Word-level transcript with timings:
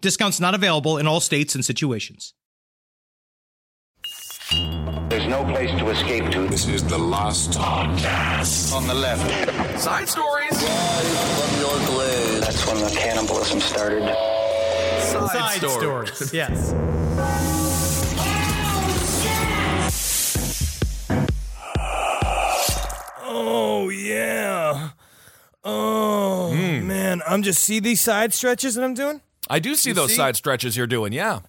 Discounts 0.00 0.40
not 0.40 0.54
available 0.54 0.98
in 0.98 1.06
all 1.06 1.20
states 1.20 1.54
and 1.54 1.64
situations. 1.64 2.34
There's 5.08 5.26
no 5.26 5.44
place 5.44 5.70
to 5.70 5.90
escape 5.90 6.30
to. 6.32 6.48
This 6.48 6.66
is 6.68 6.84
the 6.84 6.98
last 6.98 7.52
podcast. 7.52 8.74
On 8.74 8.86
the 8.86 8.94
left. 8.94 9.80
Side 9.80 10.08
stories. 10.08 10.50
From 10.50 11.60
your. 11.60 11.70
That's 12.40 12.66
when 12.66 12.82
the 12.82 12.90
cannibalism 12.90 13.60
started. 13.60 14.02
Side, 15.00 15.60
stories. 15.60 16.32
Yes. 16.32 16.72
Oh 23.22 23.88
yeah. 23.88 24.90
Oh 25.62 26.52
hmm. 26.52 26.86
man, 26.86 27.22
I'm 27.26 27.42
just 27.42 27.62
see 27.62 27.78
these 27.80 28.00
side 28.00 28.32
stretches 28.32 28.74
that 28.74 28.84
I'm 28.84 28.94
doing. 28.94 29.20
I 29.50 29.58
do 29.58 29.74
see 29.74 29.92
those 29.92 30.10
see? 30.10 30.16
side 30.16 30.36
stretches 30.36 30.76
you're 30.76 30.86
doing. 30.86 31.12
Yeah. 31.12 31.40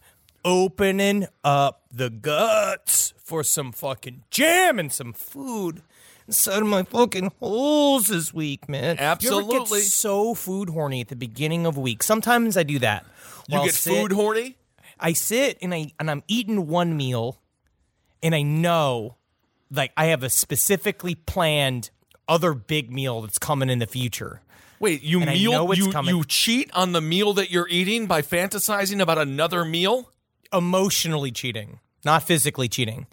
Opening 0.44 1.28
up 1.44 1.84
the 1.94 2.10
guts 2.10 3.14
for 3.18 3.44
some 3.44 3.72
fucking 3.72 4.24
jam 4.32 4.80
and 4.80 4.92
some 4.92 5.14
food 5.14 5.84
inside 6.28 6.62
of 6.62 6.68
my 6.68 6.84
fucking 6.84 7.32
holes 7.40 8.08
this 8.08 8.34
week, 8.34 8.68
man. 8.68 8.96
You 8.98 9.04
Absolutely. 9.04 9.80
get 9.82 9.88
so 9.88 10.34
food 10.34 10.70
horny 10.70 11.02
at 11.02 11.10
the 11.10 11.16
beginning 11.16 11.66
of 11.66 11.78
a 11.78 11.80
week. 11.80 12.02
Sometimes 12.02 12.58
I 12.58 12.64
do 12.64 12.80
that. 12.80 13.06
You 13.48 13.64
get 13.64 13.74
sit- 13.74 13.94
food 13.94 14.12
horny? 14.12 14.58
I 15.00 15.14
sit 15.14 15.58
and 15.62 15.74
I 15.74 15.92
and 16.00 16.10
I'm 16.12 16.24
eating 16.28 16.68
one 16.68 16.96
meal, 16.96 17.40
and 18.22 18.36
I 18.36 18.44
know, 18.44 19.18
like 19.72 19.92
I 19.98 20.08
have 20.08 20.24
a 20.24 20.30
specifically 20.30 21.16
planned 21.16 21.90
other 22.28 22.54
big 22.54 22.92
meal 22.92 23.22
that's 23.22 23.40
coming 23.40 23.70
in 23.70 23.80
the 23.80 23.88
future. 23.88 24.42
Wait, 24.82 25.04
you 25.04 25.22
And 25.22 25.30
meal 25.30 25.74
you 25.76 25.92
coming. 25.92 26.16
you 26.16 26.24
cheat 26.24 26.72
on 26.74 26.92
the 26.92 27.02
meal 27.02 27.34
that 27.34 27.52
you're 27.52 27.68
eating 27.70 28.08
by 28.08 28.24
fantasizing 28.24 29.00
about 29.00 29.20
another 29.20 29.64
meal? 29.64 30.10
Emotionally 30.52 31.32
cheating, 31.32 31.80
not 32.04 32.24
physically 32.24 32.68
cheating. 32.68 33.06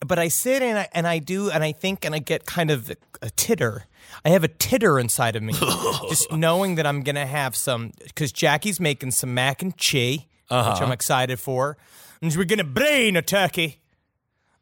But 0.00 0.18
I 0.18 0.28
sit 0.28 0.62
and 0.62 0.78
I 0.78 0.88
and 0.92 1.06
I 1.06 1.18
do 1.18 1.50
and 1.50 1.64
I 1.64 1.72
think 1.72 2.04
and 2.04 2.14
I 2.14 2.18
get 2.18 2.44
kind 2.44 2.70
of 2.70 2.92
a 3.22 3.30
titter. 3.30 3.86
I 4.26 4.28
have 4.28 4.44
a 4.44 4.48
titter 4.48 4.98
inside 4.98 5.36
of 5.36 5.42
me, 5.42 5.54
just 6.10 6.30
knowing 6.30 6.74
that 6.74 6.86
I'm 6.86 7.00
gonna 7.00 7.24
have 7.24 7.56
some 7.56 7.92
because 8.04 8.30
Jackie's 8.30 8.78
making 8.78 9.12
some 9.12 9.32
mac 9.32 9.62
and 9.62 9.74
cheese, 9.78 10.20
which 10.20 10.26
I'm 10.50 10.82
uh-huh. 10.82 10.92
excited 10.92 11.40
for, 11.40 11.78
and 12.20 12.36
we're 12.36 12.44
gonna 12.44 12.62
brain 12.62 13.16
a 13.16 13.22
turkey. 13.22 13.80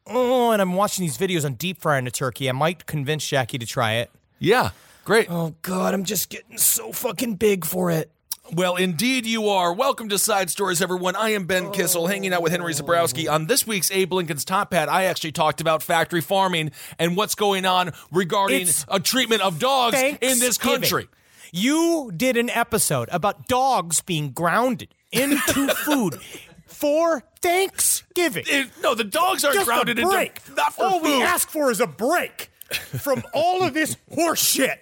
Oh, 0.07 0.53
and 0.53 0.63
I'm 0.63 0.75
watching 0.75 1.05
these 1.05 1.19
videos 1.19 1.45
on 1.45 1.55
deep 1.55 1.81
frying 1.81 2.07
a 2.07 2.13
turkey. 2.13 2.49
I 2.49 2.53
might 2.53 2.87
convince 2.87 3.27
Jackie 3.27 3.59
to 3.59 3.67
try 3.67 3.95
it. 3.95 4.13
Yeah. 4.39 4.71
Great. 5.05 5.31
Oh 5.31 5.55
God, 5.63 5.93
I'm 5.93 6.05
just 6.05 6.31
getting 6.31 6.57
so 6.57 6.91
fucking 6.93 7.35
big 7.35 7.65
for 7.65 7.91
it. 7.91 8.11
Well, 8.53 8.77
indeed 8.77 9.27
you 9.27 9.49
are. 9.49 9.73
Welcome 9.73 10.09
to 10.11 10.19
Side 10.19 10.51
Stories, 10.51 10.81
everyone. 10.81 11.15
I 11.17 11.31
am 11.31 11.45
Ben 11.47 11.73
Kissel, 11.73 12.07
hanging 12.07 12.33
out 12.33 12.43
with 12.43 12.53
Henry 12.53 12.73
oh. 12.75 12.83
Zabrowski. 12.83 13.29
On 13.31 13.47
this 13.47 13.67
week's 13.67 13.91
Abe 13.91 14.13
Lincoln's 14.15 14.45
Top 14.45 14.73
Hat, 14.73 14.89
I 14.89 15.05
actually 15.05 15.33
talked 15.33 15.61
about 15.61 15.83
factory 15.83 16.21
farming 16.21 16.71
and 16.99 17.17
what's 17.17 17.35
going 17.35 17.67
on 17.67 17.93
regarding 18.13 18.63
It's 18.63 18.85
a 18.89 18.99
treatment 19.01 19.43
of 19.43 19.59
dogs 19.59 19.97
in 19.99 20.17
this 20.21 20.39
Thanksgiving. 20.59 20.81
country. 20.81 21.09
You 21.53 22.11
did 22.15 22.37
an 22.37 22.49
episode 22.51 23.09
about 23.13 23.47
dogs 23.47 24.01
being 24.01 24.31
grounded 24.33 24.95
into 25.13 25.69
food 25.75 26.19
for 26.67 27.23
Thanksgiving. 27.41 28.45
It- 28.47 28.71
no, 28.83 28.95
the 28.95 29.05
dogs 29.05 29.45
aren't 29.45 29.57
Just 29.57 29.67
grounded 29.67 29.99
a 29.99 30.03
into 30.03 30.55
not 30.57 30.75
for 30.75 30.85
all 30.85 31.01
food. 31.01 31.09
we 31.09 31.23
ask 31.23 31.49
for 31.51 31.71
is 31.71 31.81
a 31.81 31.87
break 31.87 32.51
from 32.71 33.23
all 33.35 33.63
of 33.63 33.75
this 33.75 33.97
horse 34.15 34.43
shit. 34.43 34.81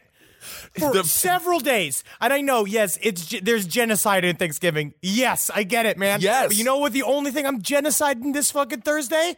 For 0.79 0.93
The- 0.93 1.05
several 1.05 1.61
days, 1.61 2.05
and 2.21 2.33
I 2.33 2.41
know, 2.41 2.65
yes, 2.65 2.99
it's 3.03 3.35
there's 3.43 3.67
genocide 3.67 4.25
in 4.25 4.37
Thanksgiving. 4.37 4.95
Yes, 5.03 5.51
I 5.55 5.63
get 5.63 5.87
it, 5.87 5.99
man. 5.99 6.21
Yes. 6.21 6.49
but 6.49 6.57
you 6.57 6.65
know 6.65 6.79
what? 6.79 6.93
The 6.93 7.03
only 7.03 7.31
thing 7.31 7.47
I'm 7.47 7.61
genociding 7.63 8.33
this 8.33 8.51
fucking 8.51 8.83
Thursday, 8.83 9.37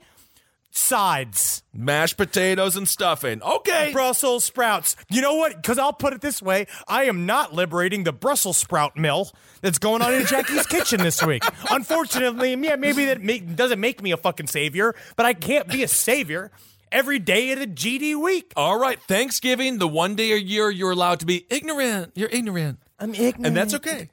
sides. 0.70 1.62
Mashed 1.72 2.16
potatoes 2.16 2.76
and 2.76 2.88
stuffing. 2.88 3.42
Okay. 3.42 3.90
Brussels 3.92 4.44
sprouts. 4.44 4.96
You 5.10 5.20
know 5.20 5.34
what? 5.34 5.56
Because 5.56 5.78
I'll 5.78 5.92
put 5.92 6.12
it 6.12 6.20
this 6.20 6.42
way: 6.42 6.66
I 6.88 7.04
am 7.04 7.26
not 7.26 7.52
liberating 7.54 8.04
the 8.04 8.12
Brussels 8.12 8.56
sprout 8.56 8.96
mill 8.96 9.30
that's 9.60 9.78
going 9.78 10.02
on 10.02 10.12
in 10.14 10.26
Jackie's 10.26 10.66
kitchen 10.66 11.00
this 11.00 11.22
week. 11.22 11.42
Unfortunately, 11.70 12.54
yeah, 12.54 12.76
maybe 12.76 13.06
that 13.06 13.22
make, 13.22 13.56
doesn't 13.56 13.80
make 13.80 14.02
me 14.02 14.12
a 14.12 14.16
fucking 14.16 14.46
savior, 14.48 14.94
but 15.16 15.26
I 15.26 15.32
can't 15.34 15.68
be 15.68 15.82
a 15.82 15.88
savior 15.88 16.50
every 16.94 17.18
day 17.18 17.50
of 17.52 17.58
the 17.58 17.66
GD 17.66 18.14
week. 18.22 18.52
All 18.56 18.78
right, 18.78 18.98
Thanksgiving, 19.02 19.78
the 19.78 19.88
one 19.88 20.14
day 20.14 20.32
a 20.32 20.36
year 20.36 20.70
you're 20.70 20.92
allowed 20.92 21.20
to 21.20 21.26
be 21.26 21.46
ignorant. 21.50 22.12
You're 22.14 22.30
ignorant. 22.30 22.78
I'm 22.98 23.12
ignorant, 23.14 23.46
And 23.46 23.56
that's 23.56 23.74
okay. 23.74 24.10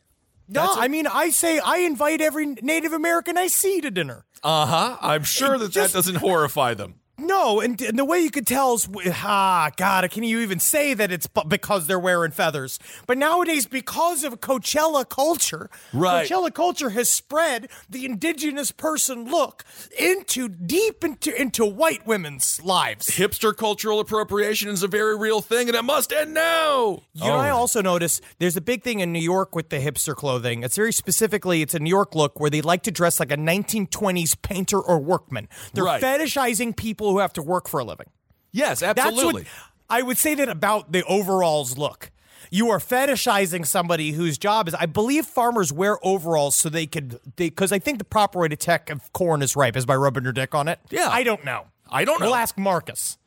No, 0.50 0.62
That's 0.64 0.78
o- 0.78 0.81
I 0.81 0.88
mean, 0.90 1.08
I 1.08 1.30
say 1.30 1.59
I 1.59 1.78
invite 1.78 2.19
every 2.19 2.46
Native 2.62 2.92
American 2.92 3.38
I 3.38 3.47
see 3.47 3.80
to 3.81 3.92
dinner. 3.92 4.25
Uh 4.44 4.66
huh. 4.66 4.97
I'm 5.00 5.24
sure 5.24 5.58
that 5.58 5.72
just- 5.72 5.94
that 5.94 5.97
doesn't 6.00 6.16
horrify 6.16 6.74
them. 6.74 6.96
No, 7.21 7.59
and, 7.61 7.79
and 7.81 7.97
the 7.99 8.05
way 8.05 8.19
you 8.19 8.31
could 8.31 8.47
tell 8.47 8.73
is, 8.73 8.87
ah, 9.23 9.69
God, 9.77 10.09
can 10.11 10.23
you 10.23 10.39
even 10.39 10.59
say 10.59 10.93
that 10.93 11.11
it's 11.11 11.27
because 11.47 11.87
they're 11.87 11.99
wearing 11.99 12.31
feathers? 12.31 12.79
But 13.07 13.17
nowadays, 13.17 13.65
because 13.65 14.23
of 14.23 14.41
Coachella 14.41 15.07
culture, 15.07 15.69
Right. 15.93 16.27
Coachella 16.27 16.53
culture 16.53 16.89
has 16.91 17.09
spread 17.09 17.69
the 17.89 18.05
indigenous 18.05 18.71
person 18.71 19.25
look 19.29 19.63
into 19.99 20.49
deep 20.49 21.03
into 21.03 21.39
into 21.39 21.65
white 21.65 22.05
women's 22.07 22.61
lives. 22.63 23.07
Hipster 23.07 23.55
cultural 23.55 23.99
appropriation 23.99 24.69
is 24.69 24.81
a 24.83 24.88
very 24.88 25.15
real 25.17 25.41
thing, 25.41 25.67
and 25.67 25.75
it 25.77 25.83
must 25.83 26.11
end 26.11 26.33
now. 26.33 27.03
You 27.13 27.25
know, 27.25 27.35
I 27.35 27.49
also 27.49 27.81
notice 27.81 28.19
there's 28.39 28.57
a 28.57 28.61
big 28.61 28.83
thing 28.83 28.99
in 28.99 29.11
New 29.13 29.19
York 29.19 29.55
with 29.55 29.69
the 29.69 29.77
hipster 29.77 30.15
clothing. 30.15 30.63
It's 30.63 30.75
very 30.75 30.91
specifically, 30.93 31.61
it's 31.61 31.73
a 31.75 31.79
New 31.79 31.89
York 31.89 32.15
look 32.15 32.39
where 32.39 32.49
they 32.49 32.61
like 32.61 32.83
to 32.83 32.91
dress 32.91 33.19
like 33.19 33.31
a 33.31 33.38
1920s 33.38 34.41
painter 34.41 34.79
or 34.79 34.99
workman. 34.99 35.47
They're 35.73 35.83
Right. 35.83 36.01
fetishizing 36.01 36.75
people 36.75 37.10
who 37.13 37.19
have 37.19 37.33
to 37.33 37.41
work 37.41 37.67
for 37.67 37.79
a 37.79 37.83
living. 37.83 38.07
Yes, 38.51 38.81
That's 38.81 38.99
absolutely. 38.99 39.44
what 39.44 39.51
I 39.89 40.01
would 40.01 40.17
say 40.17 40.35
that 40.35 40.49
about 40.49 40.91
the 40.91 41.03
overalls 41.03 41.77
look. 41.77 42.11
You 42.49 42.69
are 42.69 42.79
fetishizing 42.79 43.66
somebody 43.66 44.11
whose 44.11 44.38
job 44.38 44.67
is. 44.67 44.73
I 44.75 44.85
believe 44.85 45.25
farmers 45.25 45.71
wear 45.71 45.97
overalls 46.05 46.55
so 46.55 46.67
they 46.67 46.85
could. 46.85 47.19
Because 47.38 47.71
I 47.71 47.80
think 47.80 47.97
the 47.97 48.03
proper 48.03 48.39
way 48.39 48.50
to 48.50 48.57
check 48.57 48.89
if 48.89 49.12
corn 49.13 49.41
is 49.41 49.56
ripe 49.56 49.77
is 49.77 49.86
by 49.86 49.95
rubbing 49.95 50.24
your 50.24 50.33
dick 50.33 50.53
on 50.53 50.68
it. 50.68 50.80
Yeah. 50.89 51.07
I 51.09 51.24
don't 51.24 51.45
know. 51.45 51.68
I 51.89 52.03
don't 52.03 52.19
know. 52.19 52.27
We'll 52.27 52.36
ask 52.36 52.57
Marcus. 52.57 53.18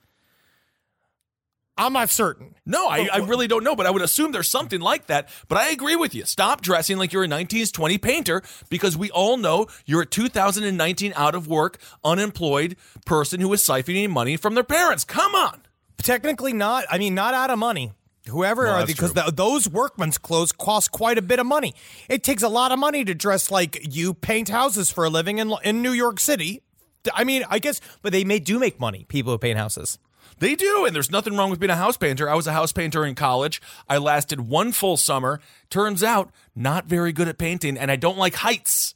I'm 1.77 1.93
not 1.93 2.09
certain. 2.09 2.55
no, 2.65 2.87
I, 2.89 3.09
I 3.13 3.17
really 3.19 3.49
don't 3.49 3.65
know, 3.65 3.75
but 3.75 3.85
I 3.85 3.91
would 3.91 4.01
assume 4.03 4.31
there's 4.31 4.49
something 4.49 4.81
like 4.81 5.07
that. 5.09 5.29
But 5.49 5.59
I 5.59 5.71
agree 5.71 5.97
with 5.97 6.15
you. 6.15 6.25
Stop 6.25 6.61
dressing 6.61 6.99
like 6.99 7.13
you're 7.13 7.23
a 7.25 7.27
1920 7.27 7.99
painter 7.99 8.43
because 8.69 8.97
we 8.97 9.11
all 9.11 9.37
know 9.37 9.67
you're 9.85 10.03
a 10.03 10.07
2019 10.07 11.13
out 11.17 11.35
of 11.35 11.49
work, 11.49 11.79
unemployed 12.05 12.77
person 13.05 13.41
who 13.41 13.53
is 13.53 13.61
siphoning 13.63 14.11
money 14.11 14.37
from 14.37 14.55
their 14.55 14.63
parents. 14.65 15.03
Come 15.05 15.35
on. 15.35 15.63
Technically, 15.99 16.53
not. 16.53 16.85
I 16.91 16.99
mean, 16.99 17.15
not 17.15 17.35
out 17.35 17.51
of 17.51 17.59
money. 17.59 17.93
Whoever 18.29 18.65
Well, 18.65 18.83
are 18.83 18.87
because 18.87 19.13
true. 19.13 19.23
th- 19.23 19.35
those 19.35 19.69
workman's 19.69 20.17
clothes 20.17 20.53
cost 20.53 20.93
quite 20.93 21.19
a 21.19 21.23
bit 21.23 21.39
of 21.41 21.47
money. 21.47 21.75
It 22.09 22.23
takes 22.23 22.43
a 22.43 22.49
lot 22.49 22.73
of 22.73 22.79
money 22.79 23.05
to 23.05 23.15
dress 23.15 23.51
like 23.51 23.95
you 23.95 24.15
paint 24.15 24.49
houses 24.49 24.91
for 24.91 25.05
a 25.05 25.11
living 25.11 25.39
in 25.39 25.53
in 25.65 25.83
New 25.83 25.93
York 25.93 26.21
City. 26.21 26.63
I 27.13 27.25
mean, 27.25 27.45
I 27.51 27.59
guess, 27.59 27.81
but 28.01 28.13
they 28.13 28.25
may 28.25 28.39
do 28.39 28.59
make 28.59 28.81
money. 28.81 29.05
People 29.09 29.33
who 29.33 29.39
paint 29.39 29.59
houses. 29.59 29.99
They 30.39 30.55
do, 30.55 30.85
and 30.85 30.95
there's 30.95 31.11
nothing 31.11 31.37
wrong 31.37 31.51
with 31.51 31.61
being 31.61 31.71
a 31.71 31.77
house 31.77 31.97
painter. 31.97 32.29
I 32.29 32.35
was 32.35 32.47
a 32.47 32.53
house 32.53 32.73
painter 32.73 33.05
in 33.07 33.15
college. 33.15 33.63
I 33.89 33.99
lasted 33.99 34.41
one 34.49 34.73
full 34.73 34.97
summer. 34.97 35.41
Turns 35.71 36.03
out, 36.03 36.31
not 36.55 36.87
very 36.87 37.13
good 37.13 37.29
at 37.29 37.39
painting, 37.39 37.77
and 37.79 37.91
I 37.91 37.97
don't 37.97 38.19
like 38.19 38.35
heights. 38.35 38.95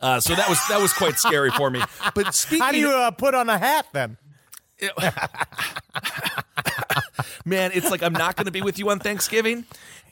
Uh, 0.00 0.20
so 0.20 0.34
that 0.34 0.48
was 0.48 0.58
that 0.68 0.80
was 0.80 0.92
quite 0.92 1.18
scary 1.18 1.50
for 1.50 1.70
me. 1.70 1.82
But 2.14 2.34
speaking, 2.34 2.62
How 2.64 2.72
do 2.72 2.78
you 2.78 2.90
uh, 2.90 3.10
put 3.10 3.34
on 3.34 3.48
a 3.48 3.58
hat 3.58 3.86
then? 3.92 4.16
man, 7.44 7.70
it's 7.74 7.90
like 7.90 8.02
I'm 8.02 8.12
not 8.12 8.36
going 8.36 8.46
to 8.46 8.52
be 8.52 8.62
with 8.62 8.78
you 8.78 8.90
on 8.90 8.98
Thanksgiving, 9.00 9.64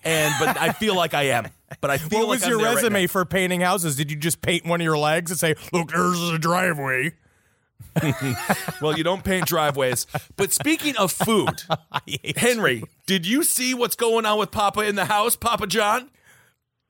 and 0.04 0.34
but 0.40 0.56
I 0.60 0.72
feel 0.72 0.96
like 0.96 1.14
I 1.14 1.24
am. 1.28 1.46
But 1.80 1.90
I 1.90 1.98
feel 1.98 2.20
What 2.20 2.28
like 2.28 2.36
was 2.36 2.44
I'm 2.44 2.50
your 2.50 2.58
right 2.60 2.74
resume 2.74 3.02
now. 3.02 3.06
for 3.08 3.24
painting 3.24 3.60
houses? 3.60 3.96
Did 3.96 4.10
you 4.10 4.16
just 4.16 4.40
paint 4.42 4.66
one 4.66 4.80
of 4.80 4.84
your 4.84 4.98
legs 4.98 5.30
and 5.30 5.38
say, 5.38 5.54
"Look, 5.72 5.90
there's 5.90 6.20
a 6.30 6.38
driveway"? 6.38 7.12
Well, 8.82 8.96
you 8.96 9.04
don't 9.04 9.24
paint 9.24 9.46
driveways. 9.46 10.06
But 10.36 10.52
speaking 10.52 10.96
of 10.96 11.10
food, 11.12 11.62
Henry, 12.36 12.84
did 13.06 13.26
you 13.26 13.42
see 13.42 13.74
what's 13.74 13.96
going 13.96 14.26
on 14.26 14.38
with 14.38 14.50
Papa 14.50 14.80
in 14.80 14.96
the 14.96 15.06
house, 15.06 15.34
Papa 15.36 15.66
John? 15.66 16.10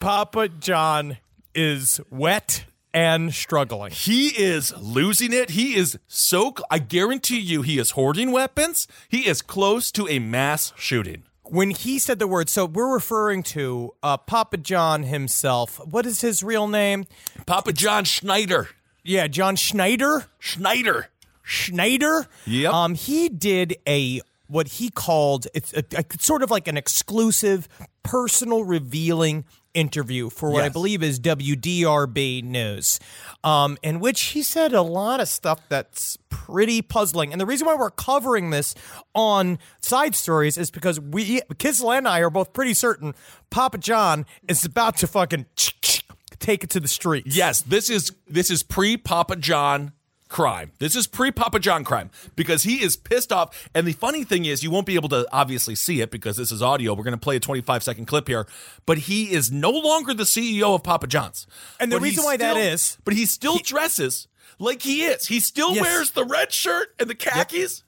Papa 0.00 0.49
John 0.49 1.19
is 1.55 2.00
wet 2.11 2.65
and 2.93 3.33
struggling. 3.33 3.93
He 3.93 4.29
is 4.29 4.75
losing 4.77 5.33
it. 5.33 5.50
He 5.50 5.77
is 5.77 5.99
so. 6.09 6.55
I 6.71 6.79
guarantee 6.79 7.41
you, 7.41 7.62
he 7.62 7.79
is 7.79 7.93
hoarding 7.93 8.33
weapons. 8.33 8.88
He 9.09 9.27
is 9.27 9.43
close 9.43 9.93
to 9.93 10.09
a 10.09 10.19
mass 10.19 10.73
shooting. 10.77 11.25
When 11.44 11.71
he 11.71 11.99
said 12.00 12.19
the 12.19 12.27
word, 12.27 12.49
so 12.49 12.65
we're 12.65 12.93
referring 12.93 13.44
to 13.44 13.94
uh, 14.03 14.17
Papa 14.17 14.56
John 14.56 15.05
himself. 15.05 15.79
What 15.87 16.05
is 16.05 16.21
his 16.21 16.43
real 16.43 16.67
name? 16.67 17.05
Papa 17.47 17.73
John 17.73 18.05
Schnatter. 18.05 18.69
Yeah, 19.06 19.26
John 19.29 19.56
Schnatter. 19.56 20.26
Schnatter. 20.41 21.06
Schnatter. 21.47 22.26
Yep. 22.47 22.73
Um, 22.73 22.94
he 22.94 23.29
did 23.29 23.76
a 23.87 24.20
what 24.49 24.69
he 24.69 24.91
called 24.91 25.47
it's 25.55 25.73
a, 25.73 25.82
a- 25.97 26.05
sort 26.20 26.43
of 26.43 26.50
like 26.50 26.69
an 26.69 26.76
exclusive, 26.76 27.69
personal, 28.03 28.64
revealing 28.64 29.44
interview 29.75 30.31
for 30.31 30.50
what 30.50 30.64
I 30.64 30.70
believe 30.70 31.03
is 31.03 31.20
WDRB 31.20 32.43
News, 32.43 32.99
um, 33.44 33.76
in 33.82 34.00
which 34.00 34.20
he 34.23 34.43
said 34.43 34.73
a 34.73 34.81
lot 34.81 35.20
of 35.20 35.29
stuff 35.29 35.61
that's 35.69 36.17
pretty 36.31 36.81
puzzling. 36.81 37.31
And 37.31 37.38
the 37.41 37.44
reason 37.44 37.67
why 37.67 37.75
we're 37.76 37.91
covering 37.91 38.49
this 38.50 38.75
on 39.14 39.59
side 39.82 40.14
stories 40.14 40.56
is 40.56 40.70
because 40.70 40.99
we, 40.99 41.43
Kissel 41.59 41.93
and 41.93 42.09
I, 42.09 42.20
are 42.20 42.31
both 42.31 42.55
pretty 42.55 42.73
certain 42.73 43.14
Papa 43.50 43.76
John 43.76 44.25
is 44.49 44.64
about 44.64 44.97
to 44.99 45.06
fucking 45.06 45.44
take 46.41 46.65
it 46.65 46.71
to 46.71 46.81
the 46.81 46.88
streets. 46.88 47.37
Yes, 47.37 47.62
this 47.62 47.91
is 47.91 48.12
this 48.29 48.50
is 48.50 48.62
pre 48.62 48.97
Papa 48.97 49.37
John 49.37 49.93
crime. 50.29 50.73
This 50.81 50.97
is 50.97 51.06
pre 51.06 51.31
Papa 51.31 51.59
John 51.61 51.85
crime 51.85 52.11
because 52.35 52.65
he 52.65 52.83
is 52.83 52.97
pissed 52.97 53.33
off. 53.33 53.69
And 53.75 53.87
the 53.87 53.93
funny 53.93 54.25
thing 54.25 54.44
is, 54.44 54.62
you 54.62 54.71
won't 54.71 54.87
be 54.87 54.97
able 54.97 55.09
to 55.11 55.27
obviously 55.33 55.75
see 55.77 56.00
it 56.00 56.11
because 56.11 56.37
this 56.37 56.50
is 56.50 56.62
audio. 56.62 56.94
We're 56.94 57.05
going 57.05 57.12
to 57.12 57.17
play 57.19 57.37
a 57.37 57.41
25 57.41 57.83
second 57.83 58.06
clip 58.06 58.27
here, 58.29 58.47
but 58.87 58.99
he 58.99 59.33
is 59.33 59.53
no 59.53 59.71
longer 59.71 60.15
the 60.15 60.25
CEO 60.25 60.75
of 60.75 60.83
Papa 60.83 61.06
John's. 61.06 61.47
And 61.79 61.93
the 61.93 61.97
But 61.97 62.03
reason 62.03 62.25
why 62.25 62.37
that 62.37 62.53
still- 62.55 62.62
is- 62.73 62.99
but 63.05 63.15
he 63.15 63.25
still 63.27 63.59
dresses 63.59 64.27
like 64.59 64.83
he 64.83 65.05
is. 65.05 65.27
He 65.29 65.38
still 65.41 65.75
Yes. 65.75 65.83
wears 65.83 66.11
the 66.11 66.25
red 66.25 66.53
shirt 66.53 66.94
and 66.99 67.09
the 67.09 67.15
khakis. 67.15 67.83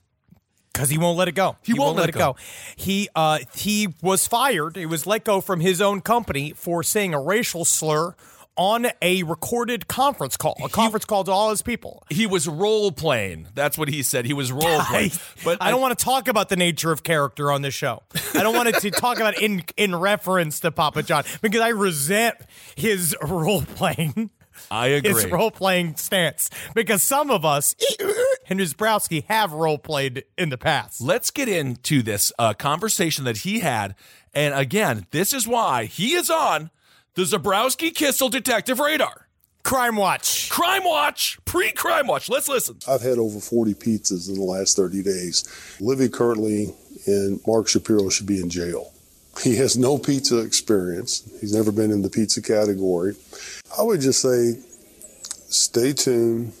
because 0.71 0.89
he 0.89 0.97
won't 0.97 1.17
let 1.17 1.27
it 1.27 1.33
go. 1.33 1.57
He 1.63 1.73
won't 1.73 1.97
let 1.97 2.03
let 2.03 2.09
it 2.09 2.15
it 2.15 2.19
go. 2.19 2.35
He 2.77 3.09
uh, 3.15 3.39
he 3.55 3.89
was 4.01 4.27
fired. 4.27 4.77
He 4.77 4.85
was 4.85 5.05
let 5.05 5.25
go 5.25 5.41
from 5.41 5.59
his 5.59 5.81
own 5.81 5.99
company 5.99 6.53
for 6.55 6.83
saying 6.83 7.13
a 7.13 7.19
racial 7.19 7.65
slur 7.65 8.15
on 8.59 8.87
a 9.01 9.23
recorded 9.23 9.87
conference 9.87 10.35
call. 10.35 10.57
A 10.61 10.67
conference 10.67 11.05
call 11.05 11.23
to 11.23 11.31
all 11.31 11.49
his 11.49 11.61
people. 11.61 12.03
He 12.09 12.27
was 12.27 12.45
role 12.45 12.91
playing. 12.91 13.47
That's 13.55 13.77
what 13.77 13.87
he 13.87 14.03
said. 14.03 14.25
He 14.25 14.33
was 14.33 14.51
role 14.51 14.81
playing. 14.81 15.11
But 15.45 15.59
I 15.61 15.71
don't 15.71 15.79
want 15.79 15.97
to 15.97 16.03
talk 16.03 16.27
about 16.27 16.49
the 16.49 16.57
nature 16.57 16.91
of 16.91 17.01
character 17.03 17.49
on 17.49 17.61
this 17.61 17.73
show. 17.73 18.03
I 18.33 18.43
don't 18.43 18.53
want 18.53 18.75
to 18.75 18.91
talk 18.91 19.17
about 19.17 19.41
in 19.41 19.63
in 19.77 19.95
reference 19.95 20.59
to 20.59 20.71
Papa 20.71 21.03
John 21.03 21.23
because 21.41 21.61
I 21.61 21.69
resent 21.69 22.35
his 22.75 23.15
role 23.21 23.61
playing. 23.61 24.31
I 24.69 24.87
agree. 24.87 25.13
His 25.13 25.27
role 25.27 25.51
playing 25.51 25.95
stance 25.95 26.49
because 26.75 27.01
some 27.01 27.31
of 27.31 27.45
us 27.45 27.73
and 28.49 28.59
Browski 28.59 29.23
have 29.25 29.53
role 29.53 29.77
played 29.77 30.25
in 30.37 30.49
the 30.49 30.57
past. 30.57 30.99
let's 30.99 31.31
get 31.31 31.47
into 31.47 32.01
this 32.01 32.33
uh, 32.37 32.53
conversation 32.53 33.23
that 33.23 33.37
he 33.37 33.59
had. 33.59 33.95
And 34.33 34.53
again, 34.53 35.07
this 35.11 35.33
is 35.33 35.47
why 35.47 35.85
he 35.85 36.13
is 36.13 36.29
on 36.29 36.71
the 37.19 37.37
Zabrowski 37.37 37.93
Kissel 37.93 38.29
Detective 38.29 38.79
Radar. 38.79 39.27
Crime 39.63 39.97
Watch. 39.97 40.49
Crime 40.49 40.85
Watch, 40.85 41.37
pre 41.43 41.73
Crime 41.73 42.07
Watch. 42.07 42.29
Let's 42.29 42.47
listen. 42.47 42.77
I've 42.87 43.01
had 43.01 43.17
over 43.17 43.41
40 43.41 43.73
pizzas 43.73 44.29
in 44.29 44.35
the 44.35 44.45
last 44.45 44.77
30 44.77 45.03
days. 45.03 45.43
Livy 45.81 46.07
currently 46.07 46.73
and 47.07 47.41
Mark 47.45 47.67
Shapiro 47.67 48.07
should 48.07 48.25
be 48.25 48.39
in 48.39 48.49
jail. 48.49 48.93
He 49.43 49.57
has 49.57 49.77
no 49.77 49.97
pizza 49.97 50.37
experience. 50.37 51.29
He's 51.41 51.53
never 51.53 51.73
been 51.73 51.91
in 51.91 52.03
the 52.03 52.09
pizza 52.09 52.41
category. 52.41 53.15
I 53.77 53.81
would 53.81 53.99
just 53.99 54.21
say 54.21 54.57
stay 55.49 55.91
tuned. 55.91 56.53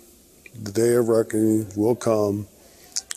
The 0.61 0.73
day 0.73 0.95
of 0.95 1.07
reckoning 1.07 1.67
will 1.77 1.95
come. 1.95 2.49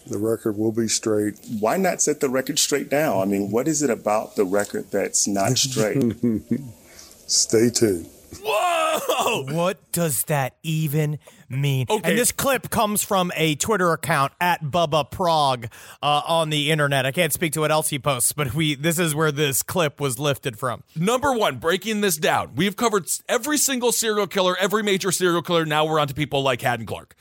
The 0.07 0.19
record 0.19 0.57
will 0.57 0.73
be 0.73 0.87
straight. 0.87 1.41
why 1.59 1.77
not 1.77 2.01
set 2.03 2.21
the 2.21 2.29
record 2.29 2.61
straight 2.61 2.93
now? 2.93 3.21
I 3.21 3.25
mean, 3.25 3.51
what 3.51 3.67
is 3.67 3.83
it 3.83 3.91
about 3.91 4.37
the 4.37 4.45
record 4.45 4.93
that's 4.93 5.27
not 5.27 5.59
straight? 5.59 6.15
Stay 7.27 7.71
tuned. 7.71 8.09
Whoa! 8.45 9.45
What 9.55 9.93
does 9.93 10.25
that 10.25 10.57
even 10.63 11.19
mean? 11.49 11.87
Okay. 11.89 12.11
And 12.11 12.19
this 12.19 12.33
clip 12.33 12.71
comes 12.71 13.03
from 13.03 13.31
a 13.37 13.55
Twitter 13.57 13.93
account 13.93 14.33
at 14.41 14.63
Bubba 14.63 15.11
Prague 15.11 15.69
uh, 16.03 16.23
on 16.27 16.51
the 16.51 16.71
internet. 16.71 17.07
I 17.07 17.13
can't 17.13 17.33
speak 17.33 17.53
to 17.53 17.61
what 17.61 17.71
else 17.71 17.89
he 17.89 17.99
posts, 17.99 18.33
but 18.33 18.55
we 18.55 18.75
this 18.75 18.99
is 18.99 19.15
where 19.15 19.33
this 19.33 19.63
clip 19.63 20.01
was 20.01 20.19
lifted 20.19 20.59
from. 20.59 20.83
Number 20.97 21.33
one, 21.33 21.59
breaking 21.59 22.01
this 22.01 22.17
down. 22.17 22.55
We've 22.55 22.77
covered 22.77 23.07
every 23.29 23.59
single 23.59 23.93
serial 23.93 24.27
killer, 24.27 24.57
every 24.59 24.83
major 24.83 25.13
serial 25.13 25.43
killer. 25.43 25.65
Now 25.65 25.85
we're 25.85 26.01
on 26.01 26.09
to 26.09 26.15
people 26.15 26.43
like 26.43 26.63
Hadden 26.63 26.87
Clark. 26.87 27.15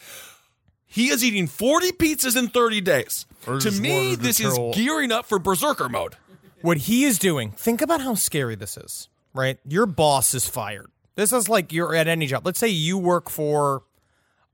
He 0.85 1.07
is 1.07 1.23
eating 1.23 1.47
40 1.47 1.93
pizzas 1.93 2.35
in 2.37 2.49
30 2.49 2.81
days. 2.81 3.25
To 3.45 3.71
me, 3.71 4.07
wanted 4.07 4.15
to 4.17 4.21
this 4.23 4.39
is 4.41 4.59
gearing 4.73 5.11
up 5.11 5.25
for 5.25 5.39
Berserker 5.39 5.87
mode. 5.87 6.15
What 6.61 6.77
he 6.79 7.05
is 7.05 7.17
doing, 7.17 7.51
think 7.51 7.81
about 7.81 8.01
how 8.01 8.13
scary 8.15 8.55
this 8.55 8.77
is, 8.77 9.07
right? 9.33 9.57
Your 9.67 9.85
boss 9.85 10.33
is 10.33 10.47
fired. 10.47 10.89
This 11.15 11.33
is 11.33 11.49
like 11.49 11.73
you're 11.73 11.95
at 11.95 12.07
any 12.07 12.27
job. 12.27 12.45
Let's 12.45 12.59
say 12.59 12.69
you 12.69 12.97
work 12.97 13.29
for, 13.29 13.83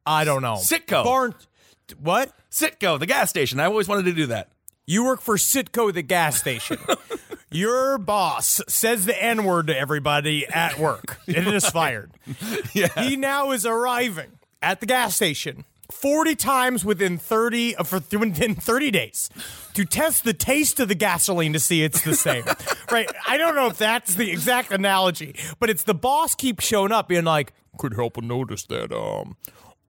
I 0.06 0.24
don't 0.24 0.42
know, 0.42 0.56
Citgo. 0.56 1.04
Barn. 1.04 1.36
What? 2.00 2.34
Citgo, 2.52 3.00
the 3.00 3.06
gas 3.06 3.30
station. 3.30 3.60
I 3.60 3.66
always 3.66 3.88
wanted 3.88 4.06
to 4.06 4.14
do 4.14 4.26
that. 4.28 4.50
You 4.86 5.04
work 5.06 5.22
for 5.22 5.36
Citgo, 5.36 5.94
the 5.94 6.02
gas 6.02 6.40
station. 6.40 6.78
Your 7.52 7.98
boss 7.98 8.62
says 8.68 9.06
the 9.06 9.22
N 9.22 9.46
word 9.46 9.68
to 9.68 9.78
everybody 9.78 10.46
at 10.46 10.80
work 10.80 11.20
and 11.28 11.48
is 11.48 11.70
fired. 11.70 12.12
He 12.74 13.16
now 13.16 13.52
is 13.52 13.66
arriving 13.66 14.32
at 14.62 14.80
the 14.80 14.86
gas 14.86 15.16
station 15.16 15.64
40 15.92 16.36
times 16.36 16.86
within 16.86 17.18
30 17.18 17.76
uh, 17.76 17.84
for 17.84 18.02
within 18.18 18.56
30 18.56 18.92
days 18.92 19.30
to 19.74 19.86
test 19.86 20.24
the 20.24 20.34
taste 20.34 20.80
of 20.80 20.88
the 20.88 20.96
gasoline 20.96 21.54
to 21.54 21.60
see 21.60 21.84
it's 21.84 22.02
the 22.02 22.16
same. 22.16 22.44
right? 22.92 23.10
I 23.28 23.38
don't 23.38 23.56
know 23.56 23.68
if 23.68 23.78
that's 23.78 24.16
the 24.16 24.30
exact 24.32 24.72
analogy, 24.72 25.36
but 25.60 25.70
it's 25.70 25.84
the 25.84 25.94
boss 25.96 26.36
keeps 26.36 26.66
showing 26.66 26.92
up 26.92 27.08
being 27.08 27.26
like, 27.26 27.54
"Could 27.78 27.94
help 27.94 28.16
but 28.16 28.24
notice 28.24 28.64
that 28.66 28.92
um 28.92 29.38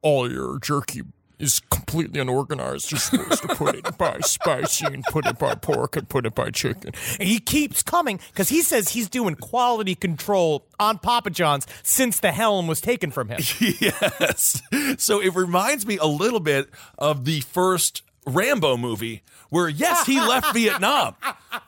all 0.03 0.31
your 0.31 0.59
jerky 0.61 1.03
is 1.39 1.61
completely 1.71 2.21
unorganized. 2.21 2.91
You're 2.91 2.99
supposed 2.99 3.43
to 3.43 3.49
put 3.49 3.75
it 3.75 3.99
by 3.99 4.19
spicy 4.21 4.87
and 4.87 5.05
put 5.05 5.27
it 5.27 5.39
by 5.39 5.55
pork 5.55 5.97
and 5.97 6.09
put 6.09 6.27
it 6.27 6.35
by 6.35 6.51
chicken. 6.51 6.93
And 7.19 7.29
he 7.29 7.39
keeps 7.39 7.83
coming 7.83 8.21
because 8.33 8.49
he 8.49 8.63
says 8.63 8.91
he's 8.91 9.09
doing 9.09 9.35
quality 9.35 9.95
control 9.95 10.67
on 10.81 10.99
Papa 10.99 11.31
John's 11.31 11.67
since 11.83 12.21
the 12.21 12.33
helm 12.33 12.67
was 12.67 12.81
taken 12.81 13.11
from 13.11 13.29
him. 13.29 13.41
Yes. 13.81 14.63
So 14.99 15.21
it 15.21 15.35
reminds 15.35 15.87
me 15.87 15.99
a 15.99 16.07
little 16.07 16.41
bit 16.41 16.69
of 16.99 17.25
the 17.25 17.41
first 17.41 18.03
Rambo 18.29 18.77
movie 18.77 19.23
where, 19.51 19.69
yes, 19.69 20.07
he 20.07 20.21
left 20.21 20.53
Vietnam, 20.55 21.17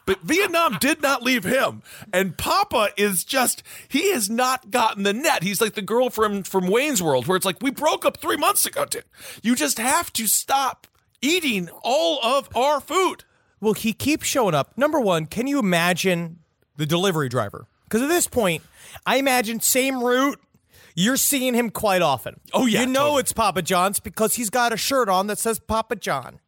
but 0.06 0.20
Vietnam 0.22 0.76
did 0.80 1.02
not 1.02 1.22
leave 1.22 1.44
him. 1.44 1.82
And 2.12 2.36
Papa 2.36 2.90
is 2.96 3.24
just, 3.24 3.62
he 3.88 4.12
has 4.12 4.28
not 4.28 4.70
gotten 4.70 5.02
the 5.02 5.12
net. 5.12 5.42
He's 5.42 5.60
like 5.60 5.74
the 5.74 5.82
girl 5.82 6.10
from, 6.10 6.42
from 6.42 6.66
Wayne's 6.66 7.02
World 7.02 7.26
where 7.26 7.36
it's 7.36 7.46
like, 7.46 7.62
we 7.62 7.70
broke 7.70 8.04
up 8.04 8.18
three 8.18 8.36
months 8.36 8.66
ago, 8.66 8.84
dude. 8.84 9.04
You 9.42 9.54
just 9.54 9.78
have 9.78 10.12
to 10.14 10.26
stop 10.26 10.86
eating 11.22 11.68
all 11.82 12.20
of 12.22 12.54
our 12.56 12.80
food. 12.80 13.24
Well, 13.60 13.74
he 13.74 13.92
keeps 13.92 14.26
showing 14.26 14.54
up. 14.54 14.76
Number 14.76 15.00
one, 15.00 15.26
can 15.26 15.46
you 15.46 15.58
imagine 15.58 16.38
the 16.76 16.86
delivery 16.86 17.28
driver? 17.28 17.66
Because 17.84 18.02
at 18.02 18.08
this 18.08 18.26
point, 18.26 18.62
I 19.04 19.16
imagine 19.16 19.60
same 19.60 20.02
route. 20.02 20.40
You're 20.94 21.16
seeing 21.16 21.54
him 21.54 21.70
quite 21.70 22.02
often. 22.02 22.40
Oh, 22.52 22.66
yeah, 22.66 22.80
you 22.80 22.86
know 22.86 23.00
totally. 23.00 23.20
it's 23.20 23.32
Papa 23.32 23.62
John's 23.62 24.00
because 24.00 24.34
he's 24.34 24.50
got 24.50 24.72
a 24.72 24.76
shirt 24.76 25.08
on 25.08 25.28
that 25.28 25.38
says 25.38 25.58
Papa 25.58 25.96
John. 25.96 26.40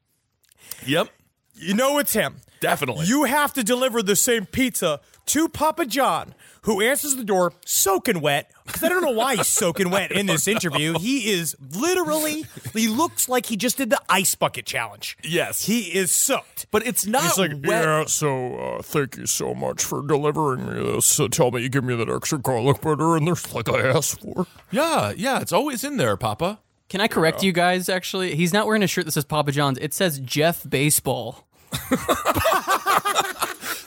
Yep. 0.86 1.08
You 1.54 1.74
know 1.74 1.98
it's 1.98 2.12
him. 2.12 2.36
Definitely. 2.60 3.06
You 3.06 3.24
have 3.24 3.52
to 3.54 3.64
deliver 3.64 4.02
the 4.02 4.16
same 4.16 4.46
pizza 4.46 5.00
to 5.26 5.48
Papa 5.48 5.84
John, 5.86 6.34
who 6.62 6.80
answers 6.80 7.16
the 7.16 7.24
door 7.24 7.52
soaking 7.64 8.20
wet. 8.20 8.50
Because 8.64 8.84
I 8.84 8.88
don't 8.88 9.02
know 9.02 9.10
why 9.10 9.34
he's 9.36 9.48
soaking 9.48 9.90
wet 9.90 10.12
in 10.12 10.26
this 10.26 10.46
interview. 10.46 10.96
He 10.98 11.30
is 11.30 11.56
literally, 11.76 12.46
he 12.72 12.86
looks 12.86 13.28
like 13.28 13.46
he 13.46 13.56
just 13.56 13.76
did 13.78 13.90
the 13.90 14.00
ice 14.08 14.34
bucket 14.36 14.64
challenge. 14.64 15.16
Yes. 15.24 15.66
He 15.66 15.92
is 15.94 16.14
soaked. 16.14 16.66
But 16.70 16.86
it's 16.86 17.04
not 17.04 17.22
He's 17.24 17.38
like, 17.38 17.50
wet. 17.52 17.84
yeah, 17.84 18.04
so 18.06 18.56
uh, 18.56 18.82
thank 18.82 19.16
you 19.16 19.26
so 19.26 19.54
much 19.54 19.84
for 19.84 20.06
delivering 20.06 20.66
me 20.66 20.92
this. 20.92 21.18
Uh, 21.18 21.26
tell 21.28 21.50
me 21.50 21.62
you 21.62 21.68
give 21.68 21.84
me 21.84 21.96
that 21.96 22.08
extra 22.08 22.38
garlic 22.38 22.80
butter 22.80 23.16
and 23.16 23.26
there's 23.26 23.52
like 23.52 23.68
I 23.68 23.88
asked 23.88 24.20
for. 24.20 24.46
Yeah, 24.70 25.12
yeah, 25.16 25.40
it's 25.40 25.52
always 25.52 25.82
in 25.84 25.96
there, 25.96 26.16
Papa. 26.16 26.60
Can 26.92 27.00
I 27.00 27.08
correct 27.08 27.42
you 27.42 27.52
guys? 27.52 27.88
Actually, 27.88 28.34
he's 28.34 28.52
not 28.52 28.66
wearing 28.66 28.82
a 28.82 28.86
shirt 28.86 29.06
that 29.06 29.12
says 29.12 29.24
Papa 29.24 29.50
John's. 29.50 29.78
It 29.78 29.94
says 29.94 30.18
Jeff 30.18 30.68
Baseball. 30.68 31.46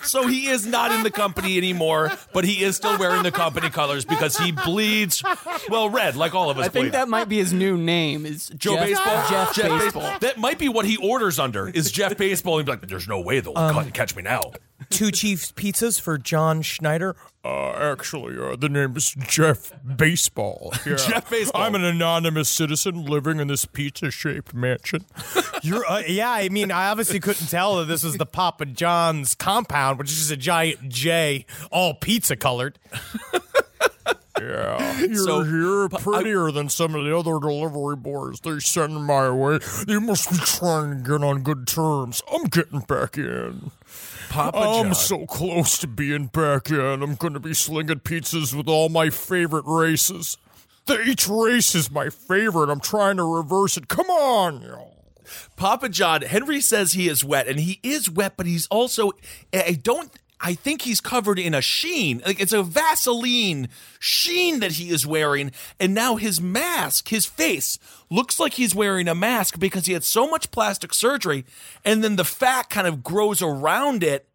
So 0.06 0.28
he 0.28 0.48
is 0.48 0.66
not 0.66 0.92
in 0.92 1.04
the 1.04 1.12
company 1.12 1.58
anymore, 1.58 2.12
but 2.32 2.46
he 2.46 2.64
is 2.64 2.76
still 2.76 2.98
wearing 2.98 3.24
the 3.24 3.32
company 3.32 3.70
colors 3.70 4.06
because 4.06 4.38
he 4.38 4.52
bleeds, 4.52 5.24
well, 5.68 5.90
red, 5.90 6.16
like 6.16 6.36
all 6.36 6.50
of 6.50 6.60
us 6.60 6.66
I 6.66 6.70
think 6.70 6.84
bleed. 6.86 6.94
that 6.94 7.10
might 7.10 7.28
be 7.28 7.38
his 7.38 7.52
new 7.52 7.76
name. 7.76 8.26
Is 8.26 8.48
Joe 8.50 8.76
Jeff, 8.76 8.86
Baseball? 8.86 9.52
Jeff, 9.54 9.80
Baseball. 9.80 10.20
That 10.20 10.38
might 10.38 10.60
be 10.60 10.70
what 10.70 10.86
he 10.86 10.98
orders 10.98 11.40
under, 11.40 11.68
is 11.68 11.92
Jeff 11.92 12.18
Baseball. 12.18 12.58
He'd 12.58 12.68
be 12.68 12.74
like, 12.74 12.88
there's 12.88 13.08
no 13.08 13.20
way 13.20 13.40
they'll 13.40 13.58
um, 13.58 13.74
cut- 13.74 13.94
catch 13.94 14.16
me 14.16 14.22
now. 14.22 14.54
Two 14.90 15.12
Chiefs 15.12 15.52
pizzas 15.52 16.00
for 16.00 16.18
John 16.18 16.62
Schnatter. 16.62 17.16
Uh, 17.46 17.74
actually, 17.92 18.36
uh, 18.40 18.56
the 18.56 18.68
name 18.70 18.98
is 18.98 19.16
Jeff 19.28 19.72
Baseball. 19.86 20.74
Yeah. 20.86 20.96
Jeff 20.96 21.30
Baseball. 21.30 21.62
I'm 21.62 21.75
an 21.75 21.84
anonymous 21.84 22.50
citizen 22.50 23.06
living 23.06 23.40
in 23.40 23.48
this 23.50 23.66
pizza-shaped 23.66 24.54
mansion. 24.56 25.06
You're, 25.62 25.86
uh, 25.90 26.00
yeah, 26.08 26.32
I 26.32 26.50
mean, 26.50 26.72
I 26.72 26.90
obviously 26.90 27.20
couldn't 27.20 27.48
tell 27.48 27.78
that 27.78 27.86
this 27.86 28.04
was 28.04 28.18
the 28.18 28.25
Papa 28.25 28.66
John's 28.66 29.36
compound, 29.36 30.00
which 30.00 30.10
is 30.12 30.18
just 30.18 30.32
a 30.32 30.38
giant 30.38 30.90
J, 30.90 31.46
all 31.72 31.94
pizza 31.94 32.36
colored. 32.36 32.80
Yeah, 34.38 35.00
you're, 35.00 35.16
So, 35.16 35.44
you're 35.44 35.88
but 35.88 36.02
I- 36.02 36.04
prettier 36.04 36.52
than 36.52 36.68
some 36.68 36.94
of 36.94 37.06
the 37.06 37.18
other 37.18 37.40
delivery 37.40 37.96
boys 37.96 38.42
they 38.42 38.60
send 38.60 39.06
my 39.06 39.30
way. 39.32 39.60
You 39.88 40.02
must 40.02 40.30
be 40.30 40.36
trying 40.40 41.02
to 41.04 41.10
get 41.10 41.24
on 41.24 41.42
good 41.42 41.66
terms. 41.66 42.22
I'm 42.30 42.44
getting 42.44 42.82
back 42.82 43.18
in. 43.18 43.72
Papa 44.29 44.58
I'm 44.58 44.86
John. 44.88 44.96
so 44.96 45.25
close 45.25 45.77
to 45.79 45.88
being 45.88 46.27
back 46.27 46.70
in. 46.70 46.79
I'm 46.79 47.15
going 47.15 47.34
to 47.34 47.39
be 47.39 47.53
slinging 47.53 48.00
pizzas 48.00 48.53
with 48.55 48.67
all 48.67 48.89
my 48.89 49.10
favorite 49.10 49.65
races. 49.65 50.38
Each 51.05 51.27
race 51.27 51.74
is 51.74 51.89
my 51.89 52.10
favorite. 52.10 52.70
I'm 52.70 52.79
trying 52.79 53.17
to 53.17 53.24
reverse 53.24 53.75
it. 53.77 53.88
Come 53.88 54.10
on, 54.10 54.62
y'all. 54.62 54.91
Papa 55.55 55.89
John, 55.89 56.22
Henry 56.22 56.62
says 56.62 56.94
he 56.94 57.10
is 57.10 57.24
wet, 57.24 57.48
and 57.48 57.60
he 57.60 57.79
is 57.82 58.10
wet, 58.10 58.34
but 58.38 58.46
he's 58.46 58.67
also, 58.67 59.12
I 59.53 59.79
don't, 59.82 60.12
I 60.39 60.54
think 60.54 60.82
he's 60.82 61.01
covered 61.01 61.39
in 61.39 61.54
a 61.54 61.62
sheen. 61.62 62.22
Like 62.25 62.39
it's 62.39 62.54
a 62.54 62.63
Vaseline 62.63 63.70
sheen 64.00 64.60
that 64.60 64.74
he 64.74 64.89
is 64.89 65.08
wearing. 65.08 65.51
And 65.80 65.94
now 65.94 66.18
his 66.18 66.42
mask, 66.42 67.10
his 67.10 67.25
face, 67.25 67.80
looks 68.10 68.39
like 68.39 68.56
he's 68.56 68.75
wearing 68.75 69.08
a 69.08 69.15
mask 69.15 69.60
because 69.60 69.86
he 69.86 69.94
had 69.94 70.04
so 70.04 70.27
much 70.30 70.51
plastic 70.51 70.94
surgery. 70.94 71.46
And 71.84 72.04
then 72.04 72.18
the 72.18 72.25
fat 72.25 72.70
kind 72.70 72.88
of 72.88 73.04
grows 73.04 73.42
around 73.42 74.04
it. 74.04 74.27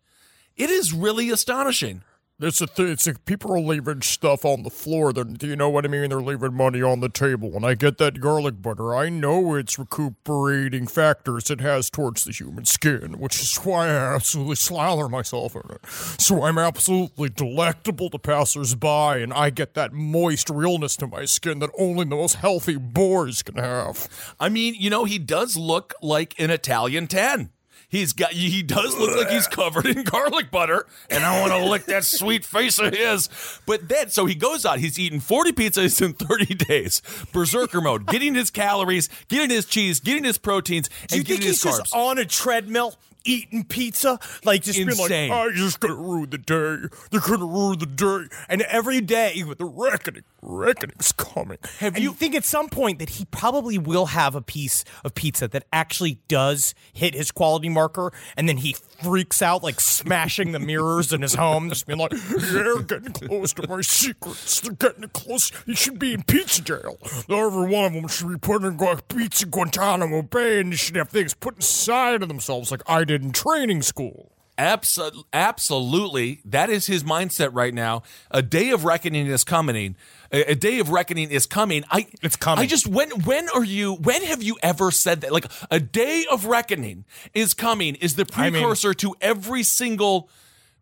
It 0.57 0.71
is 0.71 0.93
really 0.93 1.31
astonishing. 1.31 2.03
It's 2.43 2.63
a 2.63 2.67
th- 2.67 2.89
it's 2.89 3.07
a, 3.07 3.15
people 3.15 3.53
are 3.53 3.61
leaving 3.61 4.01
stuff 4.01 4.47
on 4.47 4.63
the 4.63 4.71
floor. 4.71 5.13
Then 5.13 5.35
do 5.35 5.47
you 5.47 5.57
know 5.57 5.69
what 5.69 5.85
I 5.85 5.89
mean? 5.89 6.09
They're 6.09 6.23
leaving 6.23 6.55
money 6.55 6.81
on 6.81 7.01
the 7.01 7.11
table. 7.11 7.51
When 7.51 7.65
I 7.65 7.75
get 7.75 7.99
that 7.99 8.19
garlic 8.19 8.63
butter, 8.63 8.95
I 8.95 9.11
know 9.11 9.55
it's 9.55 9.79
recuperating 9.79 10.87
factors 10.87 11.51
it 11.51 11.61
has 11.61 11.91
towards 11.91 12.25
the 12.25 12.33
human 12.33 12.65
skin, 12.65 13.19
which 13.19 13.43
is 13.43 13.55
why 13.59 13.89
I 13.89 14.15
absolutely 14.15 14.57
slather 14.57 15.07
myself 15.07 15.55
in 15.55 15.71
it. 15.71 15.87
So 16.19 16.45
I'm 16.45 16.57
absolutely 16.57 17.29
delectable 17.29 18.09
to 18.09 18.19
passersby, 18.19 19.23
and 19.23 19.35
I 19.35 19.51
get 19.51 19.75
that 19.75 19.93
moist 19.93 20.49
realness 20.49 20.97
to 20.97 21.07
my 21.07 21.27
skin 21.27 21.59
that 21.59 21.71
only 21.79 22.05
the 22.05 22.17
most 22.17 22.37
healthy 22.37 22.77
boys 22.79 23.43
can 23.43 23.57
have. 23.57 24.35
I 24.41 24.49
mean, 24.49 24.75
you 24.79 24.89
know, 24.89 25.05
he 25.05 25.19
does 25.19 25.59
look 25.59 25.93
like 26.01 26.35
an 26.41 26.49
Italian 26.51 27.07
10. 27.07 27.51
He's 27.91 28.13
got 28.13 28.33
he 28.33 28.63
does 28.63 28.97
look 28.97 29.17
like 29.17 29.31
he's 29.31 29.49
covered 29.49 29.85
in 29.87 30.05
garlic 30.05 30.51
butter, 30.51 30.87
and 31.11 31.25
I 31.25 31.41
want 31.41 31.53
to 31.53 31.69
lick 31.69 31.87
that 31.87 32.05
sweet 32.05 32.45
face 32.45 32.79
of 32.79 32.95
his. 32.95 33.29
But 33.67 33.89
then 33.89 34.11
so 34.11 34.27
he 34.27 34.35
goes 34.37 34.65
out, 34.65 34.79
he's 34.79 34.99
eating 34.99 35.19
40 35.21 35.53
pizzas 35.53 36.01
in 36.01 36.13
30 36.13 36.55
days. 36.55 37.03
Berserker 37.33 37.81
mode, 37.81 38.07
getting 38.07 38.35
his 38.37 38.51
calories, 38.51 39.09
getting 39.29 39.51
his 39.51 39.67
cheese, 39.67 39.99
getting 40.01 40.25
his 40.25 40.39
proteins, 40.39 40.89
and 41.03 41.09
Do 41.11 41.17
you 41.19 41.25
think 41.25 41.43
he's 41.43 41.63
his 41.63 41.73
carbs. 41.73 41.79
just 41.81 41.95
on 41.97 42.19
a 42.19 42.25
treadmill 42.25 42.95
eating 43.25 43.65
pizza? 43.65 44.19
Like, 44.45 44.63
just 44.63 44.79
being 44.79 44.89
Insane. 44.89 45.31
like, 45.31 45.49
I 45.51 45.53
just 45.55 45.81
gonna 45.81 45.95
ruin 45.95 46.31
the 46.31 46.39
day. 46.39 46.77
They're 47.11 47.21
gonna 47.21 47.45
ruin 47.45 47.79
the 47.81 47.87
day. 47.87 48.35
and 48.49 48.63
every 48.63 49.01
day 49.01 49.43
with 49.45 49.59
The 49.59 49.65
reckoning, 49.67 50.23
reckoning's 50.43 51.13
coming. 51.13 51.59
Have 51.79 51.95
And 51.95 52.03
you 52.03 52.11
you 52.11 52.17
think 52.17 52.35
at 52.35 52.45
some 52.45 52.69
point 52.69 52.99
that 52.99 53.11
he 53.11 53.25
probably 53.27 53.79
will 53.79 54.07
have 54.07 54.35
a 54.35 54.43
piece 54.43 54.85
of 55.05 55.15
pizza 55.15 55.47
that 55.49 55.65
actually 55.73 56.19
does 56.27 56.75
hit 56.93 57.15
his 57.15 57.31
quality 57.31 57.69
marker, 57.69 58.13
and 58.37 58.49
then 58.49 58.57
he 58.59 58.75
freaks 59.03 59.41
out 59.43 59.63
like 59.63 59.81
smashing 59.81 60.53
the 60.53 60.59
mirrors 60.59 61.13
in 61.13 61.23
his 61.23 61.35
home, 61.35 61.69
just 61.69 61.87
being 61.87 61.99
like, 61.99 62.11
They're 62.11 62.83
getting 62.83 63.13
close 63.13 63.53
to 63.55 63.69
my 63.69 63.81
secrets. 63.83 64.61
They're 64.61 64.73
getting 64.73 65.09
close. 65.11 65.53
You 65.67 65.75
should 65.75 65.99
be 65.99 66.15
in 66.15 66.23
pizza 66.25 66.63
jail. 66.63 66.99
Every 67.29 67.69
one 67.69 67.85
of 67.85 67.93
them 67.93 68.09
should 68.09 68.29
be 68.29 68.39
put 68.39 68.65
in 68.65 68.77
Gu- 68.77 68.97
pizza 69.09 69.47
Guantanamo 69.47 70.23
Bay, 70.23 70.61
and 70.61 70.73
they 70.73 70.77
should 70.77 70.97
have 70.97 71.11
things 71.11 71.35
put 71.35 71.57
inside 71.57 72.23
of 72.23 72.29
themselves 72.29 72.71
like 72.71 72.83
I 72.87 73.05
did 73.05 73.23
in 73.23 73.33
training 73.33 73.83
school. 73.83 74.33
Abso- 74.59 75.25
absolutely. 75.33 76.41
That 76.45 76.69
is 76.69 76.87
his 76.87 77.03
mindset 77.03 77.51
right 77.55 77.73
now. 77.73 78.03
A 78.31 78.43
day 78.43 78.71
of 78.71 78.85
reckoning 78.85 79.27
is 79.27 79.43
coming. 79.43 79.97
A, 80.33 80.53
a 80.53 80.55
day 80.55 80.79
of 80.79 80.91
reckoning 80.91 81.31
is 81.31 81.47
coming. 81.47 81.85
I 81.91 82.07
It's 82.23 82.37
coming. 82.37 82.63
I 82.63 82.67
just 82.67 82.87
when 82.87 83.11
when 83.25 83.49
are 83.49 83.65
you 83.65 83.95
when 83.95 84.23
have 84.23 84.43
you 84.43 84.57
ever 84.63 84.91
said 84.91 85.23
that? 85.23 85.33
Like 85.33 85.47
a 85.71 85.81
day 85.81 86.25
of 86.31 86.45
reckoning 86.47 87.05
is 87.35 87.55
coming 87.55 87.97
is 87.97 88.15
the 88.15 88.27
I 88.35 88.51
mean- 88.51 88.61
precursor 88.61 88.95
to 88.95 89.15
every 89.21 89.63
single 89.63 90.29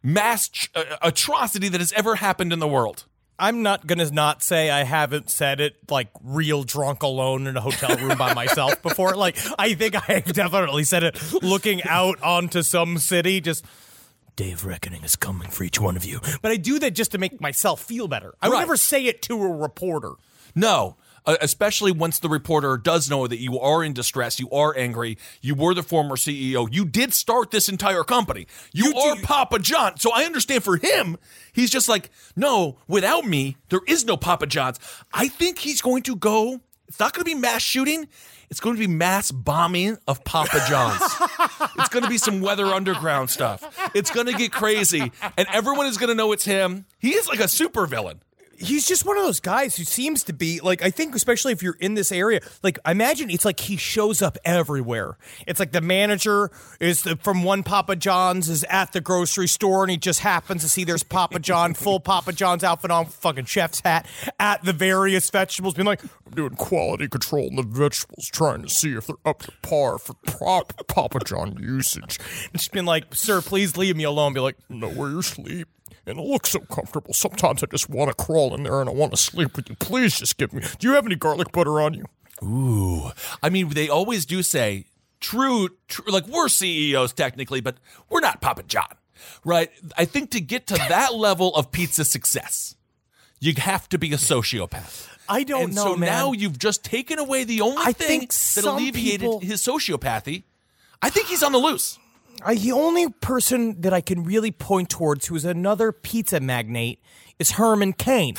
mass 0.02 0.49
ch- 0.49 0.71
uh, 0.75 0.85
atrocity 1.02 1.69
that 1.69 1.81
has 1.81 1.93
ever 1.93 2.17
happened 2.17 2.52
in 2.52 2.59
the 2.59 2.69
world. 2.69 3.05
I'm 3.40 3.62
not 3.62 3.87
gonna 3.87 4.11
not 4.11 4.43
say 4.43 4.69
I 4.69 4.83
haven't 4.83 5.31
said 5.31 5.61
it 5.61 5.76
like 5.88 6.09
real 6.25 6.64
drunk 6.64 7.02
alone 7.05 7.47
in 7.47 7.57
a 7.57 7.61
hotel 7.61 7.97
room 7.97 8.19
by 8.19 8.35
myself 8.35 8.83
before. 8.83 9.14
Like 9.14 9.38
I 9.59 9.75
think 9.75 9.95
I 10.09 10.21
definitely 10.21 10.83
said 10.85 11.05
it 11.05 11.33
looking 11.43 11.83
out 11.85 12.21
onto 12.21 12.62
some 12.62 12.99
city, 12.99 13.40
just 13.40 13.64
day 14.38 14.52
of 14.52 14.64
reckoning 14.64 15.02
is 15.02 15.16
coming 15.16 15.49
for 15.50 15.64
each 15.64 15.80
one 15.80 15.97
of 15.97 16.04
you. 16.04 16.21
But 16.42 16.52
I 16.52 16.57
do 16.57 16.78
that 16.78 16.92
just 16.92 17.11
to 17.11 17.18
make 17.18 17.40
myself 17.40 17.83
feel 17.83 18.07
better. 18.07 18.35
I 18.40 18.49
would 18.49 18.54
Right. 18.54 18.61
never 18.61 18.76
say 18.76 19.04
it 19.07 19.21
to 19.23 19.35
a 19.42 19.49
reporter. 19.49 20.12
No. 20.54 20.97
Uh, 21.26 21.37
especially 21.42 21.90
once 21.92 22.21
the 22.21 22.28
reporter 22.28 22.76
does 22.78 23.11
know 23.11 23.26
that 23.26 23.38
you 23.40 23.59
are 23.59 23.83
in 23.85 23.92
distress, 23.92 24.38
you 24.40 24.49
are 24.50 24.75
angry, 24.78 25.18
you 25.42 25.54
were 25.57 25.75
the 25.75 25.83
former 25.83 26.16
CEO, 26.16 26.66
you 26.73 26.85
did 26.87 27.12
start 27.12 27.50
this 27.50 27.68
entire 27.68 28.04
company, 28.04 28.47
you, 28.73 28.95
are 28.97 29.16
Papa 29.16 29.59
John. 29.59 29.99
So 29.99 30.11
I 30.14 30.23
understand 30.25 30.62
for 30.64 30.76
him, 30.78 31.18
he's 31.52 31.68
just 31.71 31.88
like, 31.88 32.11
no, 32.37 32.78
without 32.87 33.26
me, 33.26 33.57
there 33.68 33.83
is 33.88 34.07
no 34.07 34.16
Papa 34.16 34.47
John's. 34.47 34.78
I 35.12 35.28
think 35.28 35.59
he's 35.59 35.83
going 35.83 36.04
to 36.04 36.16
go, 36.16 36.61
it's 36.87 36.99
not 37.00 37.12
going 37.12 37.25
to 37.25 37.30
be 37.30 37.35
mass 37.35 37.61
shooting, 37.61 38.09
it's 38.50 38.61
going 38.61 38.76
to 38.76 38.81
be 38.81 38.87
mass 38.87 39.31
bombing 39.31 39.99
of 40.07 40.25
Papa 40.25 40.64
John's. 40.69 41.02
it's 41.78 41.88
going 41.88 42.02
to 42.02 42.09
be 42.09 42.19
some 42.19 42.40
weather 42.40 42.67
underground 42.67 43.31
stuff. 43.31 43.62
It's 43.95 44.11
going 44.11 44.26
to 44.26 44.33
get 44.33 44.52
crazy, 44.52 45.12
and 45.37 45.47
everyone 45.52 45.87
is 45.87 45.99
going 45.99 46.09
to 46.09 46.14
know 46.14 46.33
it's 46.33 46.45
him. 46.45 46.87
He 46.99 47.11
is 47.11 47.28
like 47.28 47.40
a 47.40 47.45
supervillain. 47.45 48.21
He's 48.58 48.86
just 48.86 49.04
one 49.06 49.16
of 49.16 49.24
those 49.24 49.40
guys 49.40 49.76
who 49.76 49.84
seems 49.84 50.24
to 50.24 50.32
be 50.32 50.60
like 50.60 50.82
I 50.82 50.90
think 50.90 51.14
especially 51.14 51.52
if 51.52 51.62
you're 51.62 51.76
in 51.80 51.94
this 51.94 52.10
area 52.12 52.40
like 52.62 52.78
I 52.84 52.90
imagine 52.90 53.30
it's 53.30 53.44
like 53.44 53.60
he 53.60 53.76
shows 53.76 54.20
up 54.20 54.36
everywhere 54.44 55.16
it's 55.46 55.60
like 55.60 55.72
the 55.72 55.80
manager 55.80 56.50
is 56.80 57.02
the, 57.02 57.16
from 57.16 57.44
one 57.44 57.62
Papa 57.62 57.96
John's 57.96 58.48
is 58.48 58.64
at 58.68 58.92
the 58.92 59.00
grocery 59.00 59.48
store 59.48 59.84
and 59.84 59.90
he 59.90 59.96
just 59.96 60.20
happens 60.20 60.62
to 60.62 60.68
see 60.68 60.84
there's 60.84 61.02
Papa 61.02 61.38
John 61.38 61.74
full 61.74 62.00
Papa 62.00 62.32
John's 62.32 62.64
outfit 62.64 62.90
on 62.90 63.06
fucking 63.06 63.44
chef's 63.46 63.80
hat 63.80 64.06
at 64.40 64.64
the 64.64 64.72
various 64.72 65.30
vegetables 65.30 65.74
being 65.74 65.86
like 65.86 66.02
I'm 66.02 66.32
doing 66.34 66.56
quality 66.56 67.08
control 67.08 67.48
on 67.48 67.56
the 67.56 67.62
vegetables, 67.62 68.28
trying 68.28 68.62
to 68.62 68.68
see 68.68 68.92
if 68.94 69.06
they're 69.06 69.16
up 69.24 69.42
to 69.42 69.52
par 69.62 69.98
for 69.98 70.14
proper 70.26 70.84
Papa 70.84 71.20
John 71.24 71.56
usage. 71.60 72.18
just 72.52 72.72
being 72.72 72.86
like 72.86 73.14
sir 73.14 73.40
please 73.40 73.76
leave 73.76 73.96
me 73.96 74.04
alone 74.04 74.32
be 74.32 74.40
like 74.40 74.56
Know 74.68 74.88
where 74.90 75.10
you 75.10 75.22
sleep. 75.22 75.68
And 76.07 76.18
it 76.18 76.23
looks 76.23 76.50
so 76.50 76.61
comfortable. 76.61 77.12
Sometimes 77.12 77.62
I 77.62 77.66
just 77.66 77.88
want 77.88 78.09
to 78.11 78.25
crawl 78.25 78.54
in 78.54 78.62
there 78.62 78.80
and 78.80 78.88
I 78.88 78.92
want 78.92 79.12
to 79.12 79.16
sleep 79.16 79.57
with 79.57 79.68
you. 79.68 79.76
Please 79.76 80.18
just 80.18 80.37
give 80.37 80.52
me. 80.52 80.62
Do 80.78 80.88
you 80.88 80.95
have 80.95 81.07
any 81.07 81.16
garlic 81.16 81.52
butter 81.52 81.80
on 81.80 81.95
you? 81.95 82.04
Ooh. 82.42 83.11
I 83.42 83.50
mean, 83.50 83.71
they 83.71 83.88
always 83.88 84.25
do 84.26 84.42
say 84.42 84.87
true, 85.21 85.71
true 85.88 86.11
like 86.12 86.26
we're 86.26 86.49
CEOs 86.49 87.12
technically, 87.12 87.61
but 87.61 87.76
we're 88.09 88.21
not 88.21 88.40
Papa 88.40 88.62
John, 88.64 88.95
right? 89.45 89.71
I 89.97 90.04
think 90.04 90.30
to 90.30 90.40
get 90.40 90.66
to 90.68 90.75
that 90.88 91.14
level 91.14 91.54
of 91.57 91.73
pizza 91.73 92.04
success, 92.04 92.76
you 93.40 93.54
have 93.59 93.88
to 93.90 93.99
be 93.99 94.12
a 94.12 94.16
sociopath. 94.16 95.09
I 95.28 95.42
don't 95.42 95.64
and 95.64 95.75
know 95.75 95.85
so 95.85 95.97
man 95.97 96.09
now 96.09 96.33
you've 96.33 96.59
just 96.59 96.85
taken 96.85 97.18
away 97.18 97.45
the 97.45 97.61
only 97.61 97.83
I 97.85 97.92
thing 97.92 98.21
that 98.21 98.64
alleviated 98.64 99.21
people- 99.21 99.40
his 99.40 99.61
sociopathy. 99.61 100.45
I 101.00 101.11
think 101.11 101.26
he's 101.28 101.42
on 101.42 101.52
the 101.52 101.59
loose. 101.59 101.99
I, 102.42 102.54
the 102.54 102.73
only 102.73 103.09
person 103.09 103.80
that 103.80 103.92
I 103.92 104.00
can 104.00 104.25
really 104.25 104.50
point 104.50 104.90
towards 104.90 105.26
who 105.26 105.35
is 105.35 105.45
another 105.45 105.92
pizza 105.92 106.40
magnate 106.40 107.00
is 107.38 107.52
Herman 107.52 107.92
Cain. 107.95 108.37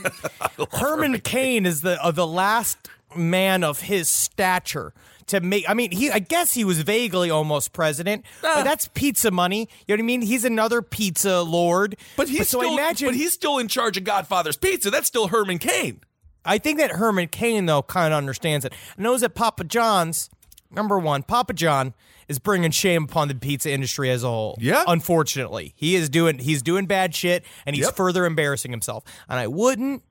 Herman 0.72 1.20
Cain 1.20 1.66
is 1.66 1.82
the 1.82 2.02
uh, 2.02 2.10
the 2.10 2.26
last 2.26 2.88
man 3.16 3.64
of 3.64 3.80
his 3.80 4.08
stature 4.08 4.92
to 5.26 5.40
make. 5.40 5.68
I 5.68 5.74
mean, 5.74 5.90
he 5.90 6.10
I 6.10 6.18
guess 6.18 6.54
he 6.54 6.64
was 6.64 6.82
vaguely 6.82 7.30
almost 7.30 7.72
president, 7.72 8.24
but 8.42 8.64
that's 8.64 8.88
pizza 8.88 9.30
money. 9.30 9.68
You 9.86 9.96
know 9.96 10.00
what 10.00 10.00
I 10.00 10.06
mean? 10.06 10.22
He's 10.22 10.44
another 10.44 10.82
pizza 10.82 11.42
lord. 11.42 11.96
But 12.16 12.28
he's 12.28 12.48
so 12.48 12.60
I 12.60 12.64
still, 12.64 12.74
imagine 12.74 13.08
but 13.08 13.14
he's 13.14 13.32
still 13.32 13.58
in 13.58 13.68
charge 13.68 13.96
of 13.96 14.04
Godfather's 14.04 14.56
Pizza. 14.56 14.90
That's 14.90 15.06
still 15.06 15.28
Herman 15.28 15.58
Cain. 15.58 16.00
I 16.44 16.58
think 16.58 16.78
that 16.78 16.92
Herman 16.92 17.28
Cain 17.28 17.66
though 17.66 17.82
kind 17.82 18.12
of 18.12 18.18
understands 18.18 18.64
it. 18.64 18.72
Knows 18.96 19.20
that 19.20 19.34
Papa 19.34 19.64
John's 19.64 20.30
number 20.70 20.98
one. 20.98 21.22
Papa 21.22 21.52
John 21.52 21.94
is 22.28 22.38
bringing 22.38 22.70
shame 22.70 23.04
upon 23.04 23.28
the 23.28 23.34
pizza 23.34 23.70
industry 23.70 24.10
as 24.10 24.22
a 24.22 24.28
whole. 24.28 24.56
Yeah. 24.60 24.84
unfortunately, 24.86 25.72
he 25.76 25.94
is 25.96 26.08
doing 26.08 26.38
he's 26.38 26.62
doing 26.62 26.86
bad 26.86 27.14
shit, 27.14 27.44
and 27.66 27.74
he's 27.74 27.86
Yep. 27.86 27.96
further 27.96 28.24
embarrassing 28.26 28.70
himself. 28.70 29.04
And 29.28 29.38
I 29.40 29.46
wouldn't, 29.46 30.02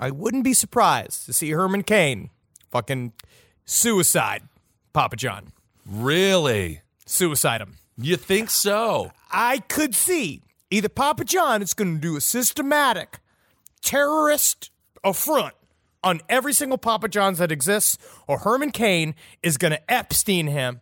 I 0.00 0.10
wouldn't 0.10 0.44
be 0.44 0.54
surprised 0.54 1.26
to 1.26 1.32
see 1.32 1.50
Herman 1.50 1.82
Cain 1.82 2.30
fucking 2.70 3.12
suicide 3.64 4.42
Papa 4.92 5.16
John, 5.16 5.52
Really? 5.86 6.80
suicide 7.06 7.60
him. 7.60 7.76
You 7.98 8.16
think 8.16 8.50
so? 8.50 9.12
I 9.30 9.58
could 9.58 9.94
see 9.94 10.42
either 10.70 10.88
Papa 10.88 11.24
John 11.24 11.62
is 11.62 11.74
going 11.74 11.94
to 11.94 12.00
do 12.00 12.16
a 12.16 12.20
systematic 12.20 13.18
terrorist 13.82 14.70
affront 15.04 15.54
on 16.02 16.20
every 16.28 16.52
single 16.52 16.78
Papa 16.78 17.08
John's 17.08 17.38
that 17.38 17.50
exists, 17.50 17.98
or 18.26 18.38
Herman 18.38 18.70
Cain 18.70 19.14
is 19.42 19.56
going 19.56 19.72
to 19.72 19.90
Epstein 19.92 20.46
him 20.46 20.80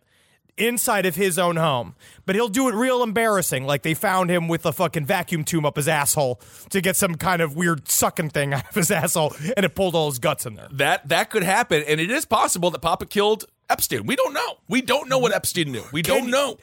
inside 0.57 1.05
of 1.05 1.15
his 1.15 1.37
own 1.37 1.55
home. 1.57 1.95
But 2.25 2.35
he'll 2.35 2.47
do 2.47 2.67
it 2.69 2.73
real 2.75 3.03
embarrassing, 3.03 3.65
like 3.65 3.83
they 3.83 3.93
found 3.93 4.29
him 4.29 4.47
with 4.47 4.65
a 4.65 4.71
fucking 4.71 5.05
vacuum 5.05 5.43
tube 5.43 5.65
up 5.65 5.75
his 5.75 5.87
asshole 5.87 6.39
to 6.69 6.81
get 6.81 6.95
some 6.95 7.15
kind 7.15 7.41
of 7.41 7.55
weird 7.55 7.89
sucking 7.89 8.29
thing 8.29 8.53
out 8.55 8.67
of 8.69 8.75
his 8.75 8.91
asshole, 8.91 9.35
and 9.55 9.65
it 9.65 9.75
pulled 9.75 9.95
all 9.95 10.09
his 10.09 10.19
guts 10.19 10.45
in 10.45 10.55
there. 10.55 10.67
That 10.71 11.07
that 11.09 11.29
could 11.29 11.43
happen, 11.43 11.83
and 11.87 11.99
it 11.99 12.09
is 12.11 12.25
possible 12.25 12.71
that 12.71 12.79
Papa 12.81 13.05
killed 13.05 13.45
Epstein. 13.69 14.05
We 14.05 14.15
don't 14.15 14.33
know. 14.33 14.57
We 14.69 14.81
don't 14.81 15.09
know 15.09 15.17
what 15.19 15.33
Epstein 15.33 15.71
knew. 15.71 15.83
We 15.91 16.01
don't 16.01 16.21
Can- 16.23 16.31
know. 16.31 16.57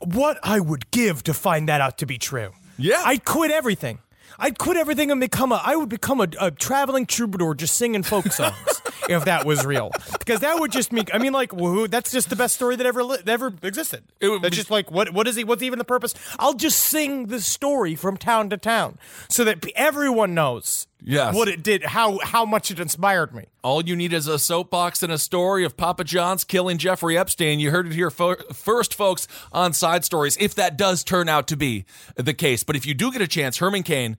what 0.00 0.38
I 0.42 0.60
would 0.60 0.90
give 0.90 1.22
to 1.24 1.34
find 1.34 1.68
that 1.68 1.80
out 1.80 1.98
to 1.98 2.06
be 2.06 2.18
true. 2.18 2.50
Yeah. 2.78 3.02
I'd 3.04 3.24
quit 3.24 3.50
everything. 3.50 3.98
I'd 4.38 4.58
quit 4.58 4.76
everything 4.76 5.10
and 5.10 5.20
become 5.20 5.50
a. 5.50 5.60
I 5.64 5.74
would 5.74 5.88
become 5.88 6.20
a, 6.20 6.28
a 6.40 6.50
traveling 6.52 7.06
troubadour, 7.06 7.54
just 7.56 7.76
singing 7.76 8.04
folk 8.04 8.26
songs, 8.32 8.77
if 9.08 9.24
that 9.24 9.44
was 9.46 9.64
real. 9.66 9.90
Because 10.18 10.40
that 10.40 10.58
would 10.60 10.72
just 10.72 10.92
make. 10.92 11.14
I 11.14 11.18
mean, 11.18 11.32
like, 11.32 11.50
woohoo! 11.50 11.90
That's 11.90 12.10
just 12.10 12.30
the 12.30 12.36
best 12.36 12.54
story 12.54 12.76
that 12.76 12.86
ever 12.86 13.02
li- 13.02 13.16
that 13.18 13.28
ever 13.28 13.52
existed. 13.62 14.04
It 14.20 14.28
would 14.28 14.42
that's 14.42 14.50
be- 14.52 14.56
just 14.56 14.70
like 14.70 14.90
what? 14.90 15.12
What 15.12 15.26
is 15.28 15.36
he? 15.36 15.44
What's 15.44 15.62
even 15.62 15.78
the 15.78 15.84
purpose? 15.84 16.14
I'll 16.38 16.54
just 16.54 16.78
sing 16.80 17.26
the 17.26 17.40
story 17.40 17.94
from 17.94 18.16
town 18.16 18.50
to 18.50 18.56
town, 18.56 18.98
so 19.28 19.44
that 19.44 19.64
everyone 19.74 20.34
knows. 20.34 20.86
Yes. 21.00 21.32
What 21.32 21.46
it 21.46 21.62
did, 21.62 21.84
how 21.84 22.18
how 22.24 22.44
much 22.44 22.72
it 22.72 22.80
inspired 22.80 23.32
me. 23.32 23.44
All 23.62 23.84
you 23.84 23.94
need 23.94 24.12
is 24.12 24.26
a 24.26 24.36
soapbox 24.38 25.02
and 25.04 25.12
a 25.12 25.18
story 25.18 25.64
of 25.64 25.76
Papa 25.76 26.02
John's 26.02 26.42
killing 26.42 26.76
Jeffrey 26.76 27.16
Epstein. 27.16 27.60
You 27.60 27.70
heard 27.70 27.86
it 27.86 27.92
here 27.92 28.10
fo- 28.10 28.34
first, 28.52 28.94
folks, 28.94 29.28
on 29.52 29.72
Side 29.72 30.04
Stories, 30.04 30.36
if 30.40 30.56
that 30.56 30.76
does 30.76 31.04
turn 31.04 31.28
out 31.28 31.46
to 31.48 31.56
be 31.56 31.84
the 32.16 32.34
case. 32.34 32.64
But 32.64 32.74
if 32.74 32.84
you 32.84 32.94
do 32.94 33.12
get 33.12 33.22
a 33.22 33.28
chance, 33.28 33.58
Herman 33.58 33.84
Cain, 33.84 34.16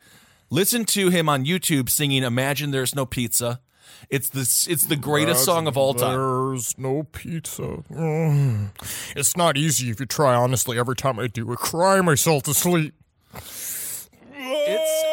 listen 0.50 0.86
to 0.86 1.10
him 1.10 1.27
on 1.27 1.43
YouTube 1.46 1.89
singing 1.89 2.24
Imagine 2.24 2.72
There's 2.72 2.96
No 2.96 3.05
Pizza. 3.05 3.60
It's 4.10 4.29
the, 4.29 4.41
it's 4.72 4.86
the 4.86 4.96
greatest 4.96 5.46
song 5.46 5.67
of 5.67 5.77
all 5.77 5.93
time. 5.93 6.17
There's 6.17 6.77
no 6.77 7.03
pizza. 7.03 7.84
Mm. 7.91 8.69
It's 9.15 9.36
not 9.36 9.58
easy 9.58 9.89
if 9.89 10.00
you 10.00 10.05
try, 10.05 10.34
honestly. 10.36 10.77
Every 10.79 10.96
time 10.96 11.19
I 11.19 11.27
do, 11.27 11.51
I 11.51 11.55
cry 11.55 12.00
myself 12.01 12.43
to 12.43 12.53
sleep. 12.53 12.93
It's 13.34 15.03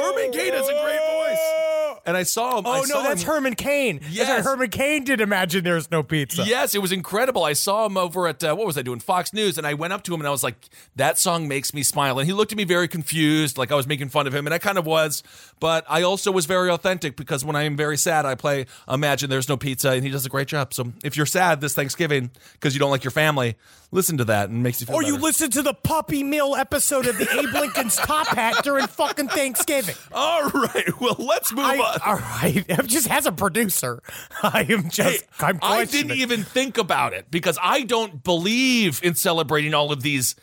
Herman 0.00 0.32
Cain 0.32 0.52
has 0.52 0.68
a 0.68 0.72
great 0.72 1.00
voice. 1.00 1.97
And 2.08 2.16
I 2.16 2.22
saw 2.22 2.58
him. 2.58 2.66
I 2.66 2.78
Oh 2.78 2.84
saw 2.84 3.02
no, 3.02 3.02
that's 3.02 3.20
him. 3.22 3.28
Herman 3.28 3.54
Cain. 3.54 4.00
Yes. 4.08 4.30
right, 4.30 4.42
Herman 4.42 4.70
Cain 4.70 5.04
did 5.04 5.20
imagine 5.20 5.62
there's 5.62 5.90
no 5.90 6.02
pizza. 6.02 6.42
Yes, 6.42 6.74
it 6.74 6.80
was 6.80 6.90
incredible. 6.90 7.44
I 7.44 7.52
saw 7.52 7.84
him 7.84 7.98
over 7.98 8.26
at 8.26 8.42
uh, 8.42 8.56
what 8.56 8.66
was 8.66 8.78
I 8.78 8.82
doing? 8.82 8.98
Fox 8.98 9.34
News, 9.34 9.58
and 9.58 9.66
I 9.66 9.74
went 9.74 9.92
up 9.92 10.04
to 10.04 10.14
him 10.14 10.20
and 10.22 10.26
I 10.26 10.30
was 10.30 10.42
like, 10.42 10.56
"That 10.96 11.18
song 11.18 11.48
makes 11.48 11.74
me 11.74 11.82
smile." 11.82 12.18
And 12.18 12.26
he 12.26 12.32
looked 12.32 12.50
at 12.50 12.56
me 12.56 12.64
very 12.64 12.88
confused, 12.88 13.58
like 13.58 13.70
I 13.70 13.74
was 13.74 13.86
making 13.86 14.08
fun 14.08 14.26
of 14.26 14.34
him, 14.34 14.46
and 14.46 14.54
I 14.54 14.58
kind 14.58 14.78
of 14.78 14.86
was. 14.86 15.22
But 15.60 15.84
I 15.86 16.00
also 16.00 16.32
was 16.32 16.46
very 16.46 16.70
authentic 16.70 17.14
because 17.14 17.44
when 17.44 17.56
I 17.56 17.64
am 17.64 17.76
very 17.76 17.98
sad, 17.98 18.24
I 18.24 18.36
play 18.36 18.64
"Imagine 18.88 19.28
There's 19.28 19.46
No 19.50 19.58
Pizza," 19.58 19.90
and 19.90 20.02
he 20.02 20.08
does 20.10 20.24
a 20.24 20.30
great 20.30 20.48
job. 20.48 20.72
So 20.72 20.92
if 21.04 21.14
you're 21.14 21.26
sad 21.26 21.60
this 21.60 21.74
Thanksgiving 21.74 22.30
because 22.54 22.72
you 22.74 22.80
don't 22.80 22.90
like 22.90 23.04
your 23.04 23.10
family, 23.10 23.56
listen 23.90 24.18
to 24.18 24.24
that 24.26 24.50
and 24.50 24.62
makes 24.62 24.80
you 24.80 24.86
feel. 24.86 24.96
Or 24.96 25.02
you 25.02 25.16
listen 25.16 25.50
to 25.50 25.62
the 25.62 25.74
Puppy 25.74 26.22
Mill 26.22 26.56
episode 26.56 27.06
of 27.06 27.18
the 27.18 27.28
Abe 27.30 27.52
Lincoln's 27.52 27.96
Top 27.96 28.26
Hat 28.28 28.62
during 28.62 28.86
fucking 28.86 29.28
Thanksgiving. 29.28 29.94
All 30.12 30.48
right, 30.50 31.00
well 31.00 31.16
let's 31.18 31.52
move 31.52 31.64
I, 31.64 31.78
on. 31.78 31.98
all 32.04 32.14
right, 32.16 32.64
I'm 32.70 32.86
just 32.86 33.10
as 33.10 33.26
a 33.26 33.32
producer, 33.32 34.02
I 34.42 34.66
am 34.68 34.90
just. 34.90 35.24
Hey, 35.38 35.46
I'm 35.46 35.58
I 35.62 35.84
didn't 35.84 36.12
even 36.12 36.44
think 36.44 36.78
about 36.78 37.12
it 37.12 37.30
because 37.30 37.58
I 37.62 37.82
don't 37.82 38.22
believe 38.22 39.00
in 39.02 39.14
celebrating 39.14 39.74
all 39.74 39.92
of 39.92 40.02
these 40.02 40.34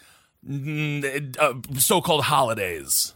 mm, 0.47 1.38
uh, 1.38 1.79
so-called 1.79 2.23
holidays. 2.23 3.13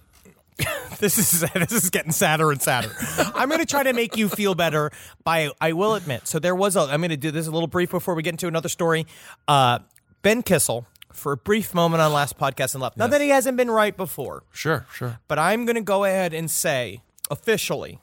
This 1.00 1.18
is 1.18 1.46
this 1.54 1.72
is 1.72 1.89
getting 1.89 2.12
sadder 2.12 2.52
and 2.52 2.62
sadder. 2.62 2.92
I'm 3.34 3.48
going 3.48 3.62
to 3.62 3.65
try 3.65 3.84
to 3.84 3.94
make 3.94 4.18
you 4.18 4.28
feel 4.28 4.56
better 4.56 4.92
by 5.24 5.52
I 5.62 5.72
will 5.72 5.96
admit. 5.96 6.28
So 6.28 6.39
there 6.39 6.56
was 6.56 6.76
a 6.76 6.82
I'm 6.82 7.00
going 7.00 7.12
to 7.12 7.18
do 7.18 7.32
this 7.32 7.48
a 7.48 7.52
little 7.52 7.68
brief 7.68 7.92
before 7.92 8.15
we 8.15 8.24
get 8.24 8.32
into 8.32 8.48
another 8.48 8.68
story. 8.68 9.08
Uh, 9.48 9.80
ben 10.21 10.43
Kissel 10.43 10.86
for 11.12 11.32
a 11.32 11.38
brief 11.38 11.73
moment 11.73 12.01
on 12.01 12.13
last 12.13 12.38
podcast 12.38 12.73
and 12.75 12.82
left. 12.82 12.97
Not 12.97 13.10
that 13.12 13.21
he 13.21 13.29
hasn't 13.29 13.58
been 13.58 13.71
right 13.71 13.95
before, 13.95 14.43
Sure, 14.51 14.86
sure. 14.93 15.19
but 15.27 15.39
I'm 15.39 15.65
going 15.65 15.75
to 15.75 15.82
go 15.82 16.03
ahead 16.05 16.34
and 16.34 16.49
say 16.49 17.01
officially, 17.32 17.99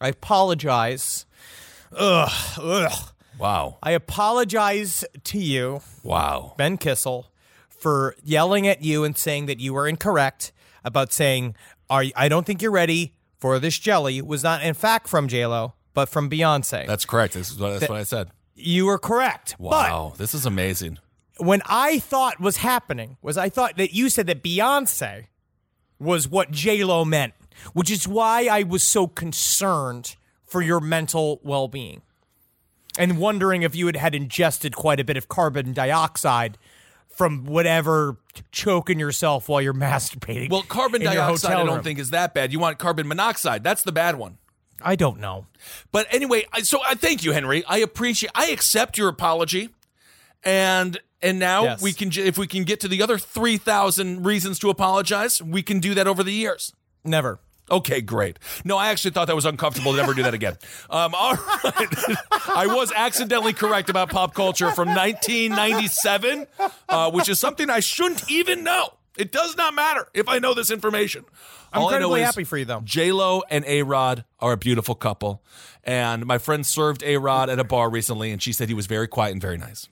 I 0.00 0.08
apologize. 0.08 1.26
Ugh, 1.96 2.30
ugh. 2.60 2.92
Wow. 3.38 3.78
I 3.82 3.92
apologize 3.92 5.04
to 5.24 5.38
you, 5.38 5.80
Wow. 6.02 6.54
Ben 6.58 6.76
Kissel, 6.76 7.26
for 7.68 8.14
yelling 8.22 8.66
at 8.66 8.82
you 8.82 9.02
and 9.04 9.16
saying 9.16 9.46
that 9.46 9.58
you 9.60 9.72
were 9.72 9.88
incorrect 9.88 10.52
about 10.84 11.12
saying, 11.12 11.54
"Are 11.88 12.04
I 12.14 12.28
don't 12.28 12.44
think 12.44 12.60
you're 12.60 12.70
ready 12.70 13.14
for 13.38 13.58
this 13.58 13.78
jelly." 13.78 14.20
Was 14.20 14.44
not 14.44 14.62
in 14.62 14.74
fact 14.74 15.08
from 15.08 15.26
J 15.28 15.46
Lo, 15.46 15.72
but 15.94 16.10
from 16.10 16.28
Beyonce. 16.28 16.86
That's 16.86 17.06
correct. 17.06 17.32
This 17.34 17.50
is 17.50 17.58
what, 17.58 17.78
that's 17.80 17.88
what 17.88 17.98
I 17.98 18.02
said. 18.04 18.28
you 18.54 18.84
were 18.84 18.98
correct. 18.98 19.56
Wow. 19.58 20.12
this 20.18 20.34
is 20.34 20.44
amazing. 20.44 20.98
When 21.40 21.62
I 21.66 21.98
thought 21.98 22.40
was 22.40 22.58
happening 22.58 23.16
was 23.22 23.36
I 23.38 23.48
thought 23.48 23.76
that 23.78 23.94
you 23.94 24.08
said 24.08 24.26
that 24.26 24.42
Beyonce 24.42 25.26
was 25.98 26.28
what 26.28 26.50
J 26.50 26.84
Lo 26.84 27.04
meant, 27.04 27.34
which 27.72 27.90
is 27.90 28.06
why 28.06 28.46
I 28.46 28.62
was 28.62 28.82
so 28.82 29.06
concerned 29.06 30.16
for 30.44 30.62
your 30.62 30.80
mental 30.80 31.40
well 31.42 31.68
being. 31.68 32.02
And 32.98 33.18
wondering 33.18 33.62
if 33.62 33.74
you 33.74 33.86
had 33.86 33.96
had 33.96 34.14
ingested 34.14 34.74
quite 34.74 35.00
a 35.00 35.04
bit 35.04 35.16
of 35.16 35.28
carbon 35.28 35.72
dioxide 35.72 36.58
from 37.08 37.44
whatever 37.44 38.18
choking 38.50 38.98
yourself 38.98 39.48
while 39.48 39.60
you're 39.60 39.74
masturbating. 39.74 40.50
Well, 40.50 40.62
carbon 40.62 41.02
dioxide 41.02 41.52
I 41.52 41.64
don't 41.64 41.74
room. 41.74 41.82
think 41.82 41.98
is 41.98 42.10
that 42.10 42.34
bad. 42.34 42.52
You 42.52 42.58
want 42.58 42.78
carbon 42.78 43.06
monoxide. 43.08 43.62
That's 43.62 43.82
the 43.82 43.92
bad 43.92 44.16
one. 44.16 44.38
I 44.82 44.96
don't 44.96 45.20
know. 45.20 45.46
But 45.92 46.06
anyway, 46.10 46.46
so 46.62 46.80
I 46.86 46.94
thank 46.94 47.22
you, 47.24 47.32
Henry. 47.32 47.64
I 47.66 47.78
appreciate. 47.78 48.30
I 48.34 48.46
accept 48.50 48.96
your 48.98 49.08
apology, 49.08 49.70
and 50.42 50.98
and 51.22 51.38
now 51.38 51.64
Yes. 51.64 51.82
we 51.82 51.92
can 51.92 52.10
if 52.16 52.38
we 52.38 52.46
can 52.46 52.64
get 52.64 52.80
to 52.80 52.88
the 52.88 53.02
other 53.02 53.18
three 53.18 53.56
thousand 53.56 54.24
reasons 54.24 54.58
to 54.60 54.70
apologize, 54.70 55.42
we 55.42 55.62
can 55.62 55.80
do 55.80 55.94
that 55.94 56.06
over 56.06 56.22
the 56.22 56.32
years. 56.32 56.72
Never. 57.04 57.40
Okay, 57.70 58.00
great. 58.00 58.36
No, 58.64 58.76
I 58.76 58.88
actually 58.88 59.12
thought 59.12 59.28
that 59.28 59.36
was 59.36 59.44
uncomfortable 59.46 59.92
to 59.92 59.98
never 59.98 60.12
do 60.12 60.24
that 60.24 60.34
again. 60.34 60.56
Um, 60.90 61.14
all 61.14 61.34
right. 61.62 61.88
I 62.48 62.66
was 62.66 62.90
accidentally 62.90 63.52
correct 63.52 63.88
about 63.90 64.10
pop 64.10 64.34
culture 64.34 64.72
from 64.72 64.88
1997, 64.88 66.46
uh, 66.88 67.10
which 67.12 67.28
is 67.28 67.38
something 67.38 67.70
I 67.70 67.78
shouldn't 67.78 68.28
even 68.28 68.64
know. 68.64 68.94
It 69.16 69.30
does 69.30 69.56
not 69.56 69.74
matter 69.74 70.08
if 70.14 70.28
I 70.28 70.40
know 70.40 70.52
this 70.54 70.70
information. 70.72 71.24
I'm 71.72 71.82
All 71.82 71.88
incredibly 71.88 72.22
happy 72.22 72.42
for 72.42 72.56
you, 72.56 72.64
though. 72.64 72.80
J 72.82 73.12
Lo 73.12 73.42
and 73.50 73.64
A 73.66 73.82
Rod 73.82 74.24
are 74.40 74.50
a 74.52 74.56
beautiful 74.56 74.96
couple, 74.96 75.42
and 75.84 76.26
my 76.26 76.38
friend 76.38 76.66
served 76.66 77.04
A 77.04 77.18
Rod 77.18 77.48
at 77.48 77.60
a 77.60 77.64
bar 77.64 77.88
recently, 77.88 78.32
and 78.32 78.42
she 78.42 78.52
said 78.52 78.66
he 78.68 78.74
was 78.74 78.86
very 78.86 79.06
quiet 79.06 79.32
and 79.32 79.40
very 79.40 79.58
nice. 79.58 79.88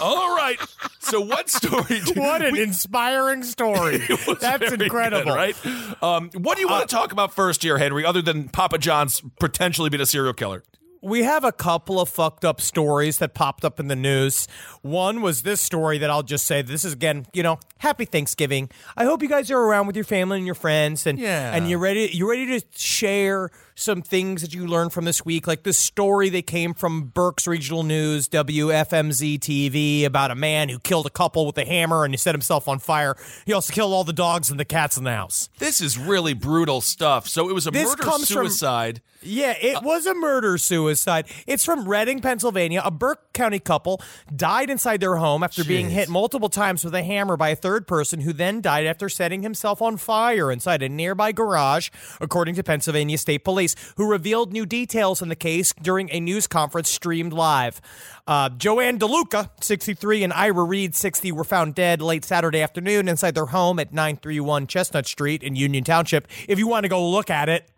All 0.00 0.34
right. 0.36 0.58
So, 1.00 1.20
what 1.20 1.48
story? 1.48 2.00
Do 2.04 2.20
What 2.20 2.42
an 2.42 2.56
inspiring 2.56 3.42
story. 3.42 3.98
That's 4.40 4.72
incredible. 4.72 5.24
good, 5.24 5.34
right? 5.34 6.02
Um, 6.02 6.30
what 6.34 6.56
do 6.56 6.62
you 6.62 6.68
want 6.68 6.88
to 6.88 6.94
talk 6.94 7.12
about 7.12 7.34
first 7.34 7.62
here, 7.62 7.78
Henry, 7.78 8.04
other 8.04 8.22
than 8.22 8.48
Papa 8.48 8.78
John's 8.78 9.22
potentially 9.40 9.90
being 9.90 10.00
a 10.00 10.06
serial 10.06 10.32
killer? 10.34 10.62
We 11.00 11.22
have 11.22 11.44
a 11.44 11.52
couple 11.52 12.00
of 12.00 12.08
fucked 12.08 12.44
up 12.44 12.60
stories 12.60 13.18
that 13.18 13.32
popped 13.32 13.64
up 13.64 13.78
in 13.78 13.86
the 13.86 13.94
news. 13.94 14.48
One 14.82 15.20
was 15.22 15.42
this 15.42 15.60
story 15.60 15.96
that 15.98 16.10
I'll 16.10 16.24
just 16.24 16.44
say 16.44 16.60
this 16.60 16.84
is 16.84 16.92
again, 16.92 17.24
you 17.32 17.44
know, 17.44 17.60
happy 17.78 18.04
Thanksgiving. 18.04 18.68
I 18.96 19.04
hope 19.04 19.22
you 19.22 19.28
guys 19.28 19.48
are 19.52 19.60
around 19.60 19.86
with 19.86 19.94
your 19.94 20.04
family 20.04 20.38
and 20.38 20.46
your 20.46 20.56
friends 20.56 21.06
and 21.06 21.16
Yeah. 21.16 21.54
and 21.54 21.70
you're 21.70 21.78
ready 21.78 22.10
you're 22.12 22.28
ready 22.30 22.58
to 22.58 22.66
share 22.76 23.50
some 23.78 24.02
things 24.02 24.42
that 24.42 24.52
you 24.52 24.66
learned 24.66 24.92
from 24.92 25.04
this 25.04 25.24
week. 25.24 25.46
Like 25.46 25.62
the 25.62 25.72
story 25.72 26.28
that 26.30 26.46
came 26.46 26.74
from 26.74 27.04
Berks 27.04 27.46
Regional 27.46 27.84
News, 27.84 28.28
WFMZ 28.28 29.38
TV, 29.38 30.04
about 30.04 30.30
a 30.30 30.34
man 30.34 30.68
who 30.68 30.78
killed 30.80 31.06
a 31.06 31.10
couple 31.10 31.46
with 31.46 31.56
a 31.58 31.64
hammer 31.64 32.04
and 32.04 32.12
he 32.12 32.18
set 32.18 32.34
himself 32.34 32.66
on 32.68 32.78
fire. 32.80 33.16
He 33.46 33.52
also 33.52 33.72
killed 33.72 33.92
all 33.92 34.04
the 34.04 34.12
dogs 34.12 34.50
and 34.50 34.58
the 34.58 34.64
cats 34.64 34.96
in 34.96 35.04
the 35.04 35.12
house. 35.14 35.48
This 35.58 35.80
is 35.80 35.96
really 35.96 36.34
brutal 36.34 36.80
stuff. 36.80 37.28
So 37.28 37.48
it 37.48 37.52
was 37.54 37.66
a 37.66 37.70
This 37.70 37.88
murder 37.88 38.02
comes 38.02 38.28
from- 38.30 38.46
suicide. 38.48 39.00
Yeah, 39.20 39.54
it 39.60 39.74
uh, 39.74 39.80
was 39.82 40.06
a 40.06 40.14
murder 40.14 40.58
suicide. 40.58 41.26
It's 41.48 41.64
from 41.64 41.88
Reading, 41.88 42.20
Pennsylvania. 42.20 42.82
A 42.84 42.90
Berks 42.92 43.24
County 43.34 43.58
couple 43.58 44.00
died 44.34 44.70
inside 44.70 45.00
their 45.00 45.16
home 45.16 45.42
after 45.42 45.64
being 45.64 45.90
hit 45.90 46.08
multiple 46.08 46.48
times 46.48 46.84
with 46.84 46.94
a 46.94 47.02
hammer 47.02 47.36
by 47.36 47.48
a 47.48 47.56
third 47.56 47.88
person 47.88 48.20
who 48.20 48.32
then 48.32 48.60
died 48.60 48.86
after 48.86 49.08
setting 49.08 49.42
himself 49.42 49.82
on 49.82 49.96
fire 49.96 50.52
inside 50.52 50.82
a 50.84 50.88
nearby 50.88 51.32
garage, 51.32 51.88
according 52.20 52.54
to 52.54 52.62
Pennsylvania 52.62 53.18
State 53.18 53.42
Police, 53.42 53.67
who 53.96 54.08
revealed 54.08 54.52
new 54.52 54.66
details 54.66 55.22
in 55.22 55.28
the 55.28 55.36
case 55.36 55.72
during 55.80 56.10
a 56.10 56.20
news 56.20 56.46
conference 56.46 56.88
streamed 56.90 57.32
live. 57.32 57.80
Uh, 58.26 58.48
Joanne 58.50 58.98
DeLuca, 58.98 59.50
63, 59.62 60.24
and 60.24 60.32
Ira 60.32 60.64
Reed, 60.64 60.94
60, 60.94 61.32
were 61.32 61.44
found 61.44 61.74
dead 61.74 62.02
late 62.02 62.24
Saturday 62.24 62.60
afternoon 62.60 63.08
inside 63.08 63.34
their 63.34 63.46
home 63.46 63.78
at 63.78 63.92
931 63.92 64.66
Chestnut 64.66 65.06
Street 65.06 65.42
in 65.42 65.56
Union 65.56 65.84
Township. 65.84 66.28
If 66.46 66.58
you 66.58 66.68
want 66.68 66.84
to 66.84 66.88
go 66.88 67.08
look 67.08 67.30
at 67.30 67.48
it, 67.48 67.68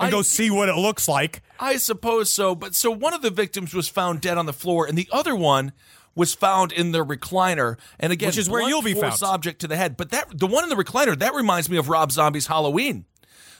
and 0.00 0.12
go 0.12 0.22
see 0.22 0.50
what 0.50 0.68
it 0.68 0.76
looks 0.76 1.08
like. 1.08 1.42
I 1.58 1.76
suppose 1.76 2.30
so. 2.32 2.54
But 2.54 2.74
so 2.74 2.90
one 2.90 3.14
of 3.14 3.22
the 3.22 3.30
victims 3.30 3.74
was 3.74 3.88
found 3.88 4.20
dead 4.20 4.38
on 4.38 4.46
the 4.46 4.52
floor, 4.52 4.86
and 4.86 4.96
the 4.96 5.08
other 5.12 5.34
one 5.34 5.72
was 6.14 6.34
found 6.34 6.72
in 6.72 6.92
the 6.92 7.04
recliner. 7.04 7.78
And 7.98 8.12
again, 8.12 8.28
Which 8.28 8.38
is 8.38 8.48
where 8.50 8.68
you'll 8.68 8.82
be 8.82 8.94
found. 8.94 9.22
object 9.22 9.60
to 9.60 9.68
the 9.68 9.76
head. 9.76 9.96
But 9.96 10.10
that 10.10 10.38
the 10.38 10.46
one 10.46 10.64
in 10.64 10.70
the 10.70 10.76
recliner 10.76 11.18
that 11.18 11.34
reminds 11.34 11.70
me 11.70 11.76
of 11.76 11.88
Rob 11.88 12.12
Zombie's 12.12 12.46
Halloween. 12.46 13.06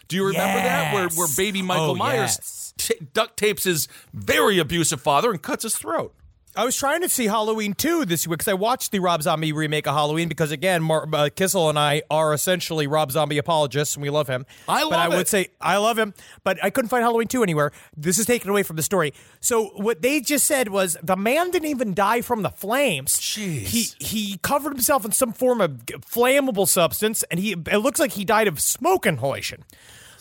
Do 0.09 0.16
you 0.16 0.25
remember 0.27 0.59
that 0.62 0.94
where 0.94 1.09
where 1.11 1.29
baby 1.37 1.62
Michael 1.62 1.90
Oh, 1.90 1.94
Myers 1.94 2.37
yes. 2.38 2.75
t- 2.79 2.94
duct 3.12 3.37
tapes 3.37 3.64
his 3.64 3.88
very 4.14 4.59
abusive 4.59 5.01
father 5.01 5.31
and 5.31 5.40
cuts 5.42 5.62
his 5.64 5.77
throat? 5.77 6.14
I 6.59 6.64
was 6.64 6.75
trying 6.75 7.03
to 7.03 7.09
see 7.09 7.27
Halloween 7.27 7.73
2 7.73 8.05
this 8.05 8.27
week 8.27 8.38
because 8.40 8.49
I 8.49 8.55
watched 8.55 8.90
the 8.90 8.99
Rob 8.99 9.23
Zombie 9.23 9.53
remake 9.53 9.87
of 9.87 9.94
Halloween 9.94 10.29
because, 10.29 10.51
again, 10.51 10.83
Mar- 10.83 11.07
uh, 11.12 11.29
Kissel 11.33 11.68
and 11.68 11.79
I 11.79 12.03
are 12.11 12.35
essentially 12.35 12.88
Rob 12.88 13.12
Zombie 13.12 13.38
apologists 13.38 13.94
and 13.94 14.03
we 14.03 14.11
love 14.11 14.27
him. 14.27 14.44
I 14.66 14.83
love 14.83 14.90
But 14.90 14.99
I 14.99 15.07
love 15.07 15.18
would 15.18 15.29
say, 15.29 15.51
I 15.61 15.77
love 15.77 15.97
him, 15.97 16.14
but 16.42 16.59
I 16.61 16.71
couldn't 16.71 16.88
find 16.88 17.05
Halloween 17.05 17.29
2 17.29 17.44
anywhere. 17.44 17.71
This 17.97 18.18
is 18.18 18.27
taken 18.27 18.51
away 18.51 18.64
from 18.64 18.75
the 18.75 18.83
story. 18.83 19.14
So 19.38 19.66
what 19.77 20.03
they 20.03 20.21
just 20.21 20.47
said 20.47 20.68
was 20.68 20.97
the 21.01 21.14
man 21.16 21.53
didn't 21.53 21.68
even 21.68 21.94
die 21.94 22.23
from 22.23 22.42
the 22.42 22.51
flames. 22.51 23.12
Jeez. 23.21 23.66
He, 23.68 23.87
he 24.05 24.38
covered 24.38 24.71
himself 24.73 25.05
in 25.05 25.12
some 25.12 25.33
form 25.33 25.61
of 25.61 25.87
flammable 25.87 26.66
substance 26.66 27.23
and 27.31 27.38
he 27.38 27.53
it 27.53 27.79
looks 27.79 28.01
like 28.01 28.11
he 28.14 28.25
died 28.25 28.49
of 28.49 28.59
smoke 28.61 29.07
inhalation. 29.07 29.62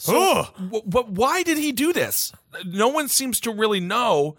Ugh. 0.08 0.45
W- 0.56 0.84
But 0.86 1.10
why 1.10 1.41
did 1.41 1.58
he 1.58 1.71
do 1.71 1.91
this? 1.93 2.32
No 2.63 2.89
one 2.89 3.08
seems 3.08 3.39
to 3.39 3.52
really 3.52 3.80
know. 3.80 4.36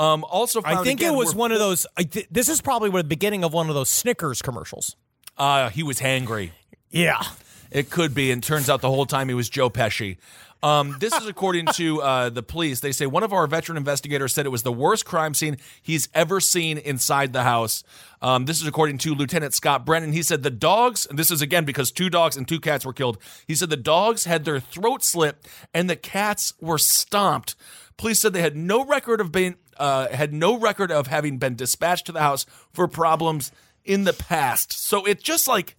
Um, 0.00 0.24
also, 0.24 0.62
I 0.64 0.82
think 0.82 1.00
again 1.00 1.12
it 1.12 1.16
was 1.16 1.34
one 1.34 1.52
of 1.52 1.58
those. 1.58 1.86
I 1.96 2.04
th- 2.04 2.26
this 2.30 2.48
is 2.48 2.62
probably 2.62 2.90
the 2.90 3.04
beginning 3.04 3.44
of 3.44 3.52
one 3.52 3.68
of 3.68 3.74
those 3.74 3.90
Snickers 3.90 4.40
commercials. 4.40 4.96
Uh, 5.36 5.68
he 5.68 5.82
was 5.82 6.00
hangry. 6.00 6.52
Yeah. 6.90 7.22
It 7.70 7.90
could 7.90 8.14
be, 8.14 8.30
and 8.30 8.42
turns 8.42 8.68
out 8.68 8.80
the 8.80 8.88
whole 8.88 9.06
time 9.06 9.28
he 9.28 9.34
was 9.34 9.48
Joe 9.48 9.70
Pesci. 9.70 10.16
Um, 10.62 10.96
this 11.00 11.14
is 11.14 11.26
according 11.26 11.66
to 11.74 12.02
uh, 12.02 12.28
the 12.30 12.42
police. 12.42 12.80
They 12.80 12.92
say 12.92 13.06
one 13.06 13.22
of 13.22 13.32
our 13.32 13.46
veteran 13.46 13.76
investigators 13.78 14.34
said 14.34 14.46
it 14.46 14.50
was 14.50 14.62
the 14.62 14.72
worst 14.72 15.04
crime 15.04 15.34
scene 15.34 15.56
he's 15.82 16.08
ever 16.14 16.40
seen 16.40 16.78
inside 16.78 17.32
the 17.32 17.42
house. 17.42 17.82
Um, 18.22 18.44
this 18.44 18.60
is 18.60 18.66
according 18.66 18.98
to 18.98 19.14
Lieutenant 19.14 19.54
Scott 19.54 19.86
Brennan. 19.86 20.12
He 20.12 20.22
said 20.22 20.42
the 20.42 20.50
dogs, 20.50 21.06
and 21.06 21.18
this 21.18 21.30
is 21.30 21.42
again 21.42 21.64
because 21.64 21.90
two 21.90 22.10
dogs 22.10 22.36
and 22.36 22.46
two 22.46 22.60
cats 22.60 22.84
were 22.84 22.92
killed. 22.92 23.18
He 23.46 23.54
said 23.54 23.70
the 23.70 23.76
dogs 23.76 24.24
had 24.24 24.44
their 24.44 24.60
throat 24.60 25.04
slit 25.04 25.36
and 25.72 25.88
the 25.88 25.96
cats 25.96 26.54
were 26.60 26.78
stomped. 26.78 27.54
Police 28.00 28.20
said 28.20 28.32
they 28.32 28.40
had 28.40 28.56
no 28.56 28.82
record 28.82 29.20
of 29.20 29.30
being 29.30 29.56
uh, 29.76 30.08
had 30.08 30.32
no 30.32 30.58
record 30.58 30.90
of 30.90 31.08
having 31.08 31.36
been 31.36 31.54
dispatched 31.54 32.06
to 32.06 32.12
the 32.12 32.20
house 32.20 32.46
for 32.72 32.88
problems 32.88 33.52
in 33.84 34.04
the 34.04 34.14
past. 34.14 34.72
So 34.72 35.04
it 35.04 35.22
just 35.22 35.46
like 35.46 35.76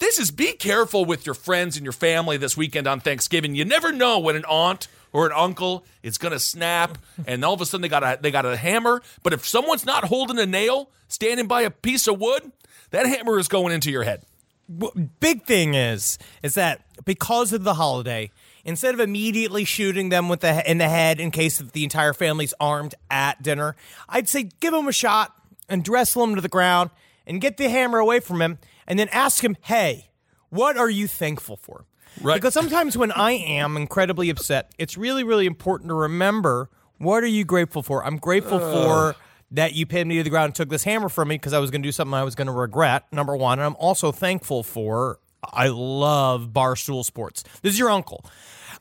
this 0.00 0.18
is 0.18 0.32
be 0.32 0.54
careful 0.54 1.04
with 1.04 1.24
your 1.24 1.36
friends 1.36 1.76
and 1.76 1.84
your 1.84 1.92
family 1.92 2.36
this 2.36 2.56
weekend 2.56 2.88
on 2.88 2.98
Thanksgiving. 2.98 3.54
You 3.54 3.64
never 3.64 3.92
know 3.92 4.18
when 4.18 4.34
an 4.34 4.44
aunt 4.46 4.88
or 5.12 5.24
an 5.24 5.32
uncle 5.36 5.84
is 6.02 6.18
going 6.18 6.32
to 6.32 6.40
snap 6.40 6.98
and 7.28 7.44
all 7.44 7.54
of 7.54 7.60
a 7.60 7.66
sudden 7.66 7.82
they 7.82 7.88
got 7.88 8.02
a 8.02 8.18
they 8.20 8.32
got 8.32 8.44
a 8.44 8.56
hammer, 8.56 9.00
but 9.22 9.32
if 9.32 9.46
someone's 9.46 9.86
not 9.86 10.06
holding 10.06 10.40
a 10.40 10.46
nail, 10.46 10.90
standing 11.06 11.46
by 11.46 11.62
a 11.62 11.70
piece 11.70 12.08
of 12.08 12.18
wood, 12.18 12.50
that 12.90 13.06
hammer 13.06 13.38
is 13.38 13.46
going 13.46 13.72
into 13.72 13.92
your 13.92 14.02
head. 14.02 14.24
big 15.20 15.44
thing 15.44 15.74
is 15.74 16.18
is 16.42 16.54
that 16.54 16.80
because 17.04 17.52
of 17.52 17.62
the 17.62 17.74
holiday, 17.74 18.32
instead 18.66 18.92
of 18.92 19.00
immediately 19.00 19.64
shooting 19.64 20.10
them 20.10 20.28
with 20.28 20.40
the 20.40 20.70
in 20.70 20.76
the 20.76 20.88
head 20.88 21.18
in 21.18 21.30
case 21.30 21.58
the 21.58 21.84
entire 21.84 22.12
family's 22.12 22.52
armed 22.60 22.94
at 23.10 23.40
dinner, 23.40 23.76
I'd 24.08 24.28
say 24.28 24.50
give 24.60 24.74
him 24.74 24.88
a 24.88 24.92
shot 24.92 25.32
and 25.68 25.88
wrestle 25.88 26.24
him 26.24 26.34
to 26.34 26.42
the 26.42 26.48
ground 26.48 26.90
and 27.26 27.40
get 27.40 27.56
the 27.56 27.70
hammer 27.70 27.98
away 27.98 28.20
from 28.20 28.42
him, 28.42 28.58
and 28.86 28.98
then 28.98 29.08
ask 29.08 29.42
him, 29.42 29.56
"Hey, 29.62 30.10
what 30.50 30.76
are 30.76 30.90
you 30.90 31.08
thankful 31.08 31.56
for?" 31.56 31.86
Right. 32.20 32.34
Because 32.34 32.54
sometimes 32.54 32.96
when 32.96 33.12
I 33.12 33.32
am 33.32 33.76
incredibly 33.76 34.30
upset, 34.30 34.72
it's 34.78 34.96
really, 34.96 35.22
really 35.22 35.46
important 35.46 35.88
to 35.88 35.94
remember 35.94 36.70
what 36.98 37.22
are 37.22 37.28
you 37.28 37.44
grateful 37.44 37.82
for. 37.82 38.04
I'm 38.04 38.16
grateful 38.16 38.58
for 38.58 39.16
that 39.50 39.74
you 39.74 39.86
pinned 39.86 40.08
me 40.08 40.16
to 40.16 40.22
the 40.22 40.30
ground 40.30 40.46
and 40.46 40.54
took 40.54 40.70
this 40.70 40.84
hammer 40.84 41.08
from 41.08 41.28
me 41.28 41.34
because 41.34 41.52
I 41.52 41.58
was 41.58 41.70
going 41.70 41.82
to 41.82 41.86
do 41.86 41.92
something 41.92 42.14
I 42.14 42.24
was 42.24 42.34
going 42.34 42.46
to 42.46 42.52
regret. 42.52 43.04
Number 43.12 43.36
one, 43.36 43.58
and 43.58 43.66
I'm 43.66 43.76
also 43.76 44.12
thankful 44.12 44.62
for. 44.62 45.18
I 45.52 45.68
love 45.68 46.48
barstool 46.52 47.04
sports. 47.04 47.44
This 47.62 47.74
is 47.74 47.78
your 47.78 47.90
uncle. 47.90 48.24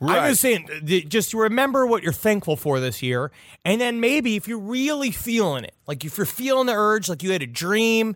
I'm 0.01 0.29
just 0.31 0.41
saying, 0.41 0.67
uh, 0.71 0.79
just 1.07 1.33
remember 1.33 1.85
what 1.85 2.03
you're 2.03 2.13
thankful 2.13 2.55
for 2.55 2.79
this 2.79 3.01
year, 3.01 3.31
and 3.63 3.79
then 3.79 3.99
maybe 3.99 4.35
if 4.35 4.47
you're 4.47 4.59
really 4.59 5.11
feeling 5.11 5.63
it, 5.63 5.73
like 5.87 6.03
if 6.05 6.17
you're 6.17 6.25
feeling 6.25 6.65
the 6.67 6.73
urge, 6.73 7.07
like 7.09 7.23
you 7.23 7.31
had 7.31 7.41
a 7.41 7.47
dream 7.47 8.15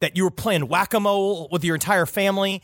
that 0.00 0.16
you 0.16 0.24
were 0.24 0.30
playing 0.30 0.68
whack 0.68 0.94
a 0.94 1.00
mole 1.00 1.48
with 1.50 1.64
your 1.64 1.74
entire 1.74 2.06
family 2.06 2.62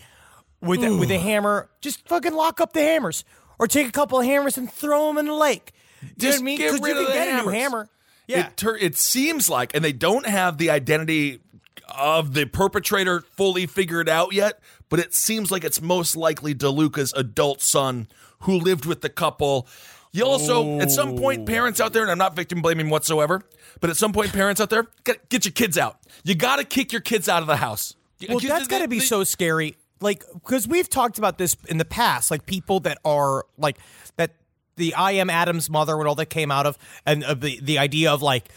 with 0.60 0.82
a, 0.82 0.96
with 0.96 1.10
a 1.10 1.18
hammer, 1.18 1.68
just 1.82 2.06
fucking 2.08 2.32
lock 2.32 2.60
up 2.60 2.72
the 2.72 2.80
hammers, 2.80 3.24
or 3.58 3.66
take 3.66 3.86
a 3.88 3.92
couple 3.92 4.18
of 4.18 4.24
hammers 4.24 4.56
and 4.56 4.70
throw 4.72 5.08
them 5.08 5.18
in 5.18 5.26
the 5.26 5.34
lake. 5.34 5.72
You 6.00 6.08
know 6.08 6.14
Just 6.18 6.38
what 6.38 6.42
I 6.42 6.44
mean? 6.44 6.58
get 6.58 6.70
'Cause 6.70 6.80
rid 6.80 6.96
you 6.96 7.00
of 7.02 7.06
can 7.08 7.18
the 7.18 7.24
get 7.24 7.40
a 7.40 7.42
new 7.42 7.48
hammer. 7.50 7.88
Yeah. 8.26 8.46
It, 8.46 8.56
tur- 8.56 8.76
it 8.78 8.96
seems 8.96 9.50
like, 9.50 9.74
and 9.74 9.84
they 9.84 9.92
don't 9.92 10.26
have 10.26 10.56
the 10.58 10.70
identity 10.70 11.40
of 11.88 12.32
the 12.32 12.46
perpetrator 12.46 13.20
fully 13.36 13.66
figured 13.66 14.08
out 14.08 14.32
yet, 14.32 14.58
but 14.88 14.98
it 15.00 15.12
seems 15.14 15.50
like 15.50 15.64
it's 15.64 15.82
most 15.82 16.16
likely 16.16 16.54
DeLuca's 16.54 17.12
adult 17.14 17.60
son 17.60 18.08
who 18.44 18.58
lived 18.58 18.86
with 18.86 19.02
the 19.02 19.08
couple. 19.08 19.66
You 20.12 20.24
also, 20.24 20.78
at 20.78 20.90
some 20.90 21.16
point, 21.16 21.44
parents 21.44 21.80
out 21.80 21.92
there, 21.92 22.02
and 22.02 22.10
I'm 22.10 22.18
not 22.18 22.36
victim 22.36 22.62
blaming 22.62 22.88
whatsoever, 22.88 23.42
but 23.80 23.90
at 23.90 23.96
some 23.96 24.12
point, 24.12 24.32
parents 24.32 24.60
out 24.60 24.70
there, 24.70 24.86
get, 25.02 25.28
get 25.28 25.44
your 25.44 25.52
kids 25.52 25.76
out. 25.76 25.98
You 26.22 26.36
got 26.36 26.56
to 26.56 26.64
kick 26.64 26.92
your 26.92 27.00
kids 27.00 27.28
out 27.28 27.42
of 27.42 27.48
the 27.48 27.56
house. 27.56 27.96
Well, 28.28 28.38
that's 28.38 28.68
got 28.68 28.78
to 28.78 28.88
be 28.88 29.00
so 29.00 29.24
scary. 29.24 29.76
Like, 30.00 30.22
because 30.32 30.68
we've 30.68 30.88
talked 30.88 31.18
about 31.18 31.38
this 31.38 31.56
in 31.68 31.78
the 31.78 31.84
past, 31.84 32.30
like 32.30 32.46
people 32.46 32.80
that 32.80 32.98
are 33.04 33.44
like 33.58 33.78
that. 34.16 34.32
The 34.76 34.92
I 34.94 35.12
am 35.12 35.30
Adam's 35.30 35.70
mother, 35.70 35.96
when 35.96 36.08
all 36.08 36.16
that 36.16 36.26
came 36.26 36.50
out 36.50 36.66
of, 36.66 36.76
and 37.06 37.22
uh, 37.22 37.34
the 37.34 37.60
the 37.62 37.78
idea 37.78 38.12
of 38.12 38.22
like 38.22 38.48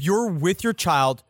you're 0.00 0.28
with 0.28 0.64
your 0.64 0.72
child, 0.72 1.22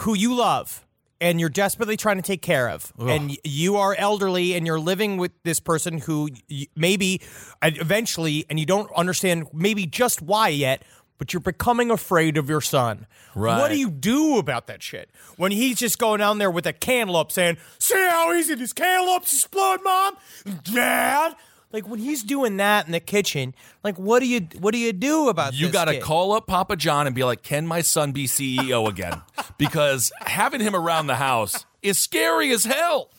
who 0.00 0.14
you 0.14 0.34
love, 0.34 0.83
and 1.20 1.40
you're 1.40 1.48
desperately 1.48 1.96
trying 1.96 2.16
to 2.16 2.22
take 2.22 2.42
care 2.42 2.68
of, 2.68 2.92
and 2.98 3.38
you 3.44 3.76
are 3.76 3.94
elderly, 3.94 4.54
and 4.54 4.66
you're 4.66 4.80
living 4.80 5.16
with 5.16 5.32
this 5.42 5.60
person 5.60 5.98
who 5.98 6.28
maybe 6.76 7.20
eventually, 7.62 8.44
and 8.50 8.58
you 8.58 8.66
don't 8.66 8.90
understand 8.94 9.46
maybe 9.52 9.86
just 9.86 10.20
why 10.20 10.48
yet, 10.48 10.82
but 11.16 11.32
you're 11.32 11.40
becoming 11.40 11.90
afraid 11.90 12.36
of 12.36 12.48
your 12.48 12.60
son. 12.60 13.06
Right. 13.34 13.58
What 13.58 13.70
do 13.70 13.78
you 13.78 13.90
do 13.90 14.38
about 14.38 14.66
that 14.66 14.82
shit 14.82 15.10
when 15.36 15.52
he's 15.52 15.78
just 15.78 15.98
going 15.98 16.18
down 16.18 16.38
there 16.38 16.50
with 16.50 16.66
a 16.66 16.72
cantaloupe 16.72 17.32
saying, 17.32 17.56
"See 17.78 17.94
how 17.94 18.32
easy 18.32 18.54
these 18.56 18.72
cantaloupes 18.72 19.32
explode, 19.32 19.80
mom, 19.84 20.16
dad." 20.64 21.36
Like 21.74 21.88
when 21.88 21.98
he's 21.98 22.22
doing 22.22 22.58
that 22.58 22.86
in 22.86 22.92
the 22.92 23.00
kitchen, 23.00 23.52
like 23.82 23.98
what 23.98 24.20
do 24.20 24.28
you 24.28 24.46
what 24.60 24.70
do 24.70 24.78
you 24.78 24.92
do 24.92 25.28
about 25.28 25.54
You 25.54 25.70
got 25.70 25.86
to 25.86 25.98
call 25.98 26.30
up 26.30 26.46
Papa 26.46 26.76
John 26.76 27.08
and 27.08 27.16
be 27.16 27.24
like, 27.24 27.42
"Can 27.42 27.66
my 27.66 27.80
son 27.80 28.12
be 28.12 28.28
CEO 28.28 28.88
again?" 28.88 29.22
because 29.58 30.12
having 30.20 30.60
him 30.60 30.76
around 30.76 31.08
the 31.08 31.16
house 31.16 31.66
is 31.82 31.98
scary 31.98 32.52
as 32.52 32.62
hell. 32.62 33.10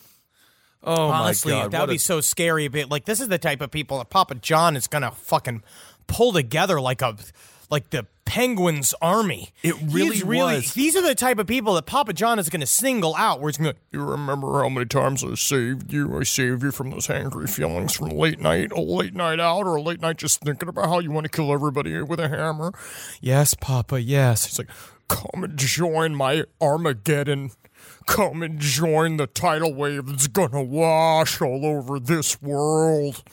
Oh 0.82 1.10
Honestly, 1.10 1.52
my 1.52 1.63
god, 1.63 1.72
that 1.72 1.82
would 1.82 1.89
be 1.89 1.98
a- 1.98 2.00
so 2.00 2.22
scary. 2.22 2.70
But 2.70 2.89
like, 2.89 3.04
this 3.04 3.20
is 3.20 3.28
the 3.28 3.38
type 3.38 3.60
of 3.60 3.72
people 3.72 3.98
that 3.98 4.10
Papa 4.10 4.36
John 4.36 4.78
is 4.78 4.88
gonna 4.88 5.12
fucking 5.12 5.62
pull 6.08 6.32
together 6.32 6.80
like 6.80 7.02
a 7.02 7.18
like 7.70 7.89
the 7.89 8.08
Penguin's 8.26 8.94
army. 9.02 9.50
It 9.64 9.76
really 9.82 10.22
really 10.24 10.56
was. 10.56 10.74
These 10.74 10.96
are 10.96 11.02
the 11.02 11.16
type 11.16 11.40
of 11.40 11.48
people 11.48 11.76
that 11.76 11.86
Papa 11.86 12.12
John 12.14 12.40
is 12.40 12.50
going 12.50 12.62
to 12.62 12.68
single 12.68 13.16
out. 13.16 13.40
Where 13.40 13.50
he's 13.50 13.58
going 13.58 13.74
to 13.74 13.80
You 13.92 14.04
remember 14.04 14.62
how 14.62 14.70
many 14.70 14.88
times 14.88 15.24
I 15.24 15.36
saved 15.36 15.94
you? 15.94 16.20
I 16.20 16.24
saved 16.24 16.64
you 16.64 16.72
from 16.72 16.90
those 16.90 17.10
angry 17.10 17.48
feelings 17.48 17.94
from 17.94 18.10
late 18.10 18.40
night, 18.40 18.72
a 18.72 18.82
late 18.82 19.14
night 19.14 19.40
out, 19.40 19.66
or 19.66 19.76
a 19.76 19.82
late 19.82 20.02
night 20.02 20.18
just 20.18 20.42
thinking 20.42 20.68
about 20.68 20.90
how 20.90 21.00
you 21.00 21.12
want 21.12 21.26
to 21.26 21.30
kill 21.30 21.54
everybody 21.54 22.02
with 22.02 22.20
a 22.20 22.28
hammer. 22.28 22.72
Yes, 23.22 23.54
Papa, 23.54 24.02
yes. 24.02 24.46
He's 24.46 24.58
like, 24.58 24.70
come 25.08 25.44
and 25.44 25.58
join 25.58 26.16
my 26.16 26.44
Armageddon. 26.60 27.52
Come 28.08 28.44
and 28.44 28.60
join 28.60 29.18
the 29.18 29.28
tidal 29.28 29.74
wave 29.74 30.08
that's 30.08 30.28
gonna 30.28 30.64
wash 30.64 31.42
all 31.42 31.66
over 31.66 32.00
this 32.00 32.42
world. 32.42 33.24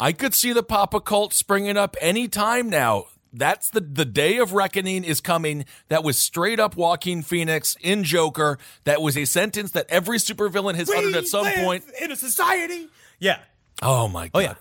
I 0.00 0.12
could 0.12 0.34
see 0.34 0.52
the 0.52 0.62
Papa 0.62 1.00
cult 1.00 1.32
springing 1.32 1.76
up 1.76 1.96
any 2.00 2.28
time 2.28 2.68
now. 2.70 3.06
That's 3.32 3.68
the 3.70 3.80
the 3.80 4.04
day 4.04 4.38
of 4.38 4.52
reckoning 4.52 5.04
is 5.04 5.20
coming. 5.20 5.64
That 5.88 6.02
was 6.04 6.18
straight 6.18 6.58
up 6.58 6.76
Joaquin 6.76 7.22
Phoenix 7.22 7.76
in 7.80 8.04
Joker. 8.04 8.58
That 8.84 9.02
was 9.02 9.16
a 9.16 9.24
sentence 9.24 9.72
that 9.72 9.86
every 9.88 10.18
supervillain 10.18 10.74
has 10.74 10.90
uttered 10.90 11.14
at 11.14 11.26
some 11.26 11.46
point. 11.46 11.84
in 12.00 12.10
a 12.10 12.16
society. 12.16 12.88
Yeah. 13.18 13.40
Oh 13.82 14.08
my 14.08 14.28
god. 14.28 14.30
Oh 14.34 14.40
yeah. 14.40 14.54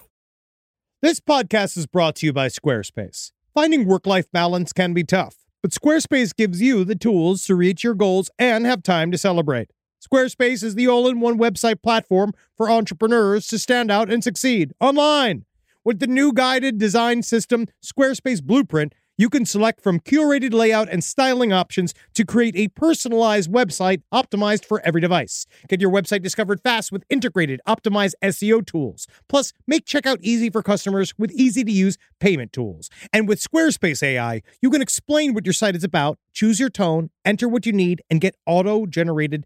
This 1.02 1.20
podcast 1.20 1.78
is 1.78 1.86
brought 1.86 2.16
to 2.18 2.26
you 2.26 2.34
by 2.34 2.48
Squarespace. 2.48 3.32
Finding 3.54 3.88
work 3.88 4.06
life 4.06 4.32
balance 4.32 4.74
can 4.74 4.94
be 4.94 5.04
tough, 5.04 5.36
but 5.62 5.72
Squarespace 5.72 6.36
gives 6.36 6.62
you 6.62 6.84
the 6.84 6.96
tools 6.96 7.46
to 7.46 7.56
reach 7.56 7.84
your 7.84 7.96
goals 7.96 8.30
and 8.38 8.66
have 8.66 8.84
time 8.84 9.12
to 9.12 9.18
celebrate. 9.18 9.72
Squarespace 10.00 10.64
is 10.64 10.76
the 10.76 10.88
all 10.88 11.08
in 11.08 11.20
one 11.20 11.40
website 11.40 11.82
platform 11.82 12.34
for 12.56 12.70
entrepreneurs 12.70 13.48
to 13.48 13.58
stand 13.58 13.90
out 13.90 14.12
and 14.12 14.24
succeed 14.24 14.74
online. 14.80 15.46
With 15.88 16.00
the 16.00 16.08
new 16.08 16.34
guided 16.34 16.78
design 16.80 17.24
system, 17.24 17.68
Squarespace 17.82 18.44
Blueprint, 18.44 18.94
you 19.18 19.30
can 19.30 19.46
select 19.46 19.80
from 19.80 20.02
curated 20.02 20.52
layout 20.54 20.90
and 20.90 21.02
styling 21.02 21.54
options 21.54 21.94
to 22.14 22.26
create 22.26 22.58
a 22.58 22.68
personalized 22.68 23.50
website 23.50 24.02
optimized 24.14 24.66
for 24.66 24.82
every 24.82 25.00
device. 25.00 25.46
Get 25.70 25.80
your 25.80 25.90
website 25.90 26.22
discovered 26.22 26.60
fast 26.60 26.92
with 26.92 27.06
integrated, 27.10 27.62
optimized 27.66 28.16
SEO 28.22 28.66
tools. 28.66 29.08
Plus, 29.30 29.54
make 29.66 29.86
checkout 29.86 30.18
easy 30.20 30.50
for 30.50 30.62
customers 30.62 31.14
with 31.18 31.32
easy 31.32 31.64
to 31.64 31.72
use 31.72 31.98
payment 32.20 32.52
tools. 32.52 32.90
And 33.14 33.26
with 33.26 33.40
Squarespace 33.40 34.04
AI, 34.04 34.42
you 34.62 34.70
can 34.70 34.82
explain 34.82 35.34
what 35.34 35.46
your 35.46 35.54
site 35.54 35.78
is 35.78 35.86
about, 35.86 36.20
choose 36.34 36.60
your 36.60 36.70
tone, 36.70 37.12
enter 37.24 37.48
what 37.48 37.66
you 37.66 37.72
need, 37.72 38.02
and 38.10 38.20
get 38.20 38.36
auto 38.46 38.88
generated 38.88 39.46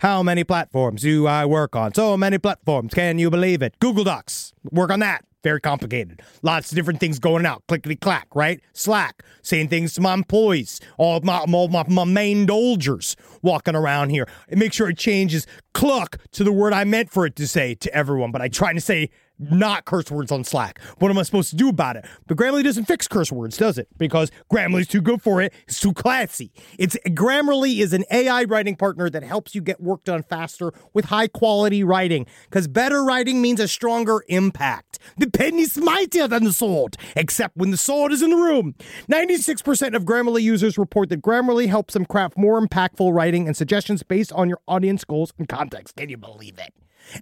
How 0.00 0.22
many 0.22 0.44
platforms 0.44 1.02
do 1.02 1.26
I 1.26 1.46
work 1.46 1.74
on? 1.74 1.94
So 1.94 2.16
many 2.16 2.38
platforms. 2.38 2.92
Can 2.92 3.18
you 3.18 3.30
believe 3.30 3.62
it? 3.62 3.78
Google 3.80 4.04
Docs. 4.04 4.52
Work 4.70 4.90
on 4.90 5.00
that. 5.00 5.24
Very 5.42 5.60
complicated. 5.60 6.22
Lots 6.42 6.70
of 6.70 6.76
different 6.76 7.00
things 7.00 7.18
going 7.18 7.46
out. 7.46 7.62
Clickety 7.68 7.96
clack, 7.96 8.26
right? 8.34 8.60
Slack. 8.72 9.22
Saying 9.42 9.68
things 9.68 9.94
to 9.94 10.00
my 10.00 10.12
employees. 10.12 10.80
All 10.98 11.20
my, 11.20 11.38
all 11.38 11.68
my, 11.68 11.84
my 11.88 12.04
main 12.04 12.46
dolgers 12.46 13.16
walking 13.42 13.76
around 13.76 14.10
here. 14.10 14.28
Make 14.50 14.72
sure 14.72 14.90
it 14.90 14.98
changes 14.98 15.46
cluck 15.72 16.18
to 16.32 16.44
the 16.44 16.52
word 16.52 16.72
I 16.72 16.84
meant 16.84 17.10
for 17.10 17.26
it 17.26 17.36
to 17.36 17.46
say 17.46 17.74
to 17.76 17.94
everyone. 17.94 18.32
But 18.32 18.42
I 18.42 18.48
try 18.48 18.72
to 18.72 18.80
say 18.80 19.10
not 19.38 19.84
curse 19.84 20.10
words 20.10 20.32
on 20.32 20.44
Slack. 20.44 20.80
What 20.98 21.10
am 21.10 21.18
I 21.18 21.22
supposed 21.22 21.50
to 21.50 21.56
do 21.56 21.68
about 21.68 21.96
it? 21.96 22.04
But 22.26 22.36
Grammarly 22.36 22.64
doesn't 22.64 22.86
fix 22.86 23.06
curse 23.08 23.30
words, 23.30 23.56
does 23.56 23.78
it? 23.78 23.88
Because 23.98 24.30
Grammarly's 24.52 24.88
too 24.88 25.00
good 25.00 25.22
for 25.22 25.40
it. 25.42 25.52
It's 25.66 25.80
too 25.80 25.92
classy. 25.92 26.52
It's 26.78 26.96
Grammarly 27.08 27.80
is 27.80 27.92
an 27.92 28.04
AI 28.10 28.44
writing 28.44 28.76
partner 28.76 29.10
that 29.10 29.22
helps 29.22 29.54
you 29.54 29.60
get 29.60 29.80
work 29.80 30.04
done 30.04 30.22
faster 30.22 30.72
with 30.92 31.06
high 31.06 31.28
quality 31.28 31.84
writing. 31.84 32.26
Because 32.44 32.68
better 32.68 33.04
writing 33.04 33.42
means 33.42 33.60
a 33.60 33.68
stronger 33.68 34.22
impact. 34.28 34.98
The 35.18 35.30
pen 35.30 35.58
is 35.58 35.76
mightier 35.76 36.28
than 36.28 36.44
the 36.44 36.52
sword, 36.52 36.96
except 37.14 37.56
when 37.56 37.70
the 37.70 37.76
sword 37.76 38.12
is 38.12 38.22
in 38.22 38.30
the 38.30 38.36
room. 38.36 38.74
96% 39.10 39.94
of 39.94 40.04
Grammarly 40.04 40.42
users 40.42 40.78
report 40.78 41.08
that 41.10 41.22
Grammarly 41.22 41.68
helps 41.68 41.94
them 41.94 42.06
craft 42.06 42.36
more 42.36 42.60
impactful 42.60 43.12
writing 43.12 43.46
and 43.46 43.56
suggestions 43.56 44.02
based 44.02 44.32
on 44.32 44.48
your 44.48 44.60
audience 44.66 45.04
goals 45.04 45.32
and 45.38 45.48
context. 45.48 45.96
Can 45.96 46.08
you 46.08 46.16
believe 46.16 46.58
it? 46.58 46.72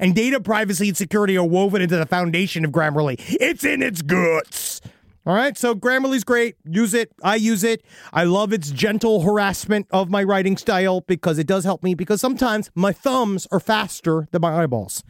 And 0.00 0.14
data 0.14 0.40
privacy 0.40 0.88
and 0.88 0.96
security 0.96 1.36
are 1.36 1.46
woven 1.46 1.82
into 1.82 1.96
the 1.96 2.06
foundation 2.06 2.64
of 2.64 2.70
Grammarly. 2.70 3.16
It's 3.40 3.64
in 3.64 3.82
its 3.82 4.02
guts. 4.02 4.80
All 5.26 5.34
right, 5.34 5.56
so 5.56 5.74
Grammarly's 5.74 6.24
great. 6.24 6.56
Use 6.68 6.92
it. 6.92 7.10
I 7.22 7.36
use 7.36 7.64
it. 7.64 7.82
I 8.12 8.24
love 8.24 8.52
its 8.52 8.70
gentle 8.70 9.22
harassment 9.22 9.86
of 9.90 10.10
my 10.10 10.22
writing 10.22 10.58
style 10.58 11.00
because 11.00 11.38
it 11.38 11.46
does 11.46 11.64
help 11.64 11.82
me 11.82 11.94
because 11.94 12.20
sometimes 12.20 12.70
my 12.74 12.92
thumbs 12.92 13.46
are 13.50 13.60
faster 13.60 14.28
than 14.32 14.42
my 14.42 14.62
eyeballs. 14.62 15.02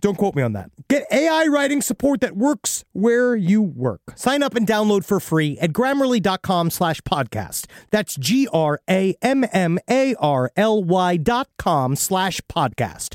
Don't 0.00 0.16
quote 0.16 0.34
me 0.36 0.42
on 0.42 0.52
that. 0.52 0.70
Get 0.88 1.06
AI 1.12 1.46
writing 1.46 1.82
support 1.82 2.20
that 2.20 2.36
works 2.36 2.84
where 2.92 3.34
you 3.34 3.60
work. 3.60 4.00
Sign 4.14 4.42
up 4.42 4.54
and 4.54 4.66
download 4.66 5.04
for 5.04 5.18
free 5.18 5.58
at 5.58 5.72
grammarly.com 5.72 6.70
slash 6.70 7.00
podcast. 7.02 7.66
That's 7.90 8.16
G 8.16 8.48
R 8.52 8.80
A 8.88 9.16
M 9.22 9.44
M 9.52 9.78
A 9.90 10.14
R 10.16 10.50
L 10.56 10.82
Y 10.84 11.16
dot 11.16 11.48
com 11.58 11.96
slash 11.96 12.40
podcast. 12.42 13.14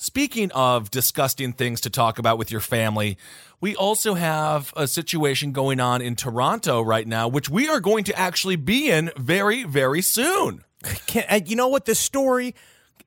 speaking 0.00 0.50
of 0.52 0.90
disgusting 0.90 1.52
things 1.52 1.82
to 1.82 1.90
talk 1.90 2.18
about 2.18 2.38
with 2.38 2.50
your 2.50 2.62
family, 2.62 3.18
we 3.60 3.76
also 3.76 4.14
have 4.14 4.72
a 4.74 4.88
situation 4.88 5.52
going 5.52 5.78
on 5.78 6.00
in 6.00 6.16
Toronto 6.16 6.80
right 6.80 7.06
now, 7.06 7.28
which 7.28 7.50
we 7.50 7.68
are 7.68 7.80
going 7.80 8.04
to 8.04 8.18
actually 8.18 8.56
be 8.56 8.90
in 8.90 9.10
very, 9.18 9.64
very 9.64 10.00
soon. 10.00 10.64
Can, 11.06 11.24
uh, 11.28 11.40
you 11.44 11.54
know 11.54 11.68
what? 11.68 11.84
This 11.84 11.98
story 11.98 12.54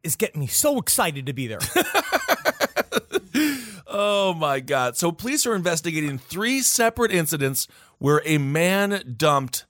is 0.03 0.15
getting 0.15 0.41
me 0.41 0.47
so 0.47 0.77
excited 0.77 1.25
to 1.25 1.33
be 1.33 1.47
there. 1.47 1.59
Oh 3.95 4.33
my 4.33 4.59
God. 4.59 4.97
So, 4.97 5.11
police 5.11 5.45
are 5.45 5.53
investigating 5.53 6.17
three 6.17 6.61
separate 6.61 7.11
incidents 7.11 7.67
where 7.99 8.23
a 8.25 8.39
man 8.39 9.15
dumped 9.15 9.65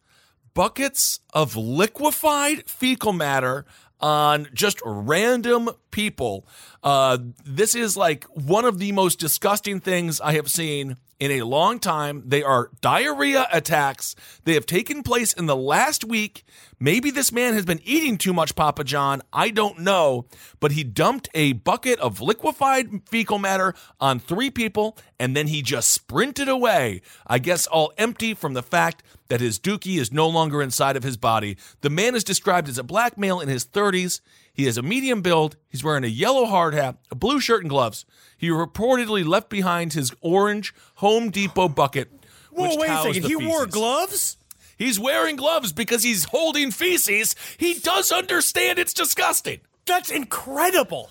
buckets 0.54 1.20
of 1.34 1.58
liquefied 1.58 2.70
fecal 2.70 3.12
matter 3.12 3.66
on 4.04 4.50
just 4.54 4.82
random 4.86 5.70
people. 5.90 6.46
Uh, 6.84 7.18
this 7.46 7.74
is 7.74 7.96
like 7.96 8.26
one 8.26 8.66
of 8.66 8.78
the 8.78 8.92
most 8.92 9.18
disgusting 9.18 9.80
things 9.80 10.20
I 10.20 10.34
have 10.34 10.52
seen 10.52 10.98
in 11.24 11.32
a 11.32 11.46
long 11.46 11.80
time. 11.80 12.22
They 12.26 12.44
are 12.44 12.70
diarrhea 12.82 13.48
attacks. 13.50 14.14
They 14.44 14.56
have 14.56 14.66
taken 14.66 15.04
place 15.04 15.32
in 15.32 15.46
the 15.46 15.56
last 15.56 16.04
week. 16.04 16.44
Maybe 16.82 17.12
this 17.12 17.32
man 17.32 17.54
has 17.54 17.64
been 17.64 17.80
eating 17.86 18.18
too 18.18 18.34
much 18.34 18.56
Papa 18.56 18.84
John. 18.84 19.22
I 19.32 19.50
don't 19.50 19.80
know. 19.80 20.26
But 20.60 20.74
he 20.74 20.84
dumped 20.84 21.30
a 21.34 21.54
bucket 21.54 21.98
of 22.00 22.20
liquefied 22.20 23.08
fecal 23.08 23.40
matter 23.40 23.74
on 24.02 24.20
three 24.20 24.50
people 24.50 24.98
and 25.18 25.34
then 25.34 25.48
he 25.48 25.62
just 25.62 25.92
sprinted 25.92 26.50
away. 26.50 27.02
I 27.26 27.40
guess 27.40 27.68
all 27.68 27.94
empty 27.98 28.34
from 28.34 28.54
the 28.54 28.62
fact 28.62 29.02
that 29.30 29.40
his 29.40 29.58
dookie 29.58 30.00
is 30.00 30.12
no 30.12 30.28
longer 30.28 30.62
inside 30.62 30.98
of 30.98 31.04
his 31.04 31.16
body. 31.16 31.56
The 31.80 31.90
man 31.90 32.16
is 32.16 32.26
described 32.26 32.68
as 32.68 32.78
a 32.78 32.84
black 32.84 33.18
male 33.18 33.40
in 33.40 33.48
his 33.48 33.66
30s. 33.66 34.20
He 34.54 34.66
has 34.66 34.78
a 34.78 34.82
medium 34.84 35.22
build. 35.22 35.58
He's 35.68 35.84
wearing 35.84 36.04
a 36.04 36.08
yellow 36.08 36.46
hard 36.46 36.74
hat, 36.74 36.98
a 37.12 37.16
blue 37.16 37.40
shirt, 37.40 37.62
and 37.62 37.70
gloves. 37.70 38.06
He 38.38 38.50
reportedly 38.50 39.26
left 39.26 39.50
behind 39.50 39.94
his 39.94 40.12
orange 40.22 40.74
Home 40.96 41.32
Depot 41.32 41.70
bucket. 41.70 42.10
Whoa, 42.52 42.76
wait 42.78 42.90
a 42.92 43.02
second. 43.02 43.24
He 43.26 43.36
wore 43.36 43.66
gloves? 43.66 44.38
He's 44.78 45.00
wearing 45.00 45.36
gloves 45.38 45.72
because 45.74 46.04
he's 46.04 46.26
holding 46.26 46.70
feces. 46.72 47.36
He 47.58 47.76
does 47.76 48.12
understand 48.12 48.78
it's 48.80 48.94
disgusting. 48.94 49.60
That's 49.86 50.12
incredible. 50.12 51.10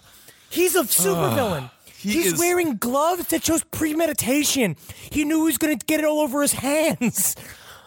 He's 0.51 0.77
a 0.77 0.83
supervillain. 0.85 1.71
Ah, 1.71 1.73
he 1.97 2.13
He's 2.13 2.33
is- 2.35 2.39
wearing 2.39 2.77
gloves 2.77 3.27
that 3.29 3.45
shows 3.45 3.65
premeditation. 3.65 4.77
He 5.11 5.25
knew 5.25 5.39
he 5.39 5.43
was 5.47 5.59
going 5.59 5.77
to 5.79 5.87
get 5.87 6.01
it 6.01 6.07
all 6.07 6.21
over 6.21 6.43
his 6.43 6.53
hands. 6.53 7.35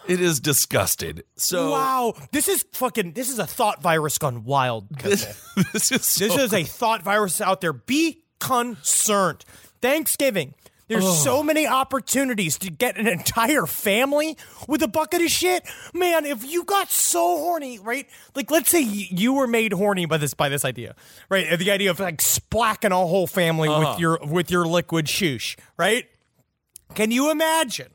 It 0.08 0.20
is 0.20 0.40
disgusting. 0.40 1.22
So 1.36 1.70
wow, 1.72 2.14
this 2.32 2.48
is 2.48 2.64
fucking. 2.72 3.12
This 3.12 3.28
is 3.30 3.38
a 3.38 3.46
thought 3.46 3.82
virus 3.82 4.18
gone 4.18 4.44
wild. 4.44 4.86
This, 5.02 5.24
this 5.72 5.92
is 5.92 6.04
so 6.04 6.26
this 6.28 6.36
is 6.36 6.52
a 6.52 6.64
thought 6.64 7.02
virus 7.02 7.40
out 7.40 7.60
there. 7.60 7.72
Be 7.72 8.22
concerned. 8.40 9.44
Thanksgiving. 9.80 10.54
There's 10.88 11.04
Ugh. 11.04 11.14
so 11.16 11.42
many 11.42 11.66
opportunities 11.66 12.58
to 12.58 12.70
get 12.70 12.96
an 12.96 13.08
entire 13.08 13.66
family 13.66 14.36
with 14.68 14.82
a 14.84 14.88
bucket 14.88 15.20
of 15.20 15.28
shit. 15.30 15.64
Man, 15.92 16.24
if 16.24 16.44
you 16.48 16.62
got 16.62 16.92
so 16.92 17.38
horny, 17.38 17.80
right? 17.80 18.06
Like, 18.36 18.52
let's 18.52 18.70
say 18.70 18.82
you 18.82 19.32
were 19.34 19.48
made 19.48 19.72
horny 19.72 20.06
by 20.06 20.18
this 20.18 20.32
by 20.34 20.48
this 20.48 20.64
idea, 20.64 20.94
right? 21.28 21.58
The 21.58 21.72
idea 21.72 21.90
of 21.90 21.98
like 21.98 22.20
splacking 22.20 22.92
a 22.92 22.96
whole 22.96 23.26
family 23.26 23.68
Uh-huh. 23.68 23.90
with 23.90 23.98
your 24.00 24.18
with 24.24 24.50
your 24.52 24.64
liquid 24.64 25.06
shoosh, 25.06 25.56
right? 25.76 26.06
Can 26.94 27.10
you 27.10 27.32
imagine 27.32 27.88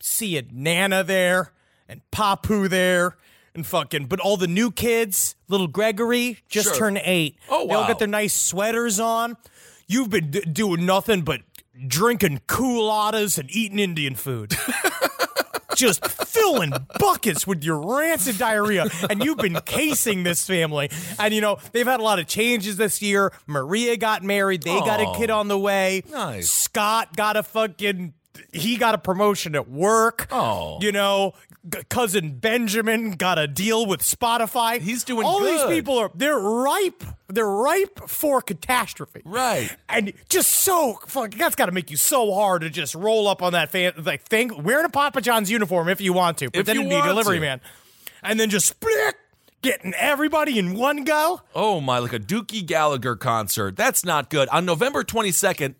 seeing 0.00 0.48
Nana 0.52 1.02
there 1.04 1.52
and 1.88 2.00
Papu 2.12 2.68
there 2.68 3.16
and 3.54 3.66
fucking, 3.66 4.06
but 4.06 4.20
all 4.20 4.36
the 4.36 4.46
new 4.46 4.70
kids, 4.70 5.34
little 5.48 5.68
Gregory 5.68 6.40
just 6.48 6.68
Sure. 6.68 6.76
turned 6.76 7.00
eight. 7.04 7.38
Oh, 7.48 7.64
wow. 7.64 7.66
They 7.68 7.74
all 7.74 7.88
got 7.88 7.98
their 7.98 8.08
nice 8.08 8.34
sweaters 8.34 9.00
on. 9.00 9.36
You've 9.86 10.10
been 10.10 10.30
d- 10.30 10.40
doing 10.40 10.84
nothing 10.84 11.22
but 11.22 11.40
drinking 11.86 12.40
cooladas 12.48 13.38
and 13.38 13.50
eating 13.50 13.78
Indian 13.78 14.14
food. 14.14 14.54
just 15.76 16.06
filling 16.06 16.72
buckets 16.98 17.46
with 17.46 17.62
your 17.62 17.78
rancid 17.96 18.38
diarrhea. 18.38 18.86
And 19.10 19.22
you've 19.22 19.36
been 19.38 19.58
casing 19.66 20.22
this 20.22 20.46
family. 20.46 20.90
And, 21.18 21.34
you 21.34 21.40
know, 21.40 21.58
they've 21.72 21.86
had 21.86 22.00
a 22.00 22.02
lot 22.02 22.18
of 22.18 22.26
changes 22.26 22.76
this 22.78 23.02
year. 23.02 23.32
Maria 23.46 23.96
got 23.96 24.22
married. 24.22 24.62
They 24.62 24.78
got 24.80 25.00
a 25.00 25.18
kid 25.18 25.28
on 25.30 25.48
the 25.48 25.58
way. 25.58 26.02
Nice. 26.10 26.50
Scott 26.50 27.14
got 27.16 27.36
a 27.36 27.42
fucking. 27.42 28.14
He 28.52 28.76
got 28.76 28.94
a 28.94 28.98
promotion 28.98 29.54
at 29.54 29.68
work. 29.68 30.26
Oh. 30.30 30.78
You 30.80 30.92
know, 30.92 31.32
g- 31.68 31.80
cousin 31.88 32.38
Benjamin 32.38 33.12
got 33.12 33.38
a 33.38 33.46
deal 33.46 33.86
with 33.86 34.00
Spotify. 34.02 34.80
He's 34.80 35.04
doing 35.04 35.26
All 35.26 35.40
these 35.42 35.64
people 35.64 35.98
are 35.98 36.10
they're 36.14 36.38
ripe. 36.38 37.02
They're 37.28 37.48
ripe 37.48 38.00
for 38.08 38.40
catastrophe. 38.40 39.22
Right. 39.24 39.74
And 39.88 40.12
just 40.28 40.50
so 40.50 40.98
fuck 41.06 41.32
that's 41.34 41.56
got 41.56 41.66
to 41.66 41.72
make 41.72 41.90
you 41.90 41.96
so 41.96 42.32
hard 42.34 42.62
to 42.62 42.70
just 42.70 42.94
roll 42.94 43.26
up 43.28 43.42
on 43.42 43.52
that 43.52 43.70
fan 43.70 43.92
like 44.04 44.22
thing 44.22 44.62
wearing 44.62 44.84
a 44.84 44.88
Papa 44.90 45.20
John's 45.20 45.50
uniform 45.50 45.88
if 45.88 46.00
you 46.00 46.12
want 46.12 46.38
to, 46.38 46.50
pretending 46.50 46.84
to 46.84 46.90
be 46.90 46.94
a 46.96 47.02
delivery 47.02 47.36
to. 47.36 47.40
man, 47.40 47.60
and 48.22 48.38
then 48.38 48.48
just 48.50 48.66
split 48.66 49.16
getting 49.62 49.92
everybody 49.94 50.58
in 50.58 50.74
one 50.74 51.02
go. 51.02 51.40
Oh 51.54 51.80
my, 51.80 51.98
like 51.98 52.12
a 52.12 52.20
Dookie 52.20 52.64
Gallagher 52.64 53.16
concert. 53.16 53.74
That's 53.74 54.04
not 54.04 54.30
good. 54.30 54.48
On 54.50 54.64
November 54.64 55.02
22nd, 55.02 55.74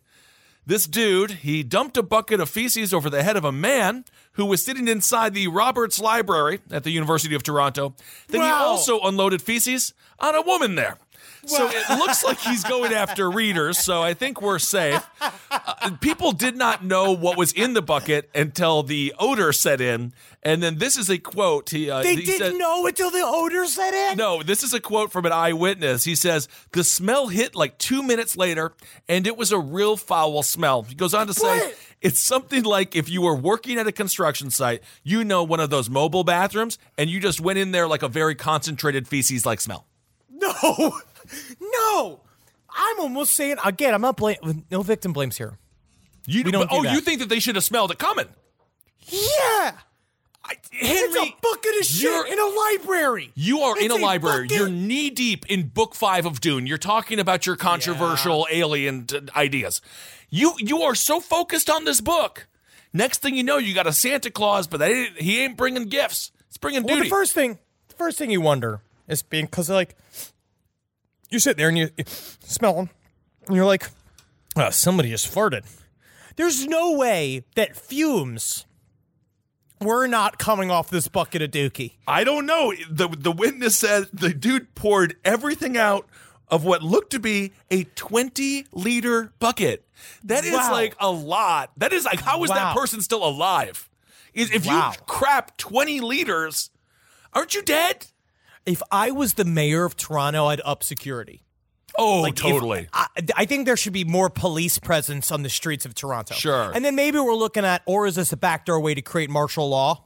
this 0.66 0.86
dude, 0.86 1.30
he 1.30 1.62
dumped 1.62 1.96
a 1.96 2.02
bucket 2.02 2.40
of 2.40 2.50
feces 2.50 2.92
over 2.92 3.08
the 3.08 3.22
head 3.22 3.36
of 3.36 3.44
a 3.44 3.52
man 3.52 4.04
who 4.32 4.44
was 4.44 4.64
sitting 4.64 4.88
inside 4.88 5.32
the 5.32 5.46
Robarts 5.48 6.00
Library 6.00 6.60
at 6.70 6.82
the 6.82 6.90
University 6.90 7.34
of 7.34 7.42
Toronto. 7.42 7.94
Then 8.28 8.42
he 8.42 8.48
also 8.48 9.00
unloaded 9.00 9.42
feces 9.42 9.94
on 10.18 10.34
a 10.34 10.42
woman 10.42 10.74
there. 10.74 10.98
So 11.46 11.68
it 11.70 11.98
looks 11.98 12.24
like 12.24 12.38
he's 12.40 12.64
going 12.64 12.92
after 12.92 13.30
readers. 13.30 13.78
So 13.78 14.02
I 14.02 14.14
think 14.14 14.42
we're 14.42 14.58
safe. 14.58 15.04
Uh, 15.50 15.90
people 16.00 16.32
did 16.32 16.56
not 16.56 16.84
know 16.84 17.12
what 17.12 17.36
was 17.38 17.52
in 17.52 17.74
the 17.74 17.82
bucket 17.82 18.28
until 18.34 18.82
the 18.82 19.14
odor 19.18 19.52
set 19.52 19.80
in. 19.80 20.12
And 20.42 20.62
then 20.62 20.78
this 20.78 20.96
is 20.96 21.08
a 21.08 21.18
quote. 21.18 21.70
He, 21.70 21.90
uh, 21.90 22.02
They 22.02 22.16
he 22.16 22.22
didn't 22.22 22.38
said- 22.52 22.58
know 22.58 22.86
until 22.86 23.10
the 23.10 23.22
odor 23.24 23.64
set 23.66 23.94
in. 23.94 24.18
No, 24.18 24.42
this 24.42 24.62
is 24.62 24.72
a 24.74 24.80
quote 24.80 25.10
from 25.12 25.24
an 25.26 25.32
eyewitness. 25.32 26.04
He 26.04 26.14
says, 26.14 26.48
The 26.72 26.84
smell 26.84 27.28
hit 27.28 27.54
like 27.54 27.78
two 27.78 28.02
minutes 28.02 28.36
later, 28.36 28.72
and 29.08 29.26
it 29.26 29.36
was 29.36 29.52
a 29.52 29.58
real 29.58 29.96
foul 29.96 30.42
smell. 30.42 30.82
He 30.82 30.94
goes 30.94 31.14
on 31.14 31.26
to 31.28 31.34
say, 31.34 31.58
What? 31.58 31.78
It's 32.02 32.20
something 32.20 32.62
like 32.62 32.94
if 32.94 33.08
you 33.08 33.22
were 33.22 33.34
working 33.34 33.78
at 33.78 33.86
a 33.86 33.92
construction 33.92 34.50
site, 34.50 34.82
you 35.02 35.24
know, 35.24 35.42
one 35.42 35.60
of 35.60 35.70
those 35.70 35.88
mobile 35.88 36.24
bathrooms, 36.24 36.78
and 36.98 37.08
you 37.08 37.20
just 37.20 37.40
went 37.40 37.58
in 37.58 37.72
there 37.72 37.88
like 37.88 38.02
a 38.02 38.08
very 38.08 38.34
concentrated 38.34 39.08
feces 39.08 39.46
like 39.46 39.60
smell. 39.60 39.86
No, 40.30 40.52
no. 41.60 42.20
I'm 42.78 43.00
almost 43.00 43.32
saying 43.34 43.56
again. 43.64 43.94
I'm 43.94 44.02
not 44.02 44.16
blame. 44.16 44.64
No 44.70 44.82
victim 44.82 45.12
blames 45.12 45.36
here. 45.38 45.58
You, 46.26 46.42
We 46.44 46.50
don't 46.50 46.68
oh, 46.70 46.82
do 46.82 46.88
that. 46.88 46.94
you 46.94 47.00
think 47.00 47.20
that 47.20 47.28
they 47.28 47.38
should 47.40 47.54
have 47.54 47.64
smelled 47.64 47.90
it 47.90 47.98
coming? 47.98 48.26
Yeah, 49.08 49.72
Henry, 50.72 50.98
it's 50.98 51.16
a 51.16 51.34
bucket 51.40 51.80
of 51.80 51.86
shit 51.86 52.26
in 52.32 52.38
a 52.38 52.44
library. 52.44 53.30
You 53.34 53.60
are 53.60 53.78
in 53.78 53.84
It's 53.86 53.94
a 53.94 53.98
library. 54.02 54.46
bucket. 54.48 54.56
You're 54.58 54.68
knee 54.68 55.10
deep 55.10 55.46
in 55.48 55.68
book 55.68 55.94
five 55.94 56.26
of 56.26 56.40
Dune. 56.40 56.66
You're 56.66 56.76
talking 56.78 57.18
about 57.20 57.46
your 57.46 57.54
controversial 57.56 58.46
alien 58.50 59.06
t- 59.06 59.20
ideas. 59.36 59.80
You 60.28 60.54
you 60.58 60.82
are 60.82 60.94
so 60.96 61.20
focused 61.20 61.70
on 61.70 61.84
this 61.84 62.00
book. 62.00 62.48
Next 62.92 63.22
thing 63.22 63.36
you 63.36 63.44
know, 63.44 63.58
you 63.58 63.74
got 63.74 63.86
a 63.86 63.92
Santa 63.92 64.30
Claus, 64.30 64.66
but 64.66 64.82
ain't, 64.82 65.16
he 65.20 65.40
ain't 65.40 65.56
bringing 65.56 65.84
gifts. 65.88 66.32
It's 66.48 66.56
bringing 66.58 66.82
Well, 66.82 66.96
duty. 66.96 67.08
the 67.08 67.14
first 67.14 67.32
thing, 67.32 67.58
the 67.88 67.94
first 67.94 68.18
thing 68.18 68.30
you 68.30 68.40
wonder 68.40 68.80
is 69.08 69.22
being 69.22 69.44
because 69.44 69.70
like 69.70 69.96
you 71.30 71.38
sit 71.38 71.56
there 71.56 71.68
and 71.68 71.76
you, 71.78 71.90
you 71.96 72.04
smell 72.06 72.74
them, 72.74 72.90
and 73.46 73.56
you're 73.56 73.64
like, 73.64 73.88
oh, 74.56 74.70
somebody 74.70 75.10
just 75.10 75.32
farted. 75.32 75.64
There's 76.36 76.66
no 76.66 76.92
way 76.92 77.44
that 77.54 77.76
fumes 77.76 78.66
were 79.80 80.06
not 80.06 80.38
coming 80.38 80.70
off 80.70 80.88
this 80.90 81.08
bucket 81.08 81.42
of 81.42 81.50
dookie. 81.50 81.92
I 82.06 82.24
don't 82.24 82.46
know. 82.46 82.72
The 82.90 83.08
the 83.08 83.32
witness 83.32 83.76
said 83.76 84.06
the 84.12 84.32
dude 84.32 84.74
poured 84.74 85.16
everything 85.24 85.76
out 85.76 86.06
of 86.48 86.64
what 86.64 86.82
looked 86.82 87.10
to 87.10 87.18
be 87.18 87.52
a 87.70 87.84
20 87.84 88.66
liter 88.72 89.32
bucket. 89.38 89.84
That 90.24 90.44
is 90.44 90.52
Wow. 90.54 90.72
like 90.72 90.94
a 91.00 91.10
lot. 91.10 91.72
That 91.76 91.92
is 91.92 92.04
like 92.04 92.20
how 92.20 92.42
is 92.44 92.50
that 92.50 92.74
person 92.76 93.00
still 93.02 93.26
alive? 93.26 93.88
Is 94.32 94.50
if 94.50 94.66
Wow. 94.66 94.92
you 94.92 94.98
crap 95.06 95.56
20 95.56 96.00
liters, 96.00 96.70
aren't 97.32 97.54
you 97.54 97.62
dead? 97.62 98.06
If 98.66 98.82
I 98.90 99.10
was 99.12 99.34
the 99.34 99.44
mayor 99.44 99.84
of 99.84 99.96
Toronto, 99.96 100.46
I'd 100.46 100.60
up 100.64 100.82
security. 100.82 101.42
Oh, 101.98 102.20
Like, 102.20 102.34
if- 102.34 102.40
totally. 102.42 102.88
I, 102.92 103.06
I 103.36 103.44
think 103.46 103.64
there 103.66 103.76
should 103.76 103.92
be 103.94 104.04
more 104.04 104.28
police 104.28 104.78
presence 104.78 105.30
on 105.32 105.42
the 105.42 105.48
streets 105.48 105.86
of 105.86 105.94
Toronto. 105.94 106.34
Sure. 106.34 106.70
And 106.74 106.84
then 106.84 106.94
maybe 106.94 107.18
we're 107.18 107.34
looking 107.34 107.64
at, 107.64 107.82
or 107.86 108.06
is 108.06 108.16
this 108.16 108.32
a 108.32 108.36
backdoor 108.36 108.80
way 108.80 108.92
to 108.94 109.00
create 109.02 109.30
martial 109.30 109.68
law? 109.68 110.04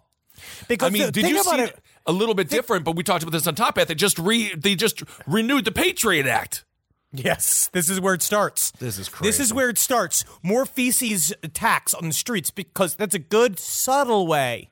Because 0.68 0.86
I 0.88 0.90
mean, 0.90 1.06
the 1.06 1.12
did 1.12 1.28
you 1.28 1.42
see 1.42 1.56
it, 1.62 1.78
a 2.06 2.12
little 2.12 2.34
bit 2.34 2.48
different? 2.48 2.84
But 2.84 2.96
we 2.96 3.02
talked 3.02 3.22
about 3.22 3.32
this 3.32 3.46
on 3.46 3.54
Top 3.54 3.76
Hat. 3.76 3.88
They 3.88 3.94
just 3.94 4.18
re 4.18 4.54
they 4.56 4.74
just 4.74 5.02
renewed 5.26 5.64
the 5.66 5.72
Patriot 5.72 6.26
Act. 6.26 6.64
Yes, 7.12 7.68
this 7.72 7.90
is 7.90 8.00
where 8.00 8.14
it 8.14 8.22
starts. 8.22 8.70
This 8.78 8.96
is 8.96 9.08
crazy. 9.08 9.28
This 9.28 9.40
is 9.40 9.52
where 9.52 9.68
it 9.68 9.76
starts. 9.78 10.24
More 10.42 10.64
feces 10.64 11.34
attacks 11.42 11.92
on 11.92 12.06
the 12.06 12.14
streets 12.14 12.50
because 12.50 12.94
that's 12.94 13.14
a 13.16 13.18
good 13.18 13.58
subtle 13.58 14.26
way 14.28 14.69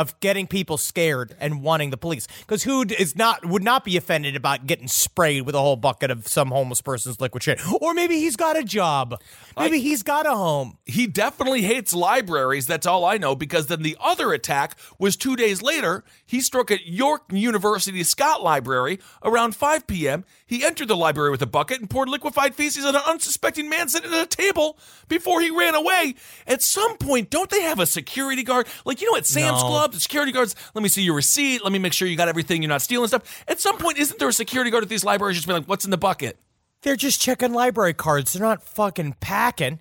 of 0.00 0.18
getting 0.20 0.46
people 0.46 0.78
scared 0.78 1.36
and 1.38 1.62
wanting 1.62 1.90
the 1.90 1.98
police. 1.98 2.26
Because 2.40 2.62
who 2.62 2.82
is 2.98 3.14
not 3.14 3.44
would 3.44 3.62
not 3.62 3.84
be 3.84 3.98
offended 3.98 4.34
about 4.34 4.66
getting 4.66 4.88
sprayed 4.88 5.44
with 5.44 5.54
a 5.54 5.60
whole 5.60 5.76
bucket 5.76 6.10
of 6.10 6.26
some 6.26 6.48
homeless 6.48 6.80
person's 6.80 7.20
liquid 7.20 7.42
shit? 7.42 7.60
Or 7.82 7.92
maybe 7.92 8.16
he's 8.16 8.36
got 8.36 8.56
a 8.56 8.64
job. 8.64 9.20
Maybe 9.58 9.80
he's 9.80 10.02
got 10.02 10.26
a 10.26 10.34
home. 10.34 10.78
He 10.86 11.06
definitely 11.06 11.62
hates 11.62 11.92
libraries. 11.92 12.66
That's 12.66 12.86
all 12.86 13.04
I 13.04 13.18
know. 13.18 13.34
Because 13.34 13.66
then 13.66 13.82
the 13.82 13.96
other 14.00 14.32
attack 14.32 14.76
was 14.98 15.16
two 15.16 15.36
days 15.36 15.60
later. 15.60 16.02
He 16.24 16.40
struck 16.40 16.70
at 16.70 16.86
York 16.86 17.24
University 17.30 18.02
Scott 18.04 18.42
Library 18.42 19.00
around 19.22 19.54
5 19.54 19.86
p.m. 19.86 20.24
He 20.46 20.64
entered 20.64 20.88
the 20.88 20.96
library 20.96 21.30
with 21.30 21.42
a 21.42 21.46
bucket 21.46 21.80
and 21.80 21.90
poured 21.90 22.08
liquefied 22.08 22.54
feces 22.54 22.84
on 22.84 22.96
an 22.96 23.02
unsuspecting 23.06 23.68
man 23.68 23.88
sitting 23.88 24.12
at 24.12 24.22
a 24.22 24.26
table 24.26 24.78
before 25.08 25.40
he 25.40 25.50
ran 25.50 25.74
away. 25.74 26.14
At 26.46 26.62
some 26.62 26.96
point, 26.96 27.30
don't 27.30 27.50
they 27.50 27.62
have 27.62 27.78
a 27.78 27.86
security 27.86 28.42
guard? 28.42 28.66
Like, 28.84 29.00
you 29.00 29.10
know, 29.10 29.16
at 29.16 29.26
Sam's 29.26 29.62
No. 29.62 29.68
Club, 29.68 29.89
the 29.92 30.00
security 30.00 30.32
guards, 30.32 30.54
let 30.74 30.82
me 30.82 30.88
see 30.88 31.02
your 31.02 31.14
receipt. 31.14 31.62
Let 31.62 31.72
me 31.72 31.78
make 31.78 31.92
sure 31.92 32.08
you 32.08 32.16
got 32.16 32.28
everything. 32.28 32.62
You're 32.62 32.68
not 32.68 32.82
stealing 32.82 33.08
stuff. 33.08 33.44
At 33.48 33.60
some 33.60 33.78
point, 33.78 33.98
isn't 33.98 34.18
there 34.18 34.28
a 34.28 34.32
security 34.32 34.70
guard 34.70 34.82
at 34.82 34.88
these 34.88 35.04
libraries 35.04 35.36
just 35.36 35.46
be 35.46 35.54
like, 35.54 35.66
what's 35.66 35.84
in 35.84 35.90
the 35.90 35.98
bucket? 35.98 36.38
They're 36.82 36.96
just 36.96 37.20
checking 37.20 37.52
library 37.52 37.94
cards. 37.94 38.32
They're 38.32 38.42
not 38.46 38.62
fucking 38.62 39.16
packing. 39.20 39.80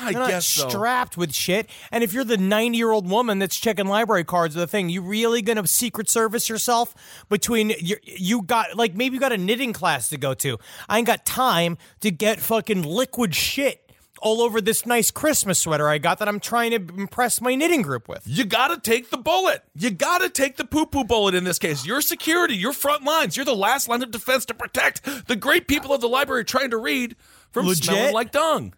I 0.00 0.12
They're 0.12 0.28
guess 0.28 0.46
so. 0.46 0.68
strapped 0.68 1.16
with 1.16 1.34
shit. 1.34 1.68
And 1.90 2.04
if 2.04 2.12
you're 2.12 2.24
the 2.24 2.36
90 2.36 2.76
year 2.78 2.90
old 2.90 3.08
woman 3.08 3.38
that's 3.38 3.56
checking 3.56 3.86
library 3.86 4.24
cards 4.24 4.54
of 4.54 4.60
the 4.60 4.66
thing, 4.66 4.88
you 4.88 5.02
really 5.02 5.42
gonna 5.42 5.66
secret 5.66 6.08
service 6.08 6.48
yourself 6.48 6.94
between 7.28 7.70
you, 7.80 7.96
you 8.02 8.42
got 8.42 8.76
like 8.76 8.94
maybe 8.94 9.14
you 9.14 9.20
got 9.20 9.32
a 9.32 9.38
knitting 9.38 9.72
class 9.72 10.08
to 10.10 10.16
go 10.16 10.34
to. 10.34 10.58
I 10.88 10.98
ain't 10.98 11.06
got 11.06 11.26
time 11.26 11.78
to 12.00 12.10
get 12.10 12.40
fucking 12.40 12.82
liquid 12.82 13.34
shit 13.34 13.87
all 14.18 14.40
over 14.42 14.60
this 14.60 14.84
nice 14.86 15.10
Christmas 15.10 15.58
sweater 15.58 15.88
I 15.88 15.98
got 15.98 16.18
that 16.18 16.28
I'm 16.28 16.40
trying 16.40 16.70
to 16.72 16.94
impress 17.00 17.40
my 17.40 17.54
knitting 17.54 17.82
group 17.82 18.08
with. 18.08 18.22
You 18.26 18.44
got 18.44 18.68
to 18.68 18.78
take 18.80 19.10
the 19.10 19.16
bullet. 19.18 19.62
You 19.74 19.90
got 19.90 20.18
to 20.18 20.28
take 20.28 20.56
the 20.56 20.64
poo 20.64 20.86
poo 20.86 21.04
bullet 21.04 21.34
in 21.34 21.44
this 21.44 21.58
case. 21.58 21.86
Your 21.86 22.00
security, 22.00 22.54
your 22.56 22.72
front 22.72 23.04
lines, 23.04 23.36
you're 23.36 23.46
the 23.46 23.54
last 23.54 23.88
line 23.88 24.02
of 24.02 24.10
defense 24.10 24.44
to 24.46 24.54
protect 24.54 25.26
the 25.26 25.36
great 25.36 25.66
people 25.68 25.92
of 25.92 26.00
the 26.00 26.08
library 26.08 26.44
trying 26.44 26.70
to 26.70 26.76
read 26.76 27.16
from 27.50 27.66
Legit? 27.66 27.84
smelling 27.84 28.14
like 28.14 28.30
dung. 28.32 28.74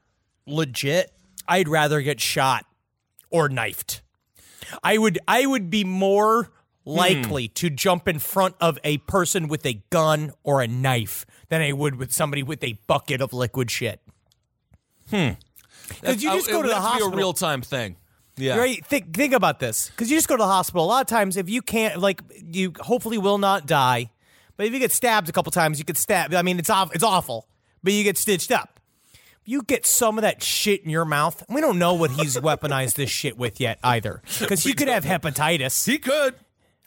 legit, 0.47 1.13
I'd 1.49 1.69
rather 1.69 2.01
get 2.03 2.21
shot 2.21 2.65
or 3.31 3.49
knifed. 3.49 4.03
I 4.83 4.99
would 4.99 5.19
I 5.27 5.47
would 5.47 5.71
be 5.71 5.85
more 5.85 6.51
likely 6.85 7.47
Hmm. 7.49 7.53
to 7.55 7.71
jump 7.71 8.09
in 8.09 8.19
front 8.19 8.55
of 8.61 8.79
a 8.85 8.99
person 8.99 9.49
with 9.49 9.65
a 9.67 9.83
gun 9.91 10.33
or 10.43 10.61
a 10.63 10.67
knife 10.69 11.27
than 11.49 11.61
I 11.61 11.73
would 11.73 11.97
with 11.97 12.13
somebody 12.13 12.43
with 12.43 12.63
a 12.65 12.79
bucket 12.87 13.21
of 13.21 13.33
liquid 13.33 13.71
shit. 13.71 14.01
Hmm. 15.11 15.31
Because 15.89 16.23
you 16.23 16.31
just 16.31 16.49
go 16.49 16.63
to 16.63 16.69
the 16.69 16.75
hospital. 16.77 17.11
Be 17.11 17.15
a 17.15 17.17
real 17.17 17.33
time 17.33 17.63
thing. 17.63 17.97
Yeah. 18.37 18.57
Right? 18.57 18.85
Think 18.87 19.15
think 19.15 19.35
about 19.35 19.61
this. 19.61 19.91
Because 19.91 20.11
you 20.11 20.17
just 20.17 20.29
go 20.29 20.37
to 20.37 20.43
the 20.43 20.47
hospital. 20.47 20.85
A 20.85 20.87
lot 20.87 21.01
of 21.03 21.07
times, 21.07 21.37
if 21.37 21.51
you 21.51 21.63
can't, 21.63 21.99
like, 21.99 22.23
you 22.43 22.73
hopefully 22.81 23.19
will 23.19 23.39
not 23.39 23.67
die. 23.67 24.11
But 24.57 24.67
if 24.67 24.73
you 24.73 24.79
get 24.79 24.93
stabbed 24.93 25.29
a 25.29 25.33
couple 25.33 25.51
times, 25.53 25.79
you 25.79 25.85
get 25.85 25.97
stabbed. 25.97 26.35
I 26.35 26.43
mean, 26.43 26.59
it's 26.59 26.71
off, 26.71 26.95
it's 26.95 27.05
awful. 27.05 27.49
But 27.83 27.93
you 27.93 28.05
get 28.05 28.19
stitched 28.19 28.53
up. 28.53 28.79
You 29.45 29.63
get 29.63 29.87
some 29.87 30.19
of 30.19 30.23
that 30.23 30.43
shit 30.43 30.85
in 30.85 30.91
your 30.91 31.05
mouth. 31.05 31.43
We 31.49 31.61
don't 31.61 31.79
know 31.79 31.95
what 31.95 32.11
he's 32.11 32.37
weaponized 32.39 32.95
this 32.95 33.11
shit 33.11 33.37
with 33.39 33.59
yet 33.61 33.79
either. 33.83 34.23
Because 34.39 34.63
he 34.63 34.75
could 34.75 34.89
have 34.89 35.05
hepatitis. 35.05 35.87
He 35.87 35.99
could. 35.99 36.35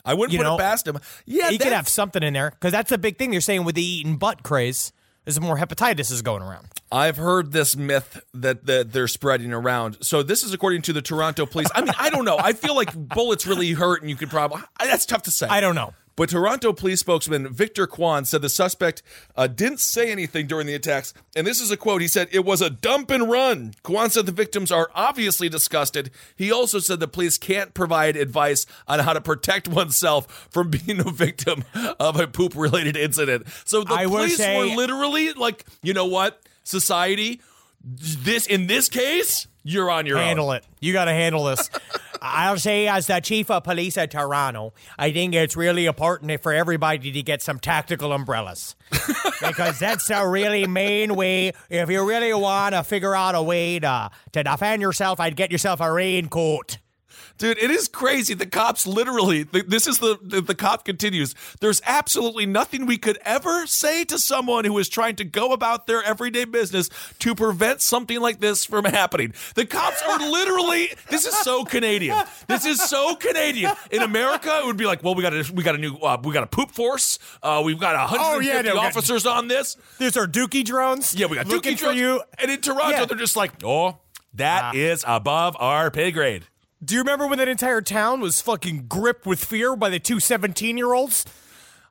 I 0.05 0.13
wouldn't 0.13 0.33
You 0.33 0.39
put 0.39 0.43
know, 0.43 0.55
it 0.55 0.59
past 0.59 0.87
him. 0.87 0.99
Yeah, 1.25 1.49
he 1.49 1.57
could 1.57 1.71
have 1.71 1.87
something 1.87 2.21
in 2.21 2.33
there. 2.33 2.51
Because 2.51 2.71
that's 2.71 2.91
a 2.91 2.97
big 2.97 3.17
thing 3.17 3.31
they're 3.31 3.41
saying 3.41 3.63
with 3.63 3.75
the 3.75 3.83
eating 3.83 4.17
butt 4.17 4.43
craze. 4.43 4.91
Is 5.25 5.39
more 5.39 5.57
hepatitis 5.57 6.11
is 6.11 6.21
going 6.21 6.43
around. 6.43 6.67
I've 6.91 7.15
heard 7.15 7.53
this 7.53 7.77
myth 7.77 8.21
that, 8.33 8.65
that 8.65 8.91
they're 8.91 9.07
spreading 9.07 9.53
around. 9.53 9.97
So 10.01 10.21
this 10.21 10.43
is 10.43 10.53
according 10.53 10.81
to 10.83 10.93
the 10.93 11.01
Toronto 11.01 11.45
police. 11.45 11.69
I 11.73 11.81
mean, 11.81 11.93
I 11.97 12.09
don't 12.09 12.25
know. 12.25 12.37
I 12.37 12.51
feel 12.51 12.75
like 12.75 12.93
bullets 12.93 13.47
really 13.47 13.71
hurt, 13.71 14.01
and 14.01 14.09
you 14.09 14.17
could 14.17 14.29
probably. 14.29 14.61
That's 14.79 15.05
tough 15.05 15.23
to 15.23 15.31
say. 15.31 15.47
I 15.47 15.61
don't 15.61 15.75
know. 15.75 15.93
But 16.15 16.29
Toronto 16.29 16.73
police 16.73 16.99
spokesman 16.99 17.51
Victor 17.51 17.87
Kwan 17.87 18.25
said 18.25 18.41
the 18.43 18.49
suspect 18.49 19.01
uh, 19.35 19.47
didn't 19.47 19.79
say 19.79 20.11
anything 20.11 20.45
during 20.45 20.67
the 20.67 20.75
attacks. 20.75 21.13
And 21.35 21.47
this 21.47 21.59
is 21.59 21.71
a 21.71 21.77
quote. 21.77 22.01
He 22.01 22.07
said, 22.07 22.27
It 22.31 22.45
was 22.45 22.61
a 22.61 22.69
dump 22.69 23.09
and 23.09 23.29
run. 23.29 23.73
Kwan 23.83 24.09
said 24.11 24.25
the 24.27 24.31
victims 24.31 24.71
are 24.71 24.89
obviously 24.93 25.49
disgusted. 25.49 26.11
He 26.35 26.51
also 26.51 26.77
said 26.79 26.99
the 26.99 27.07
police 27.07 27.37
can't 27.37 27.73
provide 27.73 28.15
advice 28.15 28.65
on 28.87 28.99
how 28.99 29.13
to 29.13 29.21
protect 29.21 29.67
oneself 29.67 30.47
from 30.51 30.69
being 30.69 30.99
a 30.99 31.09
victim 31.11 31.63
of 31.99 32.19
a 32.19 32.27
poop 32.27 32.55
related 32.55 32.95
incident. 32.95 33.47
So 33.65 33.83
the 33.83 33.93
I 33.95 34.05
police 34.05 34.37
say- 34.37 34.57
were 34.57 34.75
literally 34.75 35.33
like, 35.33 35.65
you 35.81 35.93
know 35.93 36.05
what? 36.05 36.41
Society, 36.63 37.41
this 37.83 38.45
in 38.45 38.67
this 38.67 38.87
case, 38.87 39.47
you're 39.63 39.89
on 39.89 40.05
your 40.05 40.17
handle 40.17 40.49
own. 40.49 40.57
it. 40.57 40.65
You 40.79 40.93
got 40.93 41.05
to 41.05 41.11
handle 41.11 41.45
this. 41.45 41.69
I'll 42.25 42.57
say, 42.57 42.87
as 42.87 43.07
the 43.07 43.19
chief 43.19 43.51
of 43.51 43.65
police 43.65 43.97
at 43.97 44.11
Toronto, 44.11 44.73
I 44.97 45.11
think 45.11 45.35
it's 45.35 45.57
really 45.57 45.87
important 45.87 46.41
for 46.41 46.53
everybody 46.53 47.11
to 47.11 47.21
get 47.21 47.41
some 47.41 47.59
tactical 47.59 48.13
umbrellas 48.13 48.77
because 49.41 49.77
that's 49.77 50.09
a 50.09 50.25
really 50.25 50.65
main 50.65 51.15
way. 51.15 51.51
If 51.69 51.89
you 51.89 52.07
really 52.07 52.33
want 52.33 52.75
to 52.75 52.83
figure 52.83 53.13
out 53.13 53.35
a 53.35 53.43
way 53.43 53.77
to 53.79 54.09
to 54.31 54.43
defend 54.43 54.81
yourself, 54.81 55.19
I'd 55.19 55.35
get 55.35 55.51
yourself 55.51 55.81
a 55.81 55.91
raincoat. 55.91 56.77
Dude, 57.39 57.57
it 57.57 57.71
is 57.71 57.87
crazy. 57.87 58.35
The 58.35 58.45
cops 58.45 58.85
literally, 58.85 59.43
this 59.43 59.87
is 59.87 59.97
the, 59.97 60.17
the, 60.21 60.39
the 60.39 60.55
cop 60.55 60.85
continues. 60.85 61.33
There's 61.59 61.81
absolutely 61.85 62.45
nothing 62.45 62.85
we 62.85 62.97
could 62.97 63.17
ever 63.25 63.65
say 63.67 64.05
to 64.05 64.19
someone 64.19 64.65
who 64.65 64.77
is 64.77 64.87
trying 64.87 65.15
to 65.17 65.23
go 65.25 65.51
about 65.51 65.87
their 65.87 66.01
everyday 66.03 66.45
business 66.45 66.89
to 67.19 67.33
prevent 67.35 67.81
something 67.81 68.19
like 68.21 68.39
this 68.39 68.65
from 68.65 68.85
happening. 68.85 69.33
The 69.55 69.65
cops 69.65 70.01
are 70.07 70.19
literally, 70.19 70.89
this 71.09 71.25
is 71.25 71.35
so 71.39 71.65
Canadian. 71.65 72.17
This 72.47 72.65
is 72.65 72.81
so 72.81 73.15
Canadian. 73.15 73.71
In 73.91 74.03
America, 74.03 74.59
it 74.61 74.65
would 74.65 74.77
be 74.77 74.85
like, 74.85 75.03
well, 75.03 75.15
we 75.15 75.23
got 75.23 75.33
a, 75.33 75.51
we 75.53 75.63
got 75.63 75.75
a 75.75 75.79
new, 75.79 75.95
uh, 75.97 76.17
we 76.23 76.33
got 76.33 76.43
a 76.43 76.47
poop 76.47 76.71
force. 76.71 77.17
Uh, 77.41 77.61
we've 77.65 77.79
got 77.79 77.95
150 77.95 78.23
Oh, 78.23 78.39
yeah, 78.39 78.61
no, 78.61 78.73
we 78.75 78.79
got- 78.79 78.85
officers 78.95 79.25
on 79.25 79.47
this. 79.47 79.75
There's 79.97 80.15
our 80.17 80.27
Dookie 80.27 80.63
drones. 80.63 81.15
Yeah, 81.15 81.25
we 81.25 81.35
got 81.35 81.47
Dookie 81.47 81.73
for 81.77 81.85
drones. 81.85 81.99
you. 81.99 82.21
And 82.37 82.51
in 82.51 82.61
Toronto, 82.61 82.89
Yeah. 82.99 83.05
they're 83.05 83.17
just 83.17 83.35
like, 83.35 83.51
oh, 83.63 83.97
that 84.35 84.75
is 84.75 85.03
above 85.07 85.57
our 85.59 85.89
pay 85.91 86.11
grade. 86.11 86.45
Do 86.83 86.95
you 86.95 87.01
remember 87.01 87.27
when 87.27 87.37
that 87.37 87.47
entire 87.47 87.81
town 87.81 88.19
was 88.19 88.41
fucking 88.41 88.85
gripped 88.89 89.25
with 89.25 89.43
fear 89.43 89.75
by 89.75 89.89
the 89.89 89.99
two 89.99 90.19
17 90.19 90.77
year 90.77 90.93
olds? 90.93 91.25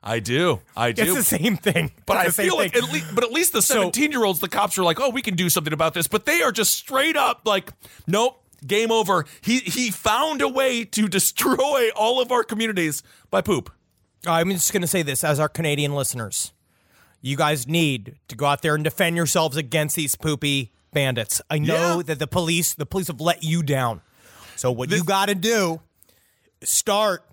I 0.03 0.19
do. 0.19 0.59
I 0.75 0.91
do. 0.91 1.03
It's 1.03 1.13
the 1.29 1.37
same 1.37 1.55
thing. 1.55 1.91
But 2.05 2.27
It's 2.27 2.37
I 2.37 2.43
feel 2.43 2.57
like, 2.57 2.73
thing. 2.73 2.83
at 2.83 2.91
least, 2.91 3.15
but 3.15 3.23
at 3.23 3.31
least 3.31 3.53
the 3.53 3.61
17 3.61 4.11
year 4.11 4.23
olds, 4.25 4.39
the 4.41 4.49
cops 4.49 4.77
are 4.77 4.83
like, 4.83 4.99
oh, 4.99 5.09
we 5.09 5.21
can 5.21 5.35
do 5.35 5.49
something 5.49 5.71
about 5.73 5.93
this. 5.93 6.07
But 6.07 6.25
they 6.25 6.41
are 6.41 6.51
just 6.51 6.75
straight 6.75 7.15
up 7.15 7.41
like, 7.45 7.71
nope, 8.05 8.43
game 8.67 8.91
over. 8.91 9.25
He 9.41 9.59
he 9.59 9.89
found 9.91 10.41
a 10.41 10.49
way 10.49 10.83
to 10.85 11.07
destroy 11.09 11.89
all 11.95 12.21
of 12.21 12.31
our 12.31 12.43
communities 12.43 13.01
by 13.31 13.41
poop. 13.41 13.71
Uh, 14.27 14.31
I'm 14.33 14.49
just 14.51 14.71
going 14.73 14.81
to 14.81 14.87
say 14.87 15.01
this 15.01 15.23
as 15.23 15.39
our 15.39 15.49
Canadian 15.49 15.95
listeners. 15.95 16.51
You 17.21 17.37
guys 17.37 17.67
need 17.67 18.17
to 18.27 18.35
go 18.35 18.45
out 18.45 18.61
there 18.61 18.75
and 18.75 18.83
defend 18.83 19.15
yourselves 19.15 19.55
against 19.55 19.95
these 19.95 20.15
poopy 20.15 20.73
bandits. 20.91 21.41
I 21.49 21.59
know 21.59 21.97
Yeah. 21.97 22.03
that 22.07 22.19
the 22.19 22.27
police, 22.27 22.73
the 22.73 22.85
police 22.85 23.07
have 23.07 23.21
let 23.21 23.43
you 23.43 23.63
down. 23.63 24.01
So 24.55 24.71
what 24.71 24.91
you 24.91 25.03
got 25.03 25.27
to 25.27 25.35
do 25.35 25.81
start. 26.63 27.23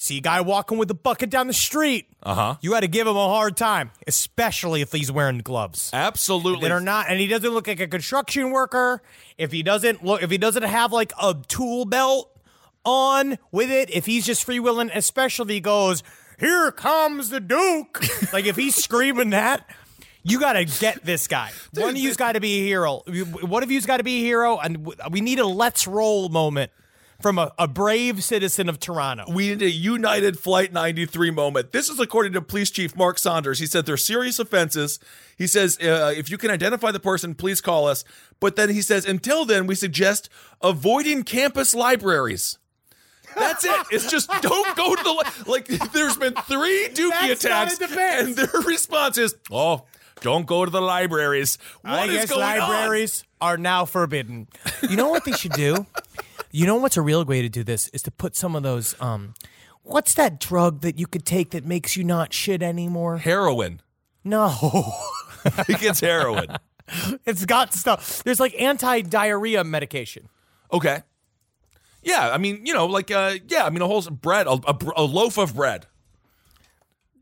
See 0.00 0.18
a 0.18 0.20
guy 0.20 0.40
walking 0.42 0.78
with 0.78 0.88
a 0.92 0.94
bucket 0.94 1.28
down 1.28 1.48
the 1.48 1.52
street. 1.52 2.06
Uh 2.22 2.34
huh. 2.34 2.54
You 2.60 2.70
got 2.70 2.80
to 2.80 2.88
give 2.88 3.08
him 3.08 3.16
a 3.16 3.28
hard 3.28 3.56
time, 3.56 3.90
especially 4.06 4.80
if 4.80 4.92
he's 4.92 5.10
wearing 5.10 5.38
gloves. 5.38 5.90
Absolutely. 5.92 6.68
That 6.68 6.72
are 6.72 6.80
not, 6.80 7.06
and 7.08 7.18
he 7.18 7.26
doesn't 7.26 7.50
look 7.50 7.66
like 7.66 7.80
a 7.80 7.88
construction 7.88 8.52
worker. 8.52 9.02
If 9.36 9.50
he 9.50 9.64
doesn't 9.64 10.04
look, 10.04 10.22
if 10.22 10.30
he 10.30 10.38
doesn't 10.38 10.62
have 10.62 10.92
like 10.92 11.12
a 11.20 11.34
tool 11.48 11.84
belt 11.84 12.30
on 12.84 13.38
with 13.50 13.72
it, 13.72 13.90
if 13.90 14.06
he's 14.06 14.24
just 14.24 14.46
freewheeling, 14.46 14.94
especially 14.94 15.46
if 15.46 15.50
he 15.50 15.60
goes, 15.60 16.04
"Here 16.38 16.70
comes 16.70 17.30
the 17.30 17.40
Duke," 17.40 18.00
like 18.32 18.44
if 18.46 18.54
he's 18.54 18.76
screaming 18.76 19.30
that. 19.30 19.68
You 20.22 20.40
got 20.40 20.54
to 20.54 20.64
get 20.64 21.04
this 21.04 21.26
guy. 21.26 21.50
One 21.74 21.90
of 21.90 21.96
you's 21.96 22.16
got 22.16 22.32
to 22.32 22.40
be 22.40 22.60
a 22.60 22.64
hero. 22.64 23.02
One 23.06 23.62
of 23.62 23.70
you's 23.70 23.86
got 23.86 23.98
to 23.98 24.04
be 24.04 24.20
a 24.20 24.24
hero, 24.24 24.58
and 24.58 24.86
we 25.10 25.20
need 25.20 25.38
a 25.38 25.46
let's 25.46 25.86
roll 25.86 26.28
moment 26.28 26.70
from 27.20 27.38
a, 27.38 27.52
a 27.58 27.66
brave 27.66 28.22
citizen 28.22 28.68
of 28.68 28.78
Toronto. 28.78 29.24
We 29.28 29.48
need 29.48 29.62
a 29.62 29.70
United 29.70 30.38
Flight 30.38 30.72
93 30.72 31.30
moment. 31.32 31.72
This 31.72 31.88
is 31.88 31.98
according 31.98 32.32
to 32.34 32.40
Police 32.40 32.70
Chief 32.70 32.96
Mark 32.96 33.18
Saunders. 33.18 33.58
He 33.58 33.66
said 33.66 33.86
they're 33.86 33.96
serious 33.96 34.38
offenses. 34.38 35.00
He 35.36 35.46
says, 35.46 35.78
uh, 35.80 36.12
if 36.16 36.30
you 36.30 36.38
can 36.38 36.50
identify 36.50 36.92
the 36.92 37.00
person, 37.00 37.34
please 37.34 37.60
call 37.60 37.88
us. 37.88 38.04
But 38.40 38.56
then 38.56 38.70
he 38.70 38.82
says, 38.82 39.04
until 39.04 39.44
then, 39.44 39.66
we 39.66 39.74
suggest 39.74 40.28
avoiding 40.62 41.24
campus 41.24 41.74
libraries. 41.74 42.58
That's 43.36 43.64
it. 43.64 43.86
It's 43.90 44.10
just 44.10 44.30
don't 44.40 44.76
go 44.76 44.94
to 44.94 45.02
the 45.02 45.10
li- 45.10 45.52
like. 45.52 45.66
There's 45.92 46.16
been 46.16 46.34
three 46.34 46.88
Dookie 46.92 47.28
That's 47.28 47.44
attacks, 47.44 47.78
and 47.80 48.34
their 48.34 48.60
response 48.62 49.18
is, 49.18 49.34
"Oh, 49.50 49.84
don't 50.20 50.46
go 50.46 50.64
to 50.64 50.70
the 50.70 50.80
libraries." 50.80 51.58
What 51.82 51.92
I 51.92 52.04
is 52.06 52.12
guess 52.12 52.30
going 52.30 52.42
on? 52.42 52.58
libraries 52.58 53.24
are 53.40 53.56
now 53.56 53.84
forbidden. 53.84 54.48
You 54.88 54.96
know 54.96 55.08
what 55.08 55.24
they 55.24 55.32
should 55.32 55.52
do? 55.52 55.86
You 56.50 56.66
know 56.66 56.76
what's 56.76 56.96
a 56.96 57.02
real 57.02 57.24
way 57.24 57.42
to 57.42 57.48
do 57.48 57.62
this 57.62 57.88
is 57.88 58.02
to 58.02 58.10
put 58.10 58.34
some 58.36 58.56
of 58.56 58.62
those. 58.62 58.94
Um, 59.00 59.34
what's 59.82 60.14
that 60.14 60.40
drug 60.40 60.80
that 60.80 60.98
you 60.98 61.06
could 61.06 61.24
take 61.24 61.50
that 61.50 61.64
makes 61.64 61.96
you 61.96 62.04
not 62.04 62.32
shit 62.32 62.62
anymore? 62.62 63.18
Heroin. 63.18 63.80
No, 64.24 64.48
think 65.44 65.82
it's 65.82 66.00
heroin. 66.00 66.48
it's 67.26 67.44
got 67.44 67.72
stuff. 67.72 68.22
There's 68.24 68.40
like 68.40 68.54
anti-diarrhea 68.60 69.64
medication. 69.64 70.28
Okay. 70.72 71.02
Yeah, 72.02 72.30
I 72.32 72.38
mean, 72.38 72.64
you 72.64 72.74
know, 72.74 72.86
like, 72.86 73.10
uh, 73.10 73.34
yeah, 73.48 73.64
I 73.64 73.70
mean, 73.70 73.82
a 73.82 73.86
whole 73.86 74.02
bread, 74.02 74.46
a, 74.46 74.52
a, 74.52 74.78
a 74.96 75.02
loaf 75.02 75.36
of 75.38 75.54
bread. 75.54 75.86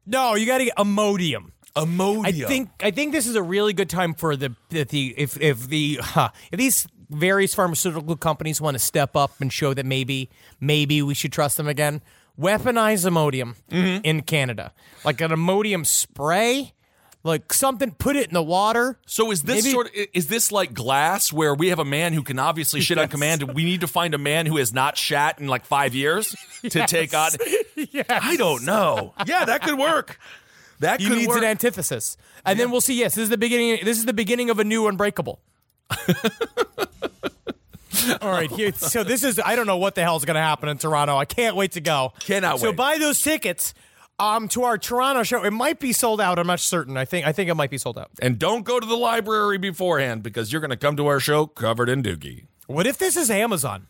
No, 0.05 0.35
you 0.35 0.47
got 0.47 0.59
to 0.59 0.67
get 0.67 0.77
Imodium. 0.77 1.51
Imodium. 1.77 2.27
I 2.45 2.49
think 2.49 2.71
I 2.81 2.91
think 2.91 3.13
this 3.13 3.27
is 3.27 3.35
a 3.37 3.43
really 3.43 3.73
good 3.73 3.89
time 3.91 4.15
for 4.15 4.35
the 4.37 4.55
the, 4.71 4.85
the 4.85 5.15
if 5.17 5.41
if 5.41 5.69
the 5.69 5.99
huh, 6.03 6.31
if 6.51 6.59
these 6.59 6.87
various 7.11 7.55
pharmaceutical 7.55 8.17
companies 8.17 8.61
want 8.61 8.75
to 8.75 8.79
step 8.81 9.15
up 9.15 9.33
and 9.41 9.53
show 9.53 9.73
that 9.75 9.87
maybe 9.87 10.29
maybe 10.61 11.03
we 11.03 11.15
should 11.15 11.33
trust 11.33 11.57
them 11.57 11.69
again. 11.69 12.01
Weaponize 12.39 13.07
Imodium 13.09 13.55
Mm-hmm. 13.71 14.01
in 14.05 14.21
Canada, 14.23 14.73
like 15.05 15.23
an 15.23 15.31
Imodium 15.31 15.87
spray, 15.87 16.75
like 17.25 17.51
something. 17.53 17.93
Put 17.93 18.15
it 18.17 18.29
in 18.29 18.35
the 18.35 18.43
water. 18.43 18.99
So 19.07 19.31
is 19.31 19.43
this 19.43 19.65
Maybe- 19.65 19.73
sort 19.73 19.87
of 19.87 19.93
is 20.13 20.27
this 20.27 20.53
like 20.53 20.75
glass 20.75 21.33
where 21.33 21.55
we 21.55 21.69
have 21.69 21.79
a 21.79 21.85
man 21.85 22.13
who 22.13 22.23
can 22.23 22.39
obviously 22.39 22.83
shit 22.83 22.99
on 22.99 23.09
command 23.09 23.41
and 23.43 23.55
we 23.55 23.65
need 23.65 23.81
to 23.81 23.87
find 23.87 24.13
a 24.15 24.19
man 24.19 24.45
who 24.45 24.59
has 24.59 24.75
not 24.75 24.99
shat 24.99 25.39
in 25.39 25.47
like 25.49 25.65
five 25.65 25.95
years 25.95 26.37
to 26.63 26.87
take 26.87 27.15
on 27.15 27.31
I 28.11 28.37
don't 28.37 28.65
know. 28.67 29.15
Yeah, 29.27 29.47
that 29.47 29.63
could 29.63 29.79
work. 29.79 30.19
That 30.81 31.01
He 31.01 31.09
could 31.09 31.17
needs 31.19 31.29
work. 31.29 31.39
an 31.39 31.45
antithesis, 31.45 32.17
and 32.45 32.59
then 32.61 32.71
we'll 32.71 32.81
see. 32.81 32.99
Yes, 32.99 33.15
this 33.15 33.25
is 33.25 33.29
the 33.31 33.39
beginning. 33.39 33.79
This 33.85 33.99
is 33.99 34.05
the 34.05 34.13
beginning 34.13 34.51
of 34.51 34.59
a 34.59 34.65
new 34.65 34.87
Unbreakable. 34.87 35.41
All 38.21 38.31
right, 38.31 38.51
here. 38.51 38.73
So 38.73 39.03
this 39.03 39.25
is. 39.25 39.41
I 39.45 39.57
don't 39.57 39.67
know 39.67 39.79
what 39.79 39.95
the 39.95 40.03
hell 40.03 40.17
is 40.17 40.25
going 40.25 40.35
to 40.37 40.41
happen 40.41 40.69
in 40.69 40.79
Toronto. 40.79 41.17
I 41.17 41.25
can't 41.25 41.57
wait 41.57 41.73
to 41.73 41.81
go. 41.81 42.13
Cannot 42.21 42.61
So 42.61 42.67
wait. 42.67 42.73
So 42.73 42.77
buy 42.77 42.99
those 42.99 43.21
tickets. 43.21 43.75
Um, 44.19 44.49
to 44.49 44.63
our 44.63 44.79
Toronto 44.79 45.25
show, 45.25 45.45
it 45.45 45.51
might 45.51 45.79
be 45.79 45.93
sold 45.93 46.23
out. 46.23 46.39
I'm 46.39 46.47
not 46.47 46.59
certain. 46.61 46.97
I 46.97 47.05
think 47.05 47.27
I 47.27 47.33
think 47.33 47.51
it 47.51 47.55
might 47.55 47.69
be 47.71 47.77
sold 47.77 47.99
out. 47.99 48.11
and 48.23 48.39
don't 48.39 48.65
go 48.65 48.81
to 48.81 48.87
the 48.87 48.97
library 48.97 49.59
beforehand 49.59 50.23
because 50.23 50.51
you're 50.51 50.61
going 50.63 50.71
to 50.71 50.77
come 50.77 50.97
to 50.97 51.07
our 51.07 51.21
show 51.21 51.47
covered 51.47 51.91
in 51.91 52.03
dookie. 52.03 52.47
What 52.67 52.87
if 52.87 52.97
this 52.97 53.15
is 53.17 53.31
Amazon? 53.31 53.89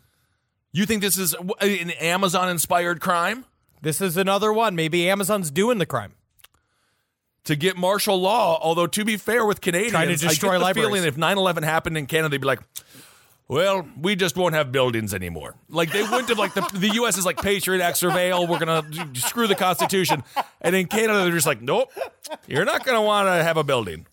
You 0.72 0.84
think 0.84 1.00
this 1.00 1.16
is 1.16 1.34
an 1.60 1.90
Amazon 1.92 2.48
inspired 2.48 3.00
crime? 3.00 3.44
This 3.82 4.00
is 4.00 4.16
another 4.16 4.52
one. 4.52 4.74
Maybe 4.74 5.08
Amazon's 5.08 5.50
doing 5.52 5.78
the 5.78 5.86
crime. 5.86 6.14
To 7.46 7.56
get 7.56 7.76
martial 7.76 8.20
law. 8.20 8.58
Although 8.62 8.86
to 8.86 9.04
be 9.04 9.16
fair 9.16 9.44
with 9.44 9.60
Canadians, 9.60 9.92
Trying 9.92 10.08
to 10.08 10.16
destroy 10.16 10.50
I 10.50 10.52
get 10.52 10.58
the 10.58 10.64
libraries. 10.64 10.86
feeling 10.88 11.04
if 11.08 11.16
9/11 11.16 11.62
happened 11.64 11.98
in 11.98 12.06
Canada, 12.06 12.28
they'd 12.30 12.40
be 12.40 12.46
like, 12.46 12.60
"Well, 13.48 13.86
we 14.00 14.16
just 14.16 14.36
won't 14.36 14.54
have 14.54 14.70
buildings 14.72 15.14
anymore." 15.14 15.54
Like 15.68 15.90
they 15.92 16.02
wouldn't 16.02 16.28
have 16.28 16.38
like 16.38 16.54
the 16.54 16.62
the 16.74 16.90
U.S. 17.00 17.16
is 17.18 17.24
like 17.24 17.40
Patriot 17.40 17.82
Act 17.82 17.96
surveil. 18.00 18.48
We're 18.48 18.58
gonna 18.58 18.82
screw 19.14 19.46
the 19.46 19.54
Constitution, 19.54 20.22
and 20.60 20.74
in 20.76 20.86
Canada 20.86 21.22
they're 21.24 21.32
just 21.32 21.46
like, 21.46 21.60
"Nope, 21.62 21.90
you're 22.46 22.64
not 22.64 22.84
gonna 22.84 23.02
want 23.02 23.26
to 23.28 23.42
have 23.42 23.56
a 23.56 23.64
building." 23.64 24.06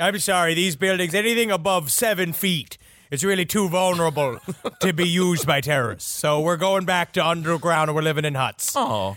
I'm 0.00 0.18
sorry. 0.18 0.54
These 0.54 0.76
buildings, 0.76 1.14
anything 1.14 1.50
above 1.50 1.90
seven 1.90 2.34
feet, 2.34 2.76
it's 3.10 3.24
really 3.24 3.46
too 3.46 3.68
vulnerable 3.70 4.38
to 4.80 4.92
be 4.92 5.08
used 5.08 5.46
by 5.46 5.62
terrorists. 5.62 6.10
So 6.10 6.38
we're 6.40 6.58
going 6.58 6.84
back 6.84 7.12
to 7.14 7.24
underground, 7.26 7.88
and 7.88 7.96
we're 7.96 8.02
living 8.02 8.26
in 8.26 8.34
huts. 8.34 8.74
Oh, 8.76 9.16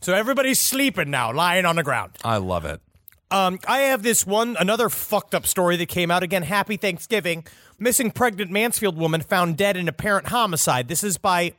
So 0.00 0.14
everybody's 0.14 0.58
sleeping 0.60 1.10
now, 1.10 1.30
lying 1.30 1.66
on 1.66 1.76
the 1.76 1.82
ground. 1.82 2.12
I 2.24 2.38
love 2.38 2.64
it. 2.64 2.80
Um, 3.30 3.58
I 3.66 3.78
have 3.78 4.02
this 4.02 4.26
one, 4.26 4.56
another 4.60 4.88
fucked 4.88 5.34
up 5.34 5.46
story 5.46 5.76
that 5.76 5.86
came 5.86 6.10
out 6.10 6.22
again. 6.22 6.42
Happy 6.42 6.76
Thanksgiving. 6.76 7.46
Missing 7.78 8.12
pregnant 8.12 8.50
Mansfield 8.50 8.96
woman 8.96 9.20
found 9.20 9.56
dead 9.56 9.76
in 9.76 9.88
apparent 9.88 10.28
homicide. 10.28 10.88
This 10.88 11.02
is 11.02 11.18
by 11.18 11.54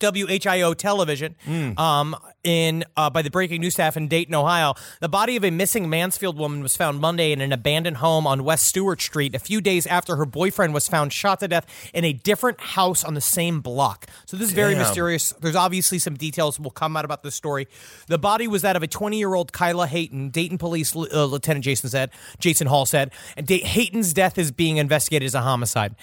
WHIO 0.00 0.74
television, 0.76 1.36
um, 1.78 2.16
in 2.46 2.84
uh, 2.96 3.10
by 3.10 3.22
the 3.22 3.30
breaking 3.30 3.60
news 3.60 3.74
staff 3.74 3.96
in 3.96 4.06
Dayton, 4.08 4.34
Ohio. 4.34 4.74
The 5.00 5.08
body 5.08 5.36
of 5.36 5.44
a 5.44 5.50
missing 5.50 5.90
Mansfield 5.90 6.38
woman 6.38 6.62
was 6.62 6.76
found 6.76 7.00
Monday 7.00 7.32
in 7.32 7.40
an 7.40 7.52
abandoned 7.52 7.96
home 7.98 8.26
on 8.26 8.44
West 8.44 8.66
Stewart 8.66 9.02
Street, 9.02 9.34
a 9.34 9.38
few 9.38 9.60
days 9.60 9.86
after 9.86 10.16
her 10.16 10.24
boyfriend 10.24 10.72
was 10.72 10.86
found 10.88 11.12
shot 11.12 11.40
to 11.40 11.48
death 11.48 11.66
in 11.92 12.04
a 12.04 12.12
different 12.12 12.60
house 12.60 13.02
on 13.02 13.14
the 13.14 13.20
same 13.20 13.60
block. 13.60 14.06
So 14.26 14.36
this 14.36 14.48
is 14.48 14.54
very 14.54 14.74
Damn. 14.74 14.82
mysterious. 14.84 15.32
There's 15.40 15.56
obviously 15.56 15.98
some 15.98 16.14
details 16.14 16.60
will 16.60 16.70
come 16.70 16.96
out 16.96 17.04
about 17.04 17.22
this 17.24 17.34
story. 17.34 17.66
The 18.06 18.18
body 18.18 18.46
was 18.46 18.62
that 18.62 18.76
of 18.76 18.82
a 18.82 18.86
20 18.86 19.18
year 19.18 19.34
old 19.34 19.52
Kyla 19.52 19.88
Hayton. 19.88 20.30
Dayton 20.30 20.58
Police 20.58 20.94
uh, 20.94 21.24
Lieutenant 21.24 21.64
Jason 21.64 21.90
said, 21.90 22.10
Jason 22.38 22.68
Hall 22.68 22.86
said, 22.86 23.10
and 23.36 23.46
Da- 23.46 23.64
Hayton's 23.64 24.12
death 24.12 24.38
is 24.38 24.52
being 24.52 24.76
investigated 24.76 25.26
as 25.26 25.34
a 25.34 25.40
homicide. 25.40 25.96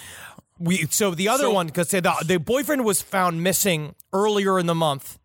We 0.59 0.85
so 0.91 1.11
the 1.15 1.29
other 1.29 1.45
So- 1.45 1.51
one 1.53 1.67
because 1.67 1.89
the 1.89 2.01
the 2.25 2.37
boyfriend 2.37 2.85
was 2.85 3.01
found 3.01 3.41
missing 3.43 3.95
earlier 4.13 4.59
in 4.59 4.65
the 4.67 4.75
month, 4.75 5.17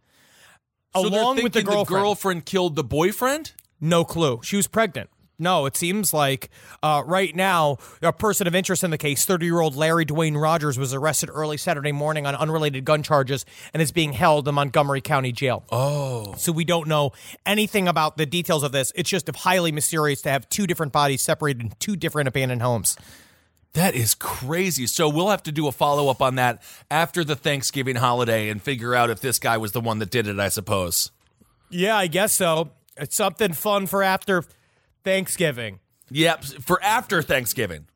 So 0.94 1.06
along 1.06 1.42
with 1.42 1.52
the 1.52 1.62
girlfriend. 1.62 2.02
girlfriend 2.02 2.44
killed 2.46 2.76
the 2.76 2.84
boyfriend. 2.84 3.52
No 3.80 4.04
clue. 4.04 4.40
She 4.42 4.56
was 4.56 4.66
pregnant. 4.66 5.10
No, 5.40 5.66
it 5.66 5.76
seems 5.76 6.12
like 6.12 6.50
uh, 6.82 7.04
right 7.06 7.34
now 7.34 7.76
a 8.02 8.12
person 8.12 8.48
of 8.48 8.56
interest 8.56 8.82
in 8.82 8.90
the 8.90 8.98
case, 8.98 9.24
30 9.24 9.46
year 9.46 9.60
old 9.60 9.76
Larry 9.76 10.04
Dwayne 10.04 10.40
Rogers, 10.40 10.76
was 10.76 10.92
arrested 10.92 11.30
early 11.32 11.56
Saturday 11.56 11.92
morning 11.92 12.26
on 12.26 12.34
unrelated 12.34 12.84
gun 12.84 13.04
charges 13.04 13.46
and 13.72 13.80
is 13.80 13.92
being 13.92 14.14
held 14.14 14.48
in 14.48 14.56
Montgomery 14.56 15.00
County 15.00 15.30
Jail. 15.30 15.64
Oh, 15.70 16.34
So 16.36 16.50
we 16.50 16.64
don't 16.64 16.88
know 16.88 17.12
anything 17.46 17.86
about 17.86 18.16
the 18.16 18.26
details 18.26 18.64
of 18.64 18.72
this. 18.72 18.90
It's 18.96 19.08
just 19.08 19.28
highly 19.36 19.70
mysterious 19.70 20.22
to 20.22 20.30
have 20.30 20.48
two 20.48 20.66
different 20.66 20.92
bodies 20.92 21.22
separated 21.22 21.62
in 21.62 21.72
two 21.78 21.94
different 21.94 22.26
abandoned 22.26 22.62
homes. 22.62 22.96
That 23.74 23.94
is 23.94 24.14
crazy. 24.14 24.86
So 24.86 25.08
we'll 25.08 25.28
have 25.28 25.42
to 25.44 25.52
do 25.52 25.68
a 25.68 25.72
follow 25.72 26.08
up 26.08 26.22
on 26.22 26.36
that 26.36 26.62
after 26.90 27.22
the 27.22 27.36
Thanksgiving 27.36 27.96
holiday 27.96 28.48
and 28.48 28.62
figure 28.62 28.94
out 28.94 29.10
if 29.10 29.20
this 29.20 29.38
guy 29.38 29.56
was 29.56 29.72
the 29.72 29.80
one 29.80 29.98
that 29.98 30.10
did 30.10 30.26
it, 30.26 30.40
I 30.40 30.48
suppose. 30.48 31.10
Yeah, 31.70 31.96
I 31.96 32.06
guess 32.06 32.32
so. 32.32 32.70
It's 32.96 33.14
something 33.14 33.52
fun 33.52 33.86
for 33.86 34.02
after 34.02 34.42
Thanksgiving. 35.04 35.80
Yep, 36.10 36.44
for 36.44 36.82
after 36.82 37.22
Thanksgiving. 37.22 37.86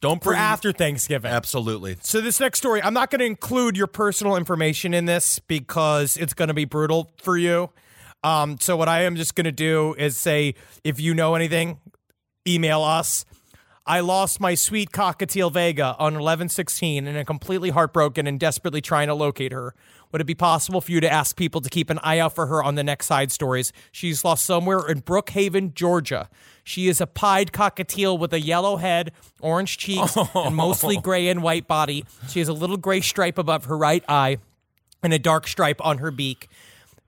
Don't 0.00 0.22
For 0.22 0.30
bring- 0.30 0.40
after 0.40 0.72
Thanksgiving. 0.72 1.30
Absolutely. 1.30 1.98
So 2.02 2.22
this 2.22 2.40
next 2.40 2.58
story, 2.58 2.82
I'm 2.82 2.94
not 2.94 3.10
going 3.10 3.18
to 3.20 3.26
include 3.26 3.76
your 3.76 3.86
personal 3.86 4.36
information 4.36 4.94
in 4.94 5.04
this 5.04 5.38
because 5.40 6.16
it's 6.16 6.32
going 6.32 6.48
to 6.48 6.54
be 6.54 6.64
brutal 6.64 7.12
for 7.22 7.36
you. 7.36 7.68
Um, 8.24 8.58
so 8.60 8.76
what 8.78 8.88
I 8.88 9.02
am 9.02 9.16
just 9.16 9.34
going 9.34 9.44
to 9.44 9.52
do 9.52 9.94
is 9.98 10.16
say, 10.16 10.54
if 10.84 10.98
you 10.98 11.12
know 11.12 11.34
anything, 11.34 11.78
email 12.48 12.82
us. 12.82 13.26
I 13.90 13.98
lost 13.98 14.38
my 14.38 14.54
sweet 14.54 14.92
cockatiel 14.92 15.52
Vega 15.52 15.96
on 15.98 16.14
1116 16.14 17.08
and 17.08 17.18
I'm 17.18 17.24
completely 17.24 17.70
heartbroken 17.70 18.28
and 18.28 18.38
desperately 18.38 18.80
trying 18.80 19.08
to 19.08 19.14
locate 19.14 19.50
her. 19.50 19.74
Would 20.12 20.20
it 20.20 20.26
be 20.26 20.34
possible 20.36 20.80
for 20.80 20.92
you 20.92 21.00
to 21.00 21.12
ask 21.12 21.34
people 21.34 21.60
to 21.60 21.68
keep 21.68 21.90
an 21.90 21.98
eye 22.04 22.20
out 22.20 22.36
for 22.36 22.46
her 22.46 22.62
on 22.62 22.76
the 22.76 22.84
next 22.84 23.06
side 23.06 23.32
stories? 23.32 23.72
She's 23.90 24.24
lost 24.24 24.46
somewhere 24.46 24.88
in 24.88 25.02
Brookhaven, 25.02 25.74
Georgia. 25.74 26.28
She 26.62 26.86
is 26.86 27.00
a 27.00 27.06
pied 27.08 27.50
cockatiel 27.50 28.16
with 28.16 28.32
a 28.32 28.40
yellow 28.40 28.76
head, 28.76 29.10
orange 29.40 29.76
cheeks, 29.76 30.16
and 30.36 30.54
mostly 30.54 30.96
gray 31.02 31.26
and 31.26 31.42
white 31.42 31.66
body. 31.66 32.04
She 32.28 32.38
has 32.38 32.46
a 32.46 32.52
little 32.52 32.76
gray 32.76 33.00
stripe 33.00 33.38
above 33.38 33.64
her 33.64 33.76
right 33.76 34.04
eye 34.08 34.36
and 35.02 35.12
a 35.12 35.18
dark 35.18 35.48
stripe 35.48 35.84
on 35.84 35.98
her 35.98 36.12
beak. 36.12 36.48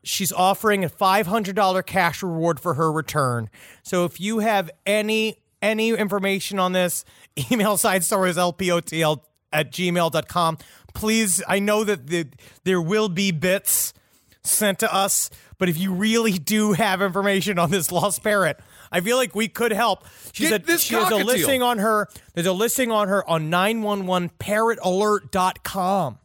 She's 0.03 0.33
offering 0.33 0.85
a 0.85 0.89
$500 0.89 1.87
cash 1.87 2.25
reward 2.25 2.59
for 2.59 2.75
her 2.75 2.91
return. 2.91 3.51
So 3.85 4.05
if 4.05 4.21
you 4.21 4.41
have 4.41 4.69
any 4.85 5.42
any 5.63 5.91
information 5.91 6.59
on 6.59 6.73
this, 6.73 7.05
email 7.51 7.79
side 7.79 8.05
stories 8.05 8.37
lpotl 8.37 9.23
at 9.53 9.73
gmail.com. 9.73 10.59
Please, 10.95 11.43
I 11.49 11.59
know 11.59 11.85
that 11.85 12.09
the, 12.09 12.29
there 12.65 12.83
will 12.83 13.09
be 13.09 13.31
bits 13.31 13.95
sent 14.43 14.81
to 14.81 14.93
us, 14.93 15.31
but 15.59 15.69
if 15.69 15.79
you 15.79 15.95
really 15.95 16.33
do 16.33 16.73
have 16.73 17.01
information 17.01 17.57
on 17.59 17.71
this 17.71 17.93
lost 17.93 18.23
parrot, 18.23 18.59
I 18.91 19.01
feel 19.01 19.17
like 19.17 19.35
we 19.35 19.49
could 19.49 19.73
help. 19.73 20.05
She 20.33 20.45
said 20.47 20.69
she 20.81 20.95
has 20.95 21.11
a 21.11 21.17
listing 21.17 21.63
on 21.63 21.79
her. 21.79 22.09
There's 22.35 22.47
a 22.47 22.53
listing 22.53 22.91
on 22.91 23.09
her 23.09 23.27
on 23.29 23.51
911parrotalert.com. 23.51 26.19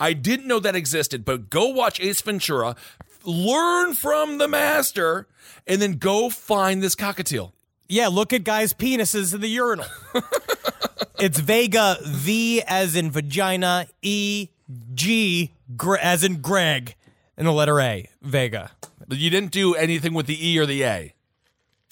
I 0.00 0.12
didn't 0.12 0.46
know 0.46 0.60
that 0.60 0.76
existed, 0.76 1.24
but 1.24 1.50
go 1.50 1.66
watch 1.68 1.98
Ace 2.00 2.22
Ventura, 2.22 2.76
learn 3.24 3.94
from 3.94 4.38
the 4.38 4.46
master, 4.46 5.26
and 5.66 5.82
then 5.82 5.94
go 5.94 6.30
find 6.30 6.80
this 6.82 6.94
cockatiel. 6.94 7.50
Yeah, 7.88 8.08
look 8.08 8.32
at 8.34 8.44
guys' 8.44 8.74
penises 8.74 9.34
in 9.34 9.40
the 9.40 9.48
urinal. 9.48 9.86
it's 11.18 11.40
Vega, 11.40 11.96
V 12.04 12.62
as 12.66 12.94
in 12.94 13.10
vagina, 13.10 13.86
E, 14.02 14.48
G 14.94 15.54
as 16.00 16.22
in 16.22 16.42
Greg, 16.42 16.94
and 17.36 17.46
the 17.46 17.52
letter 17.52 17.80
A, 17.80 18.08
Vega. 18.20 18.72
But 19.06 19.16
you 19.16 19.30
didn't 19.30 19.52
do 19.52 19.74
anything 19.74 20.12
with 20.12 20.26
the 20.26 20.50
E 20.50 20.58
or 20.58 20.66
the 20.66 20.82
A. 20.82 21.14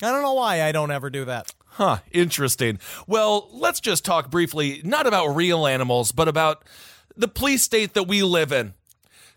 I 0.03 0.11
don't 0.11 0.23
know 0.23 0.35
why 0.35 0.63
I 0.63 0.73
don't 0.73 0.91
ever 0.91 1.09
do 1.09 1.25
that. 1.25 1.55
Huh, 1.65 1.99
interesting. 2.11 2.79
Well, 3.07 3.49
let's 3.53 3.81
just 3.81 4.05
talk 4.05 4.31
briefly, 4.31 4.83
not 4.85 5.07
about 5.07 5.29
real 5.29 5.67
animals, 5.67 6.13
but 6.13 6.29
about 6.29 6.65
the 7.17 7.29
police 7.29 7.63
state 7.63 7.95
that 7.95 8.05
we 8.05 8.23
live 8.23 8.53
in. 8.53 8.75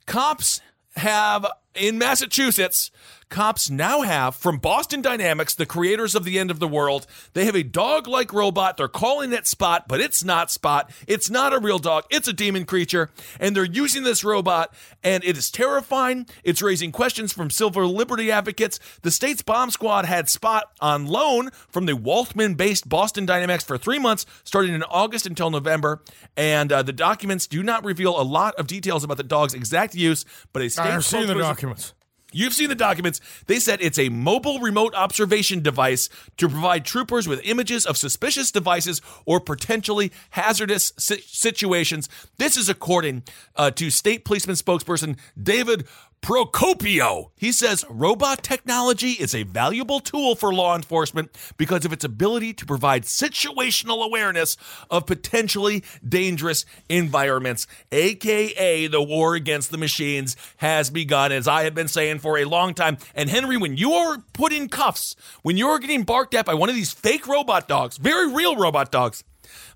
Cops 0.05 0.59
have, 0.97 1.45
in 1.75 1.97
Massachusetts, 1.97 2.91
cops 3.29 3.69
now 3.69 4.01
have 4.01 4.35
from 4.35 4.57
Boston 4.57 5.01
Dynamics, 5.01 5.55
the 5.55 5.65
creators 5.65 6.15
of 6.15 6.23
the 6.23 6.39
end 6.39 6.51
of 6.51 6.59
the 6.59 6.67
world, 6.67 7.05
they 7.33 7.45
have 7.45 7.55
a 7.55 7.63
dog 7.63 8.07
like 8.07 8.33
robot. 8.33 8.77
They're 8.77 8.87
calling 8.87 9.31
it 9.33 9.47
Spot, 9.47 9.87
but 9.87 10.01
it's 10.01 10.23
not 10.23 10.51
Spot. 10.51 10.91
It's 11.07 11.29
not 11.29 11.53
a 11.53 11.59
real 11.59 11.79
dog, 11.79 12.05
it's 12.09 12.27
a 12.27 12.33
demon 12.33 12.65
creature. 12.65 13.11
And 13.39 13.55
they're 13.55 13.63
using 13.63 14.03
this 14.03 14.23
robot, 14.23 14.73
and 15.03 15.23
it 15.23 15.37
is 15.37 15.51
terrifying. 15.51 16.25
It's 16.43 16.61
raising 16.61 16.91
questions 16.91 17.31
from 17.31 17.49
civil 17.49 17.87
liberty 17.87 18.31
advocates. 18.31 18.79
The 19.01 19.11
state's 19.11 19.41
bomb 19.41 19.71
squad 19.71 20.05
had 20.05 20.29
Spot 20.29 20.71
on 20.81 21.05
loan 21.05 21.51
from 21.69 21.85
the 21.85 21.95
Waltham 21.95 22.55
based 22.55 22.89
Boston 22.89 23.25
Dynamics 23.25 23.63
for 23.63 23.77
three 23.77 23.99
months, 23.99 24.25
starting 24.43 24.73
in 24.73 24.83
August 24.83 25.25
until 25.25 25.49
November. 25.49 26.01
And 26.35 26.71
uh, 26.71 26.83
the 26.83 26.93
documents 26.93 27.47
do 27.47 27.63
not 27.63 27.83
reveal 27.83 28.19
a 28.19 28.23
lot 28.23 28.55
of 28.55 28.67
details 28.67 29.03
about 29.03 29.17
the 29.17 29.23
dog's 29.23 29.53
exact 29.53 29.95
use, 29.95 30.25
but 30.53 30.61
a 30.61 30.69
state 30.69 30.85
I've 30.85 31.05
seen 31.05 31.27
the 31.27 31.35
documents. 31.35 31.93
You've 32.31 32.53
seen 32.53 32.69
the 32.69 32.75
documents. 32.75 33.19
They 33.47 33.59
said 33.59 33.79
it's 33.81 33.97
a 33.97 34.09
mobile 34.09 34.59
remote 34.59 34.93
observation 34.93 35.61
device 35.61 36.09
to 36.37 36.47
provide 36.47 36.85
troopers 36.85 37.27
with 37.27 37.41
images 37.43 37.85
of 37.85 37.97
suspicious 37.97 38.51
devices 38.51 39.01
or 39.25 39.39
potentially 39.39 40.11
hazardous 40.31 40.93
situations. 40.97 42.07
This 42.37 42.55
is 42.55 42.69
according 42.69 43.23
uh, 43.55 43.71
to 43.71 43.89
state 43.89 44.25
policeman 44.25 44.55
spokesperson 44.55 45.17
David 45.41 45.87
Procopio. 46.21 47.31
He 47.35 47.51
says 47.51 47.85
robot 47.89 48.43
technology 48.43 49.11
is 49.11 49.33
a 49.33 49.43
valuable 49.43 49.99
tool 49.99 50.35
for 50.35 50.53
law 50.53 50.75
enforcement 50.75 51.31
because 51.57 51.85
of 51.85 51.93
its 51.93 52.03
ability 52.03 52.53
to 52.53 52.65
provide 52.65 53.03
situational 53.03 54.05
awareness 54.05 54.57
of 54.91 55.05
potentially 55.05 55.83
dangerous 56.07 56.65
environments, 56.89 57.67
aka 57.91 58.87
the 58.87 59.01
war 59.01 59.35
against 59.35 59.71
the 59.71 59.77
machines 59.77 60.35
has 60.57 60.89
begun, 60.89 61.31
as 61.31 61.47
I 61.47 61.63
have 61.63 61.73
been 61.73 61.87
saying 61.87 62.19
for 62.19 62.37
a 62.37 62.45
long 62.45 62.73
time. 62.73 62.97
And 63.15 63.29
Henry, 63.29 63.57
when 63.57 63.77
you 63.77 63.93
are 63.93 64.17
put 64.33 64.51
in 64.51 64.69
cuffs, 64.69 65.15
when 65.41 65.57
you're 65.57 65.79
getting 65.79 66.03
barked 66.03 66.35
at 66.35 66.45
by 66.45 66.53
one 66.53 66.69
of 66.69 66.75
these 66.75 66.91
fake 66.91 67.27
robot 67.27 67.67
dogs, 67.67 67.97
very 67.97 68.31
real 68.31 68.55
robot 68.55 68.91
dogs, 68.91 69.23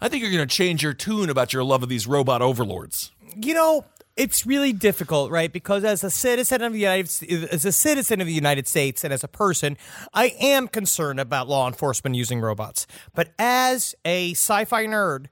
I 0.02 0.10
think 0.10 0.22
you're 0.22 0.32
going 0.32 0.48
to 0.48 0.56
change 0.56 0.84
your 0.84 0.94
tune 0.94 1.30
about 1.30 1.54
your 1.54 1.64
love 1.64 1.84
of 1.84 1.90
these 1.90 2.06
robot 2.06 2.42
overlords. 2.42 3.12
You 3.36 3.54
know, 3.54 3.86
it's 4.16 4.46
really 4.46 4.74
difficult, 4.74 5.32
right? 5.32 5.52
Because 5.52 5.84
as 5.84 6.04
a 6.04 6.10
citizen 6.10 6.62
of 6.62 6.74
the 6.74 6.80
United 6.80 7.50
as 7.52 7.66
a 7.66 7.72
citizen 7.72 8.22
of 8.22 8.28
the 8.28 8.34
United 8.34 8.68
States 8.68 9.04
and 9.04 9.14
as 9.14 9.24
a 9.24 9.28
person, 9.28 9.78
I 10.14 10.36
am 10.40 10.68
concerned 10.68 11.20
about 11.20 11.48
law 11.48 11.68
enforcement 11.68 12.16
using 12.16 12.40
robots. 12.40 12.86
But 13.16 13.32
as 13.40 13.96
a 14.06 14.32
sci-fi 14.32 14.86
nerd, 14.86 15.28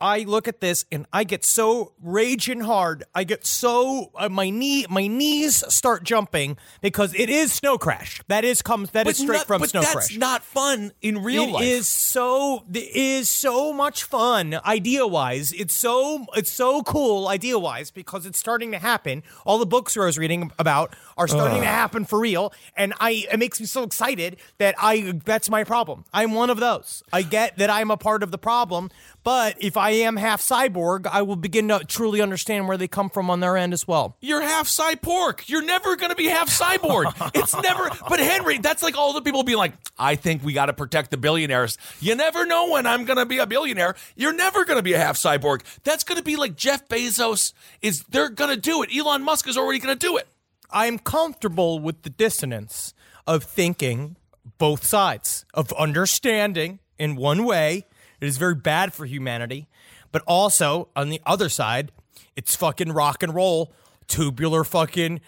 I 0.00 0.20
look 0.20 0.48
at 0.48 0.60
this 0.60 0.84
and 0.92 1.06
I 1.12 1.24
get 1.24 1.44
so 1.44 1.92
raging 2.02 2.60
hard. 2.60 3.04
I 3.14 3.24
get 3.24 3.46
so 3.46 4.10
uh, 4.16 4.28
my 4.28 4.50
knee 4.50 4.84
my 4.90 5.06
knees 5.06 5.62
start 5.72 6.02
jumping 6.04 6.56
because 6.82 7.14
it 7.14 7.30
is 7.30 7.52
Snow 7.52 7.78
Crash. 7.78 8.20
That 8.28 8.44
is 8.44 8.60
comes 8.60 8.90
that 8.90 9.06
is 9.06 9.16
straight 9.18 9.36
not- 9.38 9.46
from 9.46 9.64
Snow 9.64 9.80
that's 9.80 9.92
Crash. 9.92 10.08
That's 10.08 10.18
not 10.18 10.42
fun 10.42 10.92
in 11.00 11.22
real 11.22 11.44
It 11.44 11.50
life. 11.52 11.64
is 11.64 11.86
so 11.88 12.64
it 12.72 12.94
is 12.94 13.28
so 13.30 13.72
much 13.72 14.02
fun 14.04 14.58
idea 14.66 15.06
wise. 15.06 15.52
It's 15.52 15.74
so 15.74 16.26
it's 16.36 16.50
so 16.50 16.82
cool 16.82 17.28
idea 17.28 17.58
wise 17.58 17.90
because 17.90 18.26
it's 18.26 18.38
starting 18.38 18.72
to 18.72 18.78
happen. 18.78 19.22
All 19.46 19.58
the 19.58 19.66
books 19.66 19.96
I 19.96 20.04
was 20.04 20.18
reading 20.18 20.50
about 20.58 20.94
are 21.16 21.28
starting 21.28 21.60
to 21.60 21.66
happen 21.66 22.04
for 22.04 22.18
real, 22.18 22.52
and 22.76 22.92
I 23.00 23.26
it 23.32 23.38
makes 23.38 23.60
me 23.60 23.66
so 23.66 23.84
excited 23.84 24.36
that 24.58 24.74
I 24.78 25.20
that's 25.24 25.48
my 25.48 25.62
problem. 25.64 26.04
I'm 26.12 26.32
one 26.34 26.50
of 26.50 26.58
those. 26.58 27.02
I 27.12 27.22
get 27.22 27.56
that 27.58 27.70
I'm 27.70 27.90
a 27.90 27.96
part 27.96 28.22
of 28.24 28.32
the 28.32 28.38
problem, 28.38 28.90
but 29.24 29.56
if 29.58 29.78
I 29.78 29.90
am 29.90 30.16
half 30.16 30.42
cyborg, 30.42 31.06
I 31.06 31.22
will 31.22 31.36
begin 31.36 31.68
to 31.68 31.80
truly 31.80 32.20
understand 32.20 32.68
where 32.68 32.76
they 32.76 32.86
come 32.86 33.08
from 33.08 33.30
on 33.30 33.40
their 33.40 33.56
end 33.56 33.72
as 33.72 33.88
well. 33.88 34.18
You're 34.20 34.42
half 34.42 34.68
cyborg. 34.68 35.48
You're 35.48 35.64
never 35.64 35.96
going 35.96 36.10
to 36.10 36.16
be 36.16 36.26
half 36.26 36.50
cyborg. 36.50 37.12
it's 37.34 37.54
never. 37.54 37.88
But 38.06 38.20
Henry, 38.20 38.58
that's 38.58 38.82
like 38.82 38.98
all 38.98 39.14
the 39.14 39.22
people 39.22 39.42
being 39.42 39.56
like, 39.56 39.72
I 39.98 40.16
think 40.16 40.44
we 40.44 40.52
got 40.52 40.66
to 40.66 40.74
protect 40.74 41.10
the 41.10 41.16
billionaires. 41.16 41.78
You 42.00 42.14
never 42.14 42.44
know 42.44 42.70
when 42.70 42.86
I'm 42.86 43.06
going 43.06 43.16
to 43.16 43.24
be 43.24 43.38
a 43.38 43.46
billionaire. 43.46 43.94
You're 44.14 44.34
never 44.34 44.66
going 44.66 44.78
to 44.78 44.82
be 44.82 44.92
a 44.92 44.98
half 44.98 45.16
cyborg. 45.16 45.62
That's 45.84 46.04
going 46.04 46.18
to 46.18 46.24
be 46.24 46.36
like 46.36 46.54
Jeff 46.54 46.86
Bezos 46.88 47.54
is. 47.80 48.04
They're 48.04 48.28
going 48.28 48.54
to 48.54 48.60
do 48.60 48.82
it. 48.82 48.94
Elon 48.94 49.22
Musk 49.22 49.48
is 49.48 49.56
already 49.56 49.78
going 49.78 49.98
to 49.98 50.06
do 50.06 50.18
it. 50.18 50.28
I'm 50.70 50.98
comfortable 50.98 51.78
with 51.78 52.02
the 52.02 52.10
dissonance 52.10 52.92
of 53.26 53.42
thinking 53.44 54.16
both 54.58 54.84
sides, 54.84 55.46
of 55.54 55.72
understanding 55.72 56.80
in 56.98 57.16
one 57.16 57.44
way 57.44 57.86
it 58.20 58.26
is 58.26 58.36
very 58.38 58.54
bad 58.54 58.92
for 58.92 59.06
humanity, 59.06 59.68
but 60.12 60.22
also 60.26 60.88
on 60.94 61.08
the 61.08 61.20
other 61.26 61.48
side, 61.48 61.92
it's 62.36 62.54
fucking 62.56 62.92
rock 62.92 63.22
and 63.22 63.34
roll, 63.34 63.72
tubular 64.08 64.64
fucking, 64.64 65.20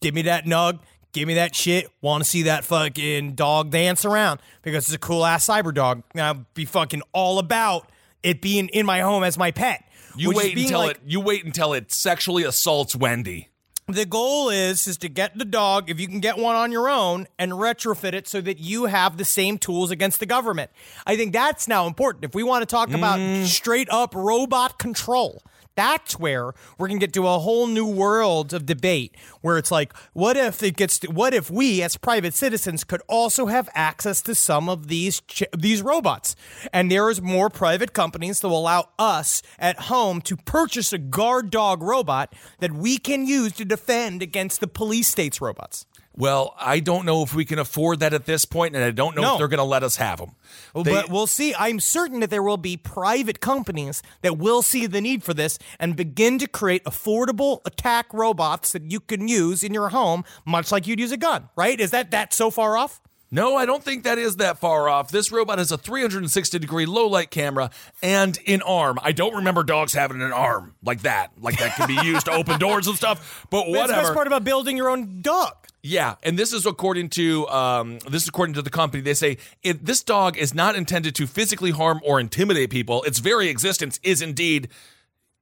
give 0.00 0.14
me 0.14 0.22
that 0.22 0.44
nug, 0.44 0.80
give 1.12 1.28
me 1.28 1.34
that 1.34 1.54
shit, 1.54 1.90
want 2.00 2.22
to 2.24 2.28
see 2.28 2.42
that 2.42 2.64
fucking 2.64 3.32
dog 3.34 3.70
dance 3.70 4.04
around 4.04 4.40
because 4.62 4.84
it's 4.86 4.94
a 4.94 4.98
cool 4.98 5.24
ass 5.24 5.46
cyber 5.46 5.72
dog. 5.72 6.02
I'll 6.16 6.44
be 6.54 6.64
fucking 6.64 7.02
all 7.12 7.38
about 7.38 7.88
it 8.22 8.40
being 8.40 8.68
in 8.68 8.86
my 8.86 9.00
home 9.00 9.22
as 9.22 9.38
my 9.38 9.50
pet. 9.50 9.84
You 10.16 10.30
wait 10.32 10.56
until 10.56 10.80
like- 10.80 10.96
it. 10.96 11.02
You 11.06 11.20
wait 11.20 11.44
until 11.44 11.72
it 11.72 11.92
sexually 11.92 12.44
assaults 12.44 12.94
Wendy. 12.94 13.48
The 13.86 14.06
goal 14.06 14.48
is 14.48 14.86
is 14.86 14.96
to 14.98 15.08
get 15.08 15.36
the 15.36 15.44
dog 15.44 15.90
if 15.90 16.00
you 16.00 16.08
can 16.08 16.20
get 16.20 16.38
one 16.38 16.56
on 16.56 16.72
your 16.72 16.88
own 16.88 17.26
and 17.38 17.52
retrofit 17.52 18.14
it 18.14 18.26
so 18.26 18.40
that 18.40 18.58
you 18.58 18.86
have 18.86 19.16
the 19.16 19.24
same 19.24 19.58
tools 19.58 19.90
against 19.90 20.20
the 20.20 20.26
government. 20.26 20.70
I 21.06 21.16
think 21.16 21.32
that's 21.32 21.68
now 21.68 21.86
important. 21.86 22.24
If 22.24 22.34
we 22.34 22.42
want 22.42 22.62
to 22.62 22.66
talk 22.66 22.90
about 22.92 23.18
mm. 23.18 23.44
straight 23.44 23.88
up 23.90 24.14
robot 24.14 24.78
control 24.78 25.42
That's 25.76 26.18
where 26.18 26.52
we're 26.78 26.88
gonna 26.88 27.00
get 27.00 27.12
to 27.14 27.26
a 27.26 27.38
whole 27.38 27.66
new 27.66 27.86
world 27.86 28.52
of 28.52 28.64
debate 28.64 29.16
where 29.40 29.58
it's 29.58 29.70
like, 29.70 29.92
what 30.12 30.36
if 30.36 30.62
it 30.62 30.76
gets? 30.76 31.00
To, 31.00 31.08
what 31.08 31.34
if 31.34 31.50
we, 31.50 31.82
as 31.82 31.96
private 31.96 32.34
citizens, 32.34 32.84
could 32.84 33.02
also 33.08 33.46
have 33.46 33.68
access 33.74 34.22
to 34.22 34.34
some 34.34 34.68
of 34.68 34.88
these 34.88 35.20
ch- 35.22 35.42
these 35.56 35.82
robots? 35.82 36.36
And 36.72 36.90
there 36.90 37.10
is 37.10 37.20
more 37.20 37.50
private 37.50 37.92
companies 37.92 38.40
that 38.40 38.48
will 38.48 38.60
allow 38.60 38.90
us 38.98 39.42
at 39.58 39.80
home 39.80 40.20
to 40.22 40.36
purchase 40.36 40.92
a 40.92 40.98
guard 40.98 41.50
dog 41.50 41.82
robot 41.82 42.32
that 42.60 42.72
we 42.72 42.96
can 42.98 43.26
use 43.26 43.52
to 43.54 43.64
defend 43.64 44.22
against 44.22 44.60
the 44.60 44.68
police 44.68 45.08
state's 45.08 45.40
robots. 45.40 45.86
Well, 46.16 46.54
I 46.60 46.78
don't 46.78 47.04
know 47.04 47.22
if 47.24 47.34
we 47.34 47.44
can 47.44 47.58
afford 47.58 47.98
that 48.00 48.14
at 48.14 48.24
this 48.24 48.44
point, 48.44 48.76
and 48.76 48.84
I 48.84 48.92
don't 48.92 49.16
know 49.16 49.22
No. 49.22 49.32
if 49.32 49.38
they're 49.38 49.48
going 49.48 49.58
to 49.58 49.64
let 49.64 49.82
us 49.82 49.96
have 49.96 50.18
them. 50.18 50.32
but 50.72 51.10
we'll 51.10 51.26
see. 51.26 51.54
I'm 51.58 51.80
certain 51.80 52.20
that 52.20 52.30
there 52.30 52.42
will 52.42 52.56
be 52.56 52.76
private 52.76 53.40
companies 53.40 54.00
that 54.22 54.38
will 54.38 54.62
see 54.62 54.86
the 54.86 55.00
need 55.00 55.24
for 55.24 55.34
this 55.34 55.58
and 55.80 55.96
begin 55.96 56.38
to 56.38 56.46
create 56.46 56.84
affordable 56.84 57.60
attack 57.66 58.06
robots 58.12 58.70
that 58.72 58.90
you 58.90 59.00
can 59.00 59.26
use 59.26 59.64
in 59.64 59.74
your 59.74 59.88
home, 59.88 60.24
much 60.46 60.70
like 60.70 60.86
you'd 60.86 61.00
use 61.00 61.10
a 61.12 61.16
gun. 61.16 61.48
Right? 61.56 61.80
Is 61.80 61.90
that 61.90 62.12
that 62.12 62.32
so 62.32 62.48
far 62.50 62.76
off? 62.76 63.00
No, 63.32 63.56
I 63.56 63.66
don't 63.66 63.82
think 63.82 64.04
that 64.04 64.16
is 64.16 64.36
that 64.36 64.58
far 64.58 64.88
off. 64.88 65.10
This 65.10 65.32
robot 65.32 65.58
has 65.58 65.72
a 65.72 65.78
360 65.78 66.60
degree 66.60 66.86
low 66.86 67.08
light 67.08 67.32
camera 67.32 67.70
and 68.00 68.38
an 68.46 68.62
arm. 68.62 69.00
I 69.02 69.10
don't 69.10 69.34
remember 69.34 69.64
dogs 69.64 69.92
having 69.92 70.22
an 70.22 70.32
arm 70.32 70.76
like 70.84 71.02
that, 71.02 71.32
like 71.40 71.58
that 71.58 71.74
can 71.74 71.88
be 71.88 71.94
used 72.06 72.26
to 72.26 72.32
open 72.32 72.60
doors 72.60 72.86
and 72.86 72.96
stuff. 72.96 73.44
But 73.50 73.62
That's 73.62 73.72
the 73.72 73.78
whatever. 73.80 74.00
best 74.02 74.14
part 74.14 74.26
about 74.28 74.44
building 74.44 74.76
your 74.76 74.88
own 74.88 75.20
dog. 75.20 75.56
Yeah, 75.86 76.14
and 76.22 76.38
this 76.38 76.54
is 76.54 76.64
according 76.64 77.10
to 77.10 77.46
um, 77.48 77.98
this 78.08 78.22
is 78.22 78.28
according 78.28 78.54
to 78.54 78.62
the 78.62 78.70
company. 78.70 79.02
They 79.02 79.12
say 79.12 79.36
this 79.62 80.02
dog 80.02 80.38
is 80.38 80.54
not 80.54 80.76
intended 80.76 81.14
to 81.16 81.26
physically 81.26 81.72
harm 81.72 82.00
or 82.02 82.18
intimidate 82.18 82.70
people. 82.70 83.02
Its 83.02 83.18
very 83.18 83.50
existence 83.50 84.00
is 84.02 84.22
indeed 84.22 84.70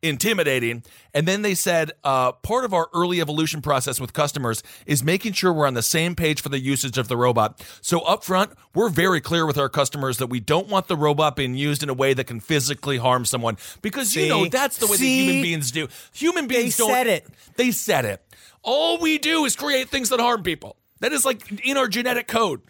intimidating. 0.03 0.82
And 1.14 1.28
then 1.28 1.43
they 1.43 1.55
said 1.55 1.93
uh, 2.03 2.32
part 2.32 2.64
of 2.64 2.74
our 2.74 2.88
early 2.93 3.20
evolution 3.20 3.62
process 3.62 4.01
with 4.01 4.12
customers 4.12 4.64
is 4.84 5.05
making 5.05 5.34
sure 5.34 5.53
we're 5.53 5.68
on 5.68 5.74
the 5.74 5.82
same 5.82 6.16
page 6.16 6.43
for 6.43 6.49
the 6.49 6.59
usage 6.59 6.99
of 6.99 7.07
the 7.07 7.16
robot. 7.16 7.64
So 7.80 8.01
up 8.01 8.24
front, 8.24 8.51
we're 8.74 8.88
very 8.88 9.20
clear 9.20 9.47
with 9.47 9.59
our 9.59 9.68
customers 9.68 10.18
that 10.18 10.26
we 10.26 10.40
don't 10.40 10.66
want 10.66 10.88
the 10.88 10.97
robot 10.97 11.36
being 11.36 11.55
used 11.55 11.84
in 11.84 11.88
a 11.88 11.95
way 11.95 12.14
that 12.14 12.24
can 12.24 12.40
physically 12.40 12.97
harm 12.97 13.24
someone 13.26 13.59
because 13.80 14.16
you 14.16 14.28
know 14.28 14.49
that's 14.49 14.78
the 14.78 14.86
way 14.88 14.97
that 14.97 15.05
human 15.05 15.43
beings 15.43 15.70
do. 15.70 15.86
Human 16.14 16.49
beings 16.49 16.76
don't. 16.76 16.90
said 16.90 17.07
it. 17.07 17.28
They 17.55 17.70
said 17.70 18.05
it. 18.05 18.24
All 18.63 18.99
we 18.99 19.19
do 19.19 19.45
is 19.45 19.57
create 19.57 19.89
things 19.89 20.09
that 20.11 20.21
harm 20.21 20.43
people. 20.43 20.77
That 21.01 21.13
is 21.13 21.25
like 21.25 21.67
in 21.67 21.77
our 21.77 21.89
genetic 21.89 22.29
code. 22.29 22.61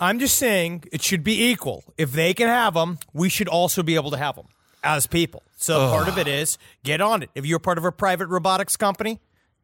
I'm 0.00 0.18
just 0.18 0.36
saying 0.36 0.84
it 0.92 1.02
should 1.02 1.24
be 1.24 1.50
equal. 1.50 1.84
If 1.96 2.12
they 2.12 2.34
can 2.34 2.48
have 2.48 2.74
them, 2.74 2.98
we 3.12 3.28
should 3.28 3.48
also 3.48 3.82
be 3.82 3.94
able 3.96 4.10
to 4.12 4.16
have 4.18 4.36
them 4.36 4.46
as 4.84 5.06
people. 5.06 5.42
So 5.56 5.90
part 5.90 6.08
of 6.08 6.18
it 6.18 6.28
is 6.28 6.58
get 6.84 7.00
on 7.00 7.22
it. 7.22 7.30
If 7.34 7.44
you're 7.46 7.58
part 7.58 7.78
of 7.78 7.84
a 7.84 7.90
private 7.90 8.28
robotics 8.28 8.76
company, 8.76 9.20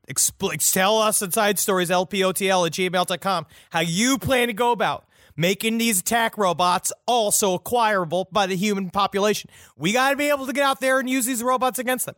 expl- 0.09 0.73
tell 0.73 0.99
us 0.99 1.23
inside 1.23 1.59
stories, 1.59 1.91
lpotl 1.91 2.67
at 2.67 2.73
gmail.com, 2.73 3.47
how 3.71 3.81
you 3.81 4.19
plan 4.19 4.49
to 4.49 4.53
go 4.55 4.73
about 4.73 5.05
making 5.37 5.79
these 5.79 6.01
attack 6.01 6.39
robots 6.39 6.93
also 7.07 7.55
acquirable 7.55 8.29
by 8.33 8.47
the 8.47 8.57
human 8.57 8.91
population. 8.91 9.51
We 9.77 9.93
got 9.93 10.11
to 10.11 10.17
be 10.17 10.29
able 10.29 10.47
to 10.47 10.53
get 10.53 10.65
out 10.65 10.81
there 10.81 10.99
and 10.99 11.09
use 11.09 11.27
these 11.27 11.43
robots 11.43 11.79
against 11.79 12.07
them. 12.07 12.15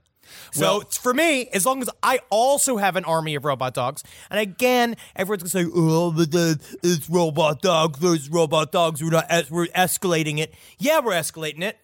So 0.52 0.78
Well- 0.78 0.80
for 0.90 1.12
me, 1.14 1.48
as 1.52 1.64
long 1.66 1.82
as 1.82 1.90
I 2.02 2.20
also 2.30 2.76
have 2.76 2.96
an 2.96 3.04
army 3.04 3.34
of 3.34 3.44
robot 3.44 3.74
dogs, 3.74 4.02
and 4.30 4.38
again, 4.40 4.96
everyone's 5.14 5.42
gonna 5.42 5.64
say, 5.64 5.70
"Oh, 5.74 6.10
but 6.12 6.30
the, 6.30 6.58
it's 6.82 7.08
robot 7.10 7.62
dogs 7.62 7.98
versus 7.98 8.28
robot 8.28 8.72
dogs. 8.72 9.02
We're 9.02 9.10
not, 9.10 9.26
es- 9.28 9.50
we're 9.50 9.66
escalating 9.68 10.38
it." 10.38 10.54
Yeah, 10.78 11.00
we're 11.00 11.12
escalating 11.12 11.62
it 11.62 11.78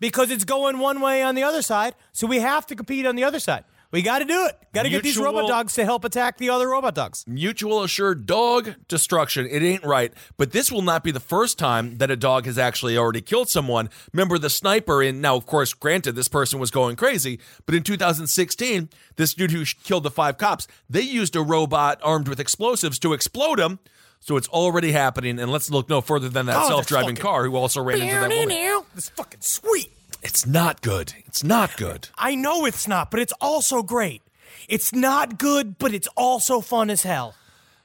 because 0.00 0.30
it's 0.30 0.44
going 0.44 0.78
one 0.78 1.00
way 1.00 1.22
on 1.22 1.34
the 1.34 1.42
other 1.42 1.62
side. 1.62 1.94
So 2.12 2.26
we 2.26 2.40
have 2.40 2.66
to 2.66 2.74
compete 2.76 3.06
on 3.06 3.16
the 3.16 3.24
other 3.24 3.40
side. 3.40 3.64
We 3.96 4.02
got 4.02 4.18
to 4.18 4.26
do 4.26 4.44
it. 4.44 4.58
Got 4.74 4.82
to 4.82 4.90
get 4.90 5.02
these 5.02 5.16
robot 5.16 5.48
dogs 5.48 5.72
to 5.72 5.84
help 5.86 6.04
attack 6.04 6.36
the 6.36 6.50
other 6.50 6.68
robot 6.68 6.94
dogs. 6.94 7.24
Mutual 7.26 7.82
assured 7.82 8.26
dog 8.26 8.74
destruction. 8.88 9.46
It 9.50 9.62
ain't 9.62 9.82
right. 9.84 10.12
But 10.36 10.52
this 10.52 10.70
will 10.70 10.82
not 10.82 11.02
be 11.02 11.10
the 11.12 11.18
first 11.18 11.58
time 11.58 11.96
that 11.96 12.10
a 12.10 12.16
dog 12.16 12.44
has 12.44 12.58
actually 12.58 12.98
already 12.98 13.22
killed 13.22 13.48
someone. 13.48 13.88
Remember 14.12 14.36
the 14.36 14.50
sniper 14.50 15.02
in, 15.02 15.22
now, 15.22 15.34
of 15.34 15.46
course, 15.46 15.72
granted, 15.72 16.12
this 16.14 16.28
person 16.28 16.58
was 16.58 16.70
going 16.70 16.96
crazy, 16.96 17.40
but 17.64 17.74
in 17.74 17.82
2016, 17.82 18.90
this 19.16 19.32
dude 19.32 19.50
who 19.50 19.64
killed 19.82 20.02
the 20.02 20.10
five 20.10 20.36
cops, 20.36 20.68
they 20.90 21.00
used 21.00 21.34
a 21.34 21.40
robot 21.40 21.98
armed 22.02 22.28
with 22.28 22.38
explosives 22.38 22.98
to 22.98 23.14
explode 23.14 23.58
him. 23.58 23.78
So 24.20 24.36
it's 24.36 24.48
already 24.48 24.92
happening. 24.92 25.38
And 25.38 25.50
let's 25.50 25.70
look 25.70 25.88
no 25.88 26.02
further 26.02 26.28
than 26.28 26.44
that 26.46 26.64
Oh, 26.64 26.68
self 26.68 26.86
driving 26.86 27.16
fucking- 27.16 27.22
car 27.22 27.44
who 27.44 27.56
also 27.56 27.82
ran 27.82 28.02
into 28.02 28.12
that 28.12 28.28
woman. 28.28 28.84
It's 28.94 29.08
fucking 29.08 29.40
sweet. 29.40 29.90
It's 30.26 30.44
not 30.44 30.82
good. 30.82 31.14
It's 31.26 31.44
not 31.44 31.76
good. 31.76 32.08
I 32.18 32.34
know 32.34 32.64
it's 32.66 32.88
not, 32.88 33.10
but 33.10 33.20
it's 33.20 33.32
also 33.40 33.82
great. 33.82 34.22
It's 34.68 34.92
not 34.92 35.38
good, 35.38 35.78
but 35.78 35.94
it's 35.94 36.08
also 36.16 36.60
fun 36.60 36.90
as 36.90 37.04
hell. 37.04 37.34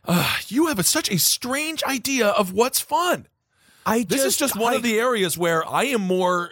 Ah, 0.07 0.39
you 0.47 0.65
have 0.67 0.79
a, 0.79 0.83
such 0.83 1.11
a 1.11 1.19
strange 1.19 1.83
idea 1.83 2.27
of 2.29 2.51
what's 2.51 2.79
fun. 2.79 3.27
I 3.85 3.99
just, 3.99 4.09
this 4.09 4.23
is 4.25 4.37
just 4.37 4.55
one 4.55 4.73
I- 4.73 4.77
of 4.77 4.83
the 4.83 4.99
areas 4.99 5.37
where 5.37 5.67
I 5.67 5.83
am 5.85 6.01
more. 6.01 6.51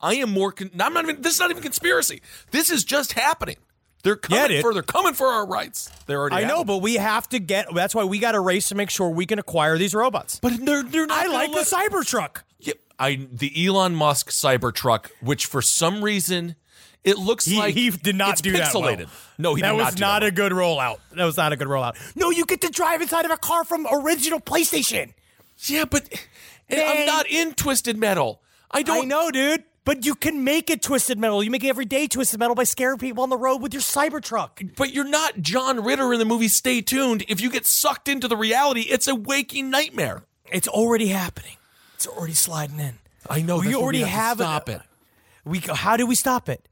I 0.00 0.14
am 0.16 0.30
more. 0.30 0.52
Con- 0.52 0.70
I'm 0.78 0.92
not 0.92 1.04
even. 1.04 1.22
This 1.22 1.34
is 1.34 1.40
not 1.40 1.50
even 1.50 1.62
conspiracy. 1.62 2.20
This 2.50 2.70
is 2.70 2.84
just 2.84 3.12
happening. 3.14 3.56
They're 4.02 4.16
coming 4.16 4.60
for. 4.62 4.72
They're 4.74 4.82
coming 4.82 5.12
for 5.14 5.26
our 5.26 5.46
rights. 5.46 5.90
They're 6.06 6.20
already. 6.20 6.36
I 6.36 6.44
know, 6.48 6.58
them. 6.58 6.66
but 6.68 6.78
we 6.78 6.94
have 6.94 7.28
to 7.30 7.38
get. 7.38 7.66
That's 7.74 7.94
why 7.94 8.04
we 8.04 8.18
got 8.18 8.32
to 8.32 8.40
race 8.40 8.68
to 8.70 8.74
make 8.74 8.88
sure 8.90 9.08
we 9.10 9.26
can 9.26 9.38
acquire 9.38 9.76
these 9.78 9.94
robots. 9.94 10.38
But 10.40 10.64
they're 10.64 10.82
they're 10.82 11.06
not. 11.06 11.18
I 11.18 11.26
like 11.28 11.50
let- 11.52 11.66
the 11.66 11.76
Cybertruck. 11.76 12.42
I 13.00 13.26
the 13.32 13.66
Elon 13.66 13.94
Musk 13.96 14.30
Cybertruck, 14.30 15.10
which 15.20 15.46
for 15.46 15.60
some 15.62 16.04
reason 16.04 16.54
it 17.02 17.16
looks 17.18 17.46
He, 17.46 17.58
like 17.58 17.74
he 17.74 17.90
did 17.90 18.14
not 18.14 18.36
do 18.42 18.52
that. 18.52 18.74
well. 18.74 18.96
No, 19.38 19.54
he 19.54 19.62
that 19.62 19.70
did 19.70 19.76
was 19.76 19.84
not. 19.86 19.94
do 19.96 20.00
not 20.02 20.20
that 20.20 20.26
a 20.28 20.30
good 20.30 20.52
rollout. 20.52 20.98
That 21.16 21.24
was 21.24 21.36
not 21.38 21.52
a 21.52 21.56
good 21.56 21.66
rollout. 21.68 21.96
No, 22.14 22.30
you 22.30 22.44
get 22.44 22.60
to 22.60 22.68
drive 22.68 23.00
inside 23.00 23.24
of 23.24 23.30
a 23.30 23.38
car 23.38 23.64
from 23.64 23.86
original 23.90 24.38
PlayStation. 24.38 25.14
Yeah, 25.64 25.86
but 25.86 26.08
I'm 26.70 27.06
not 27.06 27.26
in 27.28 27.54
Twisted 27.54 27.96
Metal. 27.96 28.42
I 28.70 28.82
don't 28.82 29.04
I 29.04 29.08
know, 29.08 29.30
dude. 29.30 29.64
But 29.82 30.04
you 30.04 30.14
can 30.14 30.44
make 30.44 30.68
it 30.68 30.82
twisted 30.82 31.18
metal. 31.18 31.42
You 31.42 31.50
make 31.50 31.64
it 31.64 31.68
every 31.68 31.86
day 31.86 32.06
twisted 32.06 32.38
metal 32.38 32.54
by 32.54 32.64
scaring 32.64 32.98
people 32.98 33.22
on 33.22 33.30
the 33.30 33.36
road 33.38 33.62
with 33.62 33.72
your 33.72 33.80
Cybertruck. 33.80 34.76
But 34.76 34.92
you're 34.92 35.08
not 35.08 35.40
John 35.40 35.82
Ritter 35.82 36.12
in 36.12 36.18
the 36.18 36.26
movie 36.26 36.48
Stay 36.48 36.82
Tuned. 36.82 37.24
If 37.28 37.40
you 37.40 37.50
get 37.50 37.64
sucked 37.64 38.06
into 38.06 38.28
the 38.28 38.36
reality, 38.36 38.82
it's 38.82 39.08
a 39.08 39.14
waking 39.14 39.70
nightmare. 39.70 40.24
It's 40.52 40.68
already 40.68 41.08
happening. 41.08 41.56
It's 42.00 42.06
already 42.06 42.32
sliding 42.32 42.80
in. 42.80 42.94
I 43.28 43.42
know. 43.42 43.58
We 43.58 43.74
already 43.74 44.00
have, 44.00 44.38
to 44.38 44.46
have 44.46 44.64
it. 44.64 44.64
stop 44.64 44.68
it. 44.70 44.80
We 45.44 45.58
how 45.58 45.98
do 45.98 46.06
we 46.06 46.14
stop 46.14 46.48
it? 46.48 46.66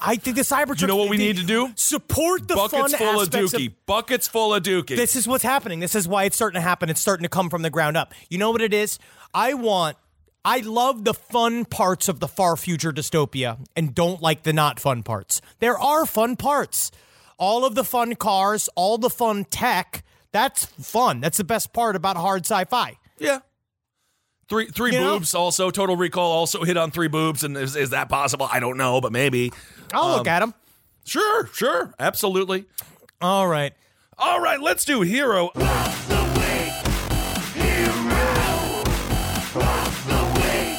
I 0.00 0.16
think 0.16 0.36
the 0.36 0.42
Cybertruck. 0.42 0.80
You 0.80 0.86
know 0.86 0.96
what 0.96 1.10
we 1.10 1.18
need 1.18 1.36
to 1.36 1.44
do? 1.44 1.70
Support 1.76 2.48
the 2.48 2.54
Buckets 2.54 2.94
fun 2.94 2.98
full 2.98 3.20
of 3.20 3.28
dookie. 3.28 3.74
Buckets 3.84 4.26
full 4.26 4.54
of 4.54 4.62
dookie. 4.62 4.96
This 4.96 5.16
is 5.16 5.28
what's 5.28 5.44
happening. 5.44 5.80
This 5.80 5.94
is 5.94 6.08
why 6.08 6.24
it's 6.24 6.34
starting 6.34 6.54
to 6.54 6.62
happen. 6.62 6.88
It's 6.88 7.00
starting 7.00 7.24
to 7.24 7.28
come 7.28 7.50
from 7.50 7.60
the 7.60 7.68
ground 7.68 7.98
up. 7.98 8.14
You 8.30 8.38
know 8.38 8.50
what 8.52 8.62
it 8.62 8.72
is? 8.72 8.98
I 9.34 9.52
want. 9.52 9.98
I 10.46 10.60
love 10.60 11.04
the 11.04 11.12
fun 11.12 11.66
parts 11.66 12.08
of 12.08 12.20
the 12.20 12.28
far 12.28 12.56
future 12.56 12.90
dystopia 12.90 13.58
and 13.76 13.94
don't 13.94 14.22
like 14.22 14.44
the 14.44 14.54
not 14.54 14.80
fun 14.80 15.02
parts. 15.02 15.42
There 15.58 15.78
are 15.78 16.06
fun 16.06 16.36
parts. 16.36 16.90
All 17.36 17.66
of 17.66 17.74
the 17.74 17.84
fun 17.84 18.14
cars, 18.14 18.70
all 18.76 18.96
the 18.96 19.10
fun 19.10 19.44
tech, 19.44 20.04
that's 20.32 20.64
fun. 20.64 21.20
That's 21.20 21.36
the 21.36 21.44
best 21.44 21.74
part 21.74 21.96
about 21.96 22.16
hard 22.16 22.46
sci 22.46 22.64
fi. 22.64 22.96
yeah. 23.18 23.40
Three 24.50 24.66
three 24.66 24.92
You 24.92 25.00
know? 25.00 25.14
boobs 25.14 25.34
also. 25.34 25.70
Total 25.70 25.96
Recall 25.96 26.30
also 26.30 26.64
hit 26.64 26.76
on 26.76 26.90
three 26.90 27.08
boobs, 27.08 27.44
and 27.44 27.56
is, 27.56 27.76
is 27.76 27.90
that 27.90 28.08
possible? 28.10 28.48
I 28.52 28.60
don't 28.60 28.76
know, 28.76 29.00
but 29.00 29.12
maybe. 29.12 29.52
I'll 29.94 30.08
look 30.16 30.20
Um, 30.22 30.28
at 30.28 30.40
them. 30.40 30.54
Sure, 31.04 31.46
sure, 31.54 31.94
absolutely. 31.98 32.66
All 33.22 33.46
right. 33.48 33.72
All 34.18 34.40
right, 34.40 34.60
let's 34.60 34.84
do 34.84 35.00
hero. 35.00 35.50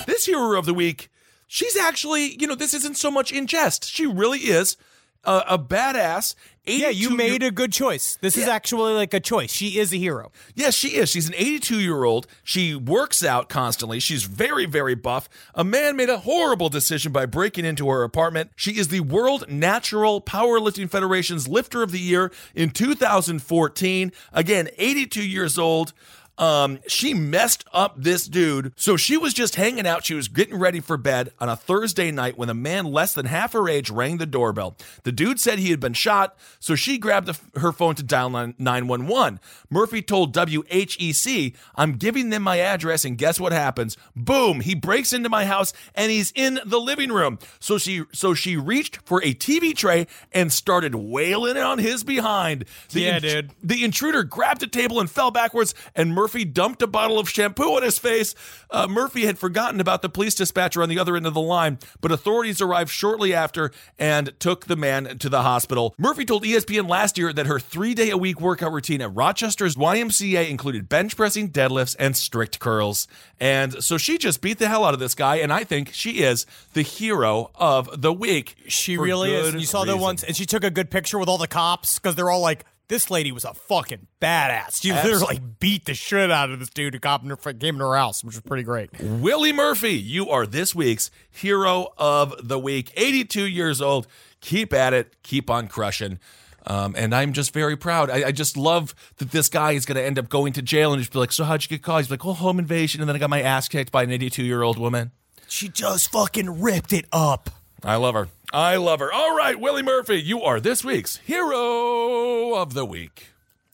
This 0.06 0.26
hero 0.26 0.60
of 0.60 0.66
the 0.66 0.74
week, 0.74 1.10
she's 1.48 1.76
actually, 1.78 2.36
you 2.40 2.46
know, 2.48 2.56
this 2.56 2.74
isn't 2.74 2.98
so 2.98 3.10
much 3.10 3.32
in 3.32 3.48
jest. 3.48 3.86
She 3.90 4.06
really 4.06 4.40
is 4.40 4.76
a, 5.24 5.44
a 5.50 5.60
badass. 5.60 6.36
Yeah, 6.64 6.90
you 6.90 7.08
82 7.08 7.16
made 7.16 7.44
a 7.44 7.50
good 7.50 7.74
choice. 7.74 8.20
This 8.22 8.38
is 8.38 8.48
actually 8.48 8.94
like 8.94 9.16
a 9.16 9.20
choice. 9.20 9.52
She 9.52 9.80
is 9.80 9.92
a 9.92 9.98
hero. 9.98 10.32
Yes, 10.54 10.76
she 10.76 10.90
is. 10.90 11.10
She's 11.10 11.28
an 11.28 11.34
82 11.36 11.80
year 11.80 12.04
old. 12.04 12.28
She 12.44 12.76
works 12.76 13.24
out 13.24 13.50
constantly. 13.50 14.00
She's 14.00 14.26
very, 14.26 14.68
very 14.68 14.94
buff. 14.94 15.28
A 15.56 15.64
man 15.64 15.96
made 15.96 16.10
a 16.10 16.20
horrible 16.20 16.70
decision 16.70 17.12
by 17.12 17.26
breaking 17.26 17.66
into 17.66 17.90
her 17.90 18.04
apartment. 18.04 18.52
She 18.56 18.78
is 18.78 18.90
the 18.90 19.00
World 19.00 19.50
Natural 19.50 20.22
Powerlifting 20.22 20.88
Federation's 20.88 21.48
Lifter 21.48 21.82
of 21.82 21.92
the 21.92 22.00
Year 22.00 22.32
in 22.54 22.70
2014. 22.70 24.12
Again, 24.32 24.70
82 24.78 25.28
years 25.28 25.58
old. 25.58 25.94
Um, 26.42 26.80
she 26.88 27.14
messed 27.14 27.66
up 27.72 27.94
this 27.98 28.28
dude. 28.28 28.74
So 28.76 28.98
she 28.98 29.16
was 29.16 29.34
just 29.34 29.56
hanging 29.56 29.86
out. 29.86 30.04
She 30.04 30.16
was 30.16 30.28
getting 30.28 30.58
ready 30.58 30.80
for 30.80 30.98
bed 30.98 31.32
on 31.40 31.50
a 31.50 31.56
Thursday 31.56 32.10
night 32.10 32.36
when 32.36 32.50
a 32.50 32.56
man 32.56 32.86
less 32.86 33.14
than 33.14 33.28
half 33.28 33.54
her 33.54 33.70
age 33.70 33.92
rang 33.92 34.18
the 34.18 34.26
doorbell. 34.26 34.76
The 35.04 35.12
dude 35.12 35.40
said 35.40 35.60
he 35.60 35.70
had 35.70 35.80
been 35.80 35.94
shot, 35.94 36.36
so 36.60 36.74
she 36.74 36.98
grabbed 36.98 37.28
the, 37.28 37.60
her 37.60 37.72
phone 37.72 37.94
to 37.94 38.04
dial 38.04 38.32
911. 38.32 39.40
Murphy 39.70 40.02
told 40.02 40.34
WHEC, 40.34 41.56
I'm 41.76 41.94
giving 41.94 42.32
them 42.32 42.42
my 42.42 42.60
address, 42.60 43.06
and 43.06 43.20
guess 43.20 43.40
what 43.40 43.52
happens? 43.52 43.96
Boom, 44.16 44.62
he 44.62 44.74
breaks 44.74 45.14
into 45.14 45.30
my 45.30 45.46
house 45.46 45.74
and 45.94 46.12
he's 46.12 46.32
in 46.36 46.60
the 46.66 46.80
living 46.80 47.12
room. 47.12 47.38
So 47.60 47.78
she 47.78 48.04
so 48.14 48.34
she 48.34 48.58
reached 48.58 48.98
for 49.06 49.22
a 49.24 49.36
TV 49.36 49.76
tray 49.76 50.08
and 50.32 50.52
started 50.52 50.96
wailing 50.96 51.58
on 51.58 51.78
his 51.78 52.04
behind. 52.04 52.66
The 52.92 53.02
Yeah, 53.02 53.20
dude. 53.20 53.52
The 53.62 53.84
intruder 53.84 54.24
grabbed 54.24 54.64
a 54.64 54.68
table 54.68 55.00
and 55.00 55.10
fell 55.10 55.30
backwards, 55.30 55.76
and 55.96 56.14
Murphy 56.14 56.31
dumped 56.54 56.82
a 56.82 56.88
bottle 56.88 57.20
of 57.20 57.30
shampoo 57.30 57.76
on 57.76 57.84
his 57.84 58.00
face. 58.00 58.34
Uh, 58.70 58.88
Murphy 58.88 59.26
had 59.26 59.38
forgotten 59.38 59.80
about 59.80 60.02
the 60.02 60.10
police 60.10 60.36
dispatcher 60.36 60.82
on 60.82 60.90
the 60.90 61.00
other 61.00 61.16
end 61.16 61.28
of 61.28 61.34
the 61.34 61.42
line, 61.42 61.78
but 62.00 62.12
authorities 62.12 62.62
arrived 62.62 62.90
shortly 62.90 63.34
after 63.34 63.72
and 64.00 64.38
took 64.40 64.66
the 64.66 64.76
man 64.76 65.18
to 65.20 65.30
the 65.30 65.44
hospital. 65.44 65.94
Murphy 65.98 66.26
told 66.26 66.44
ESPN 66.44 66.90
last 66.90 67.18
year 67.18 67.34
that 67.34 67.46
her 67.46 67.60
three 67.60 67.94
day 67.94 68.10
a 68.10 68.18
week 68.18 68.40
workout 68.42 68.72
routine 68.72 69.02
at 69.02 69.14
Rochester's 69.14 69.76
YMCA 69.76 70.50
included 70.50 70.90
bench 70.90 71.16
pressing, 71.16 71.50
deadlifts, 71.50 71.96
and 72.00 72.16
strict 72.16 72.60
curls. 72.60 73.08
And 73.40 73.84
so 73.84 73.98
she 73.98 74.18
just 74.18 74.42
beat 74.42 74.60
the 74.60 74.68
hell 74.68 74.86
out 74.86 74.94
of 74.94 75.00
this 75.00 75.16
guy, 75.16 75.38
and 75.38 75.52
I 75.52 75.64
think 75.64 75.92
she 75.94 76.24
is 76.24 76.46
the 76.74 76.82
hero 76.82 77.52
of 77.56 78.02
the 78.02 78.14
week. 78.14 78.56
She 78.68 78.98
really 78.98 79.34
is. 79.34 79.54
you 79.54 79.62
saw 79.62 79.82
the 79.84 79.94
reason. 79.94 80.02
ones, 80.02 80.24
and 80.24 80.36
she 80.36 80.46
took 80.46 80.64
a 80.64 80.70
good 80.70 80.90
picture 80.90 81.18
with 81.18 81.28
all 81.28 81.38
the 81.38 81.48
cops 81.48 82.00
because 82.00 82.16
they're 82.16 82.30
all 82.30 82.42
like, 82.42 82.66
"This 82.92 83.10
lady 83.10 83.32
was 83.32 83.46
a 83.46 83.54
fucking 83.54 84.08
badass." 84.22 84.82
She 84.82 84.92
Absolutely. 84.92 85.12
literally 85.12 85.40
beat 85.60 85.86
the 85.86 85.94
shit 85.94 86.30
out 86.30 86.52
of 86.52 86.60
this 86.60 86.70
dude 86.70 86.94
who 86.94 87.00
her, 87.02 87.54
came 87.54 87.78
to 87.78 87.86
her 87.86 87.96
house, 87.96 88.22
which 88.22 88.36
was 88.36 88.42
pretty 88.42 88.64
great. 88.64 88.90
Willie 89.00 89.54
Murphy, 89.54 89.94
you 89.94 90.30
are 90.30 90.46
this 90.46 90.76
week's 90.76 91.10
hero 91.30 91.94
of 91.98 92.36
the 92.48 92.60
week. 92.60 92.92
82 92.98 93.48
years 93.48 93.82
old. 93.82 94.08
Keep 94.42 94.74
at 94.74 94.94
it. 94.94 95.16
Keep 95.24 95.50
on 95.50 95.70
crushing. 95.70 96.20
Um, 96.68 96.94
and 96.98 97.16
I'm 97.16 97.32
just 97.32 97.54
very 97.54 97.78
proud. 97.78 98.10
I, 98.10 98.28
I 98.28 98.32
just 98.34 98.58
love 98.58 98.94
that 99.18 99.32
this 99.32 99.48
guy 99.48 99.72
is 99.72 99.86
going 99.86 99.96
to 99.96 100.04
end 100.04 100.20
up 100.20 100.28
going 100.28 100.54
to 100.54 100.62
jail 100.62 100.92
and 100.92 101.02
just 101.02 101.14
be 101.14 101.20
like, 101.20 101.32
"So 101.32 101.44
how'd 101.46 101.64
you 101.64 101.70
get 101.70 101.82
caught?" 101.82 102.00
He's 102.00 102.12
like, 102.12 102.26
"Oh, 102.26 102.34
home 102.34 102.60
invasion," 102.60 103.02
and 103.02 103.08
then 103.08 103.16
I 103.16 103.20
got 103.20 103.30
my 103.30 103.42
ass 103.42 103.68
kicked 103.68 103.92
by 103.92 104.04
an 104.04 104.12
82 104.12 104.44
year 104.44 104.62
old 104.62 104.78
woman. 104.78 105.12
She 105.48 105.70
just 105.70 106.12
fucking 106.12 106.62
ripped 106.62 106.94
it 106.94 107.06
up. 107.12 107.50
I 107.84 107.96
love 107.96 108.14
her. 108.14 108.28
I 108.54 108.76
love 108.76 109.00
her. 109.00 109.12
All 109.12 109.36
right, 109.36 109.60
Willie 109.60 109.82
Murphy, 109.82 110.22
you 110.22 110.42
are 110.42 110.60
this 110.60 110.84
week's 110.84 111.18
hero 111.18 112.54
of 112.56 112.74
the 112.74 112.86
week. 112.86 113.28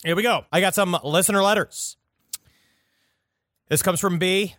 Here 0.04 0.16
we 0.16 0.24
go. 0.24 0.46
I 0.52 0.62
got 0.62 0.76
some 0.76 0.98
listener 1.04 1.42
letters. 1.42 1.98
This 3.70 3.82
comes 3.82 4.00
from 4.00 4.18
B. 4.18 4.56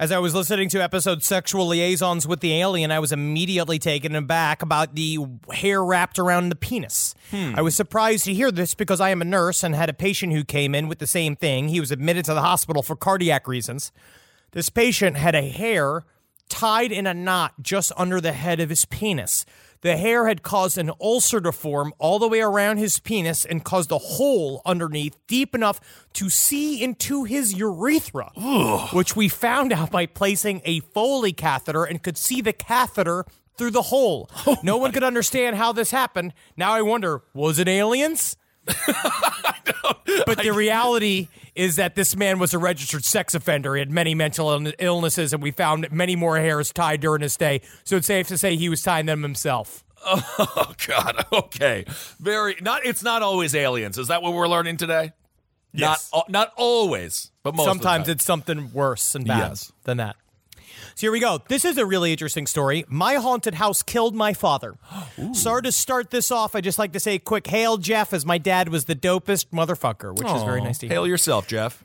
As 0.00 0.10
I 0.10 0.18
was 0.18 0.34
listening 0.34 0.70
to 0.70 0.82
episode 0.82 1.22
Sexual 1.22 1.68
Liaisons 1.68 2.26
with 2.26 2.40
the 2.40 2.54
Alien, 2.54 2.90
I 2.90 2.98
was 3.00 3.12
immediately 3.12 3.78
taken 3.78 4.16
aback 4.16 4.62
about 4.62 4.94
the 4.94 5.18
hair 5.52 5.84
wrapped 5.84 6.18
around 6.18 6.48
the 6.48 6.56
penis. 6.56 7.14
Hmm. 7.30 7.52
I 7.54 7.60
was 7.60 7.76
surprised 7.76 8.24
to 8.24 8.32
hear 8.32 8.50
this 8.50 8.72
because 8.72 8.98
I 8.98 9.10
am 9.10 9.20
a 9.20 9.26
nurse 9.26 9.62
and 9.62 9.74
had 9.74 9.90
a 9.90 9.92
patient 9.92 10.32
who 10.32 10.42
came 10.42 10.74
in 10.74 10.88
with 10.88 11.00
the 11.00 11.06
same 11.06 11.36
thing. 11.36 11.68
He 11.68 11.80
was 11.80 11.90
admitted 11.90 12.24
to 12.24 12.34
the 12.34 12.40
hospital 12.40 12.82
for 12.82 12.96
cardiac 12.96 13.46
reasons. 13.46 13.92
This 14.52 14.70
patient 14.70 15.18
had 15.18 15.34
a 15.34 15.48
hair 15.48 16.04
tied 16.50 16.92
in 16.92 17.06
a 17.06 17.14
knot 17.14 17.54
just 17.62 17.92
under 17.96 18.20
the 18.20 18.32
head 18.32 18.60
of 18.60 18.68
his 18.68 18.84
penis. 18.84 19.46
The 19.82 19.96
hair 19.96 20.28
had 20.28 20.42
caused 20.42 20.76
an 20.76 20.90
ulcer 21.00 21.40
to 21.40 21.52
form 21.52 21.94
all 21.98 22.18
the 22.18 22.28
way 22.28 22.40
around 22.40 22.76
his 22.76 22.98
penis 22.98 23.46
and 23.46 23.64
caused 23.64 23.90
a 23.90 23.96
hole 23.96 24.60
underneath 24.66 25.16
deep 25.26 25.54
enough 25.54 25.80
to 26.14 26.28
see 26.28 26.82
into 26.82 27.24
his 27.24 27.54
urethra, 27.54 28.30
which 28.92 29.16
we 29.16 29.28
found 29.28 29.72
out 29.72 29.90
by 29.90 30.04
placing 30.04 30.60
a 30.66 30.80
Foley 30.80 31.32
catheter 31.32 31.84
and 31.84 32.02
could 32.02 32.18
see 32.18 32.42
the 32.42 32.52
catheter 32.52 33.24
through 33.56 33.70
the 33.70 33.82
hole. 33.82 34.28
Oh 34.46 34.56
no 34.62 34.76
one 34.76 34.92
could 34.92 35.04
understand 35.04 35.56
how 35.56 35.72
this 35.72 35.90
happened. 35.90 36.34
Now 36.56 36.72
I 36.72 36.82
wonder, 36.82 37.22
was 37.32 37.58
it 37.58 37.68
aliens? 37.68 38.36
but 40.26 40.38
the 40.42 40.52
reality 40.54 41.28
is 41.54 41.76
that 41.76 41.94
this 41.94 42.16
man 42.16 42.38
was 42.38 42.54
a 42.54 42.58
registered 42.58 43.04
sex 43.04 43.34
offender. 43.34 43.74
He 43.74 43.80
had 43.80 43.90
many 43.90 44.14
mental 44.14 44.66
illnesses, 44.78 45.32
and 45.32 45.42
we 45.42 45.50
found 45.50 45.90
many 45.92 46.16
more 46.16 46.36
hairs 46.38 46.72
tied 46.72 47.00
during 47.00 47.22
his 47.22 47.32
stay. 47.32 47.60
So 47.84 47.96
it's 47.96 48.06
safe 48.06 48.28
to 48.28 48.38
say 48.38 48.56
he 48.56 48.68
was 48.68 48.82
tying 48.82 49.06
them 49.06 49.22
himself. 49.22 49.84
Oh 50.06 50.72
God. 50.86 51.26
Okay. 51.30 51.84
Very. 52.18 52.56
Not. 52.62 52.86
It's 52.86 53.02
not 53.02 53.20
always 53.22 53.54
aliens. 53.54 53.98
Is 53.98 54.08
that 54.08 54.22
what 54.22 54.32
we're 54.32 54.48
learning 54.48 54.78
today? 54.78 55.12
Yes. 55.74 56.08
Not. 56.14 56.30
Not 56.30 56.52
always, 56.56 57.30
but 57.42 57.54
most. 57.54 57.66
Sometimes 57.66 58.00
of 58.02 58.06
the 58.06 58.12
time. 58.12 58.16
it's 58.16 58.24
something 58.24 58.72
worse 58.72 59.14
and 59.14 59.26
bad 59.26 59.38
Yes. 59.50 59.72
than 59.84 59.98
that. 59.98 60.16
So 61.00 61.06
here 61.06 61.12
we 61.12 61.20
go. 61.20 61.40
This 61.48 61.64
is 61.64 61.78
a 61.78 61.86
really 61.86 62.12
interesting 62.12 62.46
story. 62.46 62.84
My 62.86 63.14
haunted 63.14 63.54
house 63.54 63.82
killed 63.82 64.14
my 64.14 64.34
father. 64.34 64.74
Sorry 65.32 65.62
to 65.62 65.72
start 65.72 66.10
this 66.10 66.30
off. 66.30 66.54
I 66.54 66.60
just 66.60 66.78
like 66.78 66.92
to 66.92 67.00
say 67.00 67.18
quick 67.18 67.46
hail, 67.46 67.78
Jeff, 67.78 68.12
as 68.12 68.26
my 68.26 68.36
dad 68.36 68.68
was 68.68 68.84
the 68.84 68.94
dopest 68.94 69.46
motherfucker, 69.46 70.14
which 70.14 70.30
is 70.30 70.42
very 70.42 70.60
nice 70.60 70.76
to 70.80 70.88
hear. 70.88 70.96
Hail 70.96 71.06
yourself, 71.06 71.46
Jeff. 71.46 71.82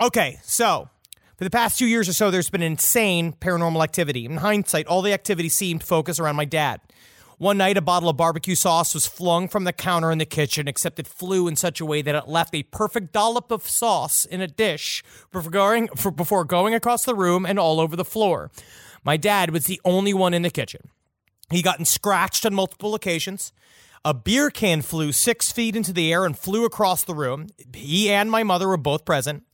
Okay, 0.00 0.38
so 0.42 0.88
for 1.36 1.44
the 1.44 1.50
past 1.50 1.78
two 1.78 1.84
years 1.84 2.08
or 2.08 2.14
so, 2.14 2.30
there's 2.30 2.48
been 2.48 2.62
insane 2.62 3.34
paranormal 3.34 3.84
activity. 3.84 4.24
In 4.24 4.38
hindsight, 4.38 4.86
all 4.86 5.02
the 5.02 5.12
activity 5.12 5.50
seemed 5.50 5.84
focused 5.84 6.18
around 6.18 6.36
my 6.36 6.46
dad. 6.46 6.80
One 7.38 7.58
night, 7.58 7.76
a 7.76 7.82
bottle 7.82 8.08
of 8.08 8.16
barbecue 8.16 8.54
sauce 8.54 8.94
was 8.94 9.06
flung 9.06 9.48
from 9.48 9.64
the 9.64 9.72
counter 9.72 10.12
in 10.12 10.18
the 10.18 10.24
kitchen, 10.24 10.68
except 10.68 11.00
it 11.00 11.06
flew 11.06 11.48
in 11.48 11.56
such 11.56 11.80
a 11.80 11.84
way 11.84 12.00
that 12.00 12.14
it 12.14 12.28
left 12.28 12.54
a 12.54 12.62
perfect 12.62 13.12
dollop 13.12 13.50
of 13.50 13.68
sauce 13.68 14.24
in 14.24 14.40
a 14.40 14.46
dish 14.46 15.02
before 15.32 16.44
going, 16.44 16.74
across 16.74 17.04
the 17.04 17.14
room 17.14 17.44
and 17.44 17.58
all 17.58 17.80
over 17.80 17.96
the 17.96 18.04
floor. 18.04 18.50
My 19.02 19.16
dad 19.16 19.50
was 19.50 19.64
the 19.64 19.80
only 19.84 20.14
one 20.14 20.32
in 20.32 20.42
the 20.42 20.50
kitchen. 20.50 20.90
He 21.50 21.60
gotten 21.60 21.84
scratched 21.84 22.46
on 22.46 22.54
multiple 22.54 22.94
occasions. 22.94 23.52
A 24.04 24.14
beer 24.14 24.50
can 24.50 24.82
flew 24.82 25.12
six 25.12 25.50
feet 25.50 25.74
into 25.74 25.92
the 25.92 26.12
air 26.12 26.24
and 26.24 26.38
flew 26.38 26.64
across 26.64 27.02
the 27.02 27.14
room. 27.14 27.48
He 27.74 28.10
and 28.10 28.30
my 28.30 28.42
mother 28.42 28.68
were 28.68 28.76
both 28.76 29.04
present. 29.04 29.44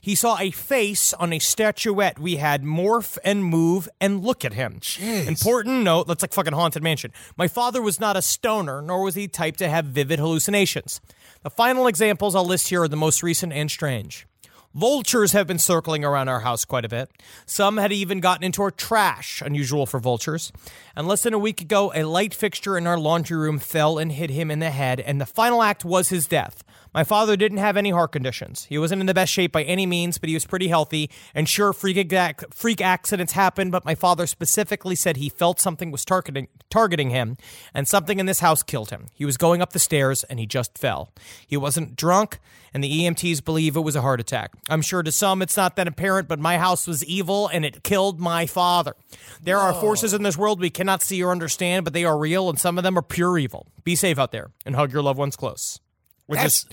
He 0.00 0.14
saw 0.14 0.38
a 0.38 0.50
face 0.50 1.12
on 1.14 1.32
a 1.32 1.38
statuette 1.38 2.18
we 2.18 2.36
had 2.36 2.62
morph 2.62 3.18
and 3.24 3.44
move 3.44 3.88
and 4.00 4.22
look 4.22 4.44
at 4.44 4.54
him. 4.54 4.80
Important 5.28 5.82
note, 5.84 6.06
that's 6.06 6.22
like 6.22 6.32
fucking 6.32 6.52
Haunted 6.52 6.82
Mansion. 6.82 7.12
My 7.36 7.48
father 7.48 7.82
was 7.82 8.00
not 8.00 8.16
a 8.16 8.22
stoner, 8.22 8.82
nor 8.82 9.02
was 9.02 9.14
he 9.14 9.28
type 9.28 9.56
to 9.58 9.68
have 9.68 9.86
vivid 9.86 10.18
hallucinations. 10.18 11.00
The 11.42 11.50
final 11.50 11.86
examples 11.86 12.34
I'll 12.34 12.44
list 12.44 12.68
here 12.68 12.82
are 12.82 12.88
the 12.88 12.96
most 12.96 13.22
recent 13.22 13.52
and 13.52 13.70
strange. 13.70 14.26
Vultures 14.74 15.32
have 15.32 15.46
been 15.46 15.58
circling 15.58 16.04
around 16.04 16.28
our 16.28 16.40
house 16.40 16.64
quite 16.64 16.84
a 16.84 16.88
bit. 16.88 17.10
Some 17.46 17.78
had 17.78 17.90
even 17.90 18.20
gotten 18.20 18.44
into 18.44 18.60
our 18.62 18.70
trash, 18.70 19.42
unusual 19.44 19.86
for 19.86 19.98
vultures. 19.98 20.52
And 20.94 21.08
less 21.08 21.22
than 21.22 21.32
a 21.32 21.38
week 21.38 21.62
ago, 21.62 21.90
a 21.94 22.04
light 22.04 22.34
fixture 22.34 22.76
in 22.76 22.86
our 22.86 22.98
laundry 22.98 23.38
room 23.38 23.58
fell 23.58 23.98
and 23.98 24.12
hit 24.12 24.30
him 24.30 24.50
in 24.50 24.58
the 24.58 24.70
head, 24.70 25.00
and 25.00 25.20
the 25.20 25.26
final 25.26 25.62
act 25.62 25.86
was 25.86 26.10
his 26.10 26.26
death. 26.26 26.62
My 26.98 27.04
father 27.04 27.36
didn't 27.36 27.58
have 27.58 27.76
any 27.76 27.90
heart 27.90 28.10
conditions. 28.10 28.64
He 28.64 28.76
wasn't 28.76 29.00
in 29.00 29.06
the 29.06 29.14
best 29.14 29.32
shape 29.32 29.52
by 29.52 29.62
any 29.62 29.86
means, 29.86 30.18
but 30.18 30.28
he 30.28 30.34
was 30.34 30.44
pretty 30.44 30.66
healthy. 30.66 31.08
And 31.32 31.48
sure, 31.48 31.72
freak, 31.72 32.12
freak 32.52 32.80
accidents 32.80 33.34
happen, 33.34 33.70
but 33.70 33.84
my 33.84 33.94
father 33.94 34.26
specifically 34.26 34.96
said 34.96 35.16
he 35.16 35.28
felt 35.28 35.60
something 35.60 35.92
was 35.92 36.04
targeting, 36.04 36.48
targeting 36.70 37.10
him, 37.10 37.36
and 37.72 37.86
something 37.86 38.18
in 38.18 38.26
this 38.26 38.40
house 38.40 38.64
killed 38.64 38.90
him. 38.90 39.06
He 39.14 39.24
was 39.24 39.36
going 39.36 39.62
up 39.62 39.72
the 39.74 39.78
stairs 39.78 40.24
and 40.24 40.40
he 40.40 40.46
just 40.46 40.76
fell. 40.76 41.12
He 41.46 41.56
wasn't 41.56 41.94
drunk, 41.94 42.40
and 42.74 42.82
the 42.82 42.90
EMTs 42.90 43.44
believe 43.44 43.76
it 43.76 43.82
was 43.82 43.94
a 43.94 44.02
heart 44.02 44.18
attack. 44.18 44.50
I'm 44.68 44.82
sure 44.82 45.04
to 45.04 45.12
some 45.12 45.40
it's 45.40 45.56
not 45.56 45.76
that 45.76 45.86
apparent, 45.86 46.26
but 46.26 46.40
my 46.40 46.58
house 46.58 46.88
was 46.88 47.04
evil 47.04 47.46
and 47.46 47.64
it 47.64 47.84
killed 47.84 48.18
my 48.18 48.44
father. 48.44 48.96
There 49.40 49.58
are 49.58 49.72
forces 49.72 50.14
in 50.14 50.24
this 50.24 50.36
world 50.36 50.58
we 50.58 50.68
cannot 50.68 51.04
see 51.04 51.22
or 51.22 51.30
understand, 51.30 51.84
but 51.84 51.92
they 51.92 52.04
are 52.04 52.18
real, 52.18 52.50
and 52.50 52.58
some 52.58 52.76
of 52.76 52.82
them 52.82 52.98
are 52.98 53.02
pure 53.02 53.38
evil. 53.38 53.68
Be 53.84 53.94
safe 53.94 54.18
out 54.18 54.32
there 54.32 54.50
and 54.66 54.74
hug 54.74 54.92
your 54.92 55.02
loved 55.02 55.20
ones 55.20 55.36
close. 55.36 55.78
Which 56.26 56.38
That's- 56.38 56.64
is, 56.64 56.66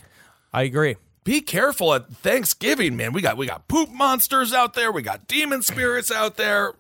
I 0.55 0.63
agree. 0.63 0.95
Be 1.25 1.41
careful 1.41 1.93
at 1.93 2.07
Thanksgiving, 2.07 2.95
man. 2.95 3.11
We 3.11 3.21
got 3.21 3.35
we 3.35 3.45
got 3.45 3.67
poop 3.67 3.89
monsters 3.89 4.53
out 4.53 4.73
there. 4.73 4.89
We 4.89 5.01
got 5.01 5.27
demon 5.27 5.61
spirits 5.61 6.11
out 6.11 6.37
there. 6.37 6.75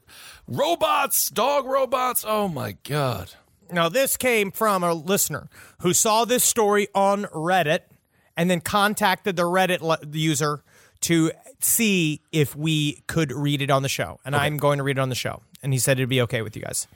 Robots, 0.47 1.29
dog 1.29 1.65
robots. 1.65 2.23
Oh 2.25 2.47
my 2.47 2.77
god. 2.83 3.31
Now, 3.69 3.89
this 3.89 4.15
came 4.15 4.51
from 4.51 4.81
a 4.81 4.93
listener 4.93 5.49
who 5.81 5.93
saw 5.93 6.23
this 6.23 6.43
story 6.45 6.87
on 6.95 7.25
Reddit 7.25 7.81
and 8.37 8.49
then 8.49 8.61
contacted 8.61 9.35
the 9.35 9.43
Reddit 9.43 9.81
le- 9.81 9.99
user 10.09 10.63
to 11.01 11.31
see 11.59 12.21
if 12.31 12.55
we 12.55 13.03
could 13.07 13.33
read 13.33 13.61
it 13.61 13.69
on 13.69 13.81
the 13.81 13.89
show. 13.89 14.19
And 14.23 14.35
I'm 14.35 14.55
going 14.55 14.77
to 14.77 14.83
read 14.83 14.99
it 14.99 15.01
on 15.01 15.09
the 15.09 15.15
show. 15.15 15.41
And 15.61 15.73
he 15.73 15.79
said 15.79 15.97
it'd 15.97 16.07
be 16.07 16.21
okay 16.21 16.43
with 16.43 16.55
you 16.55 16.61
guys. 16.61 16.87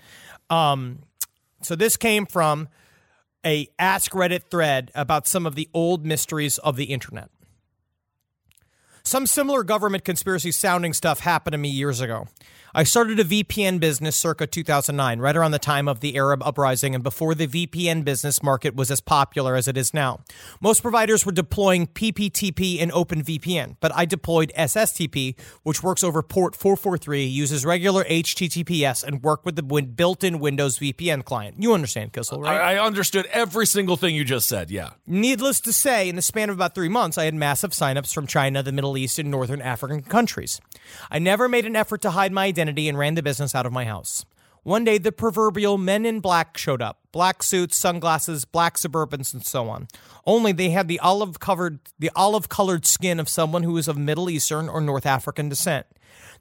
Um, 0.50 1.00
so 1.62 1.76
this 1.76 1.98
came 1.98 2.26
from 2.26 2.70
a 3.46 3.70
Ask 3.78 4.12
Reddit 4.12 4.44
thread 4.50 4.92
about 4.96 5.28
some 5.28 5.46
of 5.46 5.56
the 5.56 5.70
old 5.74 6.06
mysteries 6.06 6.58
of 6.60 6.76
the 6.76 6.86
internet. 6.86 7.30
Some 9.04 9.26
similar 9.26 9.64
government 9.64 10.04
conspiracy 10.04 10.52
sounding 10.52 10.94
stuff 10.94 11.22
happened 11.22 11.54
to 11.54 11.58
me 11.58 11.70
years 11.70 12.02
ago. 12.02 12.28
I 12.74 12.84
started 12.84 13.20
a 13.20 13.24
VPN 13.24 13.80
business 13.80 14.16
circa 14.16 14.46
2009, 14.46 15.20
right 15.20 15.36
around 15.36 15.52
the 15.52 15.60
time 15.60 15.88
of 15.88 16.02
the 16.02 16.16
Arab 16.16 16.44
uprising 16.44 16.94
and 16.94 17.04
before 17.04 17.34
the 17.34 17.48
VPN 17.48 18.06
business 18.06 18.44
market 18.44 18.76
was 18.76 18.92
as 18.92 19.02
popular 19.02 19.56
as 19.56 19.68
it 19.68 19.76
is 19.76 19.92
now. 19.92 20.20
Most 20.62 20.84
providers 20.84 21.26
were 21.26 21.32
deploying 21.32 21.88
PPTP 21.88 22.80
and 22.80 22.92
OpenVPN, 22.92 23.78
but 23.80 23.92
I 23.96 24.06
deployed 24.06 24.52
SSTP, 24.56 25.36
which 25.64 25.82
works 25.82 26.04
over 26.04 26.22
port 26.22 26.56
443, 26.56 27.26
uses 27.26 27.66
regular 27.66 28.04
HTTPS, 28.04 29.04
and 29.04 29.24
worked 29.24 29.46
with 29.46 29.56
the 29.56 29.64
built-in 29.64 30.38
Windows 30.38 30.78
VPN 30.78 31.26
client. 31.26 31.56
You 31.58 31.74
understand, 31.74 32.14
Kissel, 32.14 32.40
right? 32.40 32.56
I, 32.56 32.76
I 32.76 32.86
understood 32.86 33.26
every 33.32 33.66
single 33.66 33.98
thing 33.98 34.14
you 34.14 34.24
just 34.24 34.48
said. 34.48 34.70
Yeah. 34.70 34.92
Needless 35.08 35.60
to 35.62 35.74
say, 35.74 36.08
in 36.08 36.16
the 36.16 36.22
span 36.22 36.52
of 36.52 36.56
about 36.56 36.76
three 36.76 36.90
months, 36.90 37.18
I 37.18 37.26
had 37.26 37.34
massive 37.34 37.72
signups 37.72 38.14
from 38.14 38.28
China, 38.28 38.62
the 38.62 38.72
Middle 38.72 38.96
East, 38.96 39.18
and 39.18 39.32
Northern 39.32 39.62
African 39.62 40.04
countries. 40.04 40.62
I 41.10 41.18
never 41.18 41.50
made 41.50 41.66
an 41.66 41.76
effort 41.76 42.04
to 42.04 42.12
hide 42.12 42.32
my 42.32 42.46
identity 42.46 42.59
and 42.60 42.97
ran 42.97 43.16
the 43.16 43.24
business 43.24 43.55
out 43.55 43.66
of 43.66 43.72
my 43.72 43.86
house. 43.86 44.26
One 44.64 44.84
day, 44.84 44.97
the 44.97 45.12
proverbial 45.12 45.78
men 45.78 46.05
in 46.05 46.20
black 46.20 46.57
showed 46.57 46.82
up 46.82 46.99
black 47.12 47.41
suits, 47.41 47.78
sunglasses, 47.78 48.45
black 48.45 48.78
Suburbans, 48.78 49.34
and 49.34 49.43
so 49.43 49.70
on. 49.70 49.88
Only 50.26 50.51
they 50.51 50.70
had 50.70 50.88
the 50.88 50.99
olive 50.99 51.39
covered, 51.39 51.80
the 51.97 52.12
olive 52.16 52.49
colored 52.49 52.86
skin 52.86 53.20
of 53.20 53.30
someone 53.30 53.64
who 53.64 53.74
was 53.74 53.88
of 53.88 53.97
Middle 53.97 54.30
Eastern 54.30 54.70
or 54.70 54.82
North 54.82 55.05
African 55.05 55.49
descent. 55.49 55.88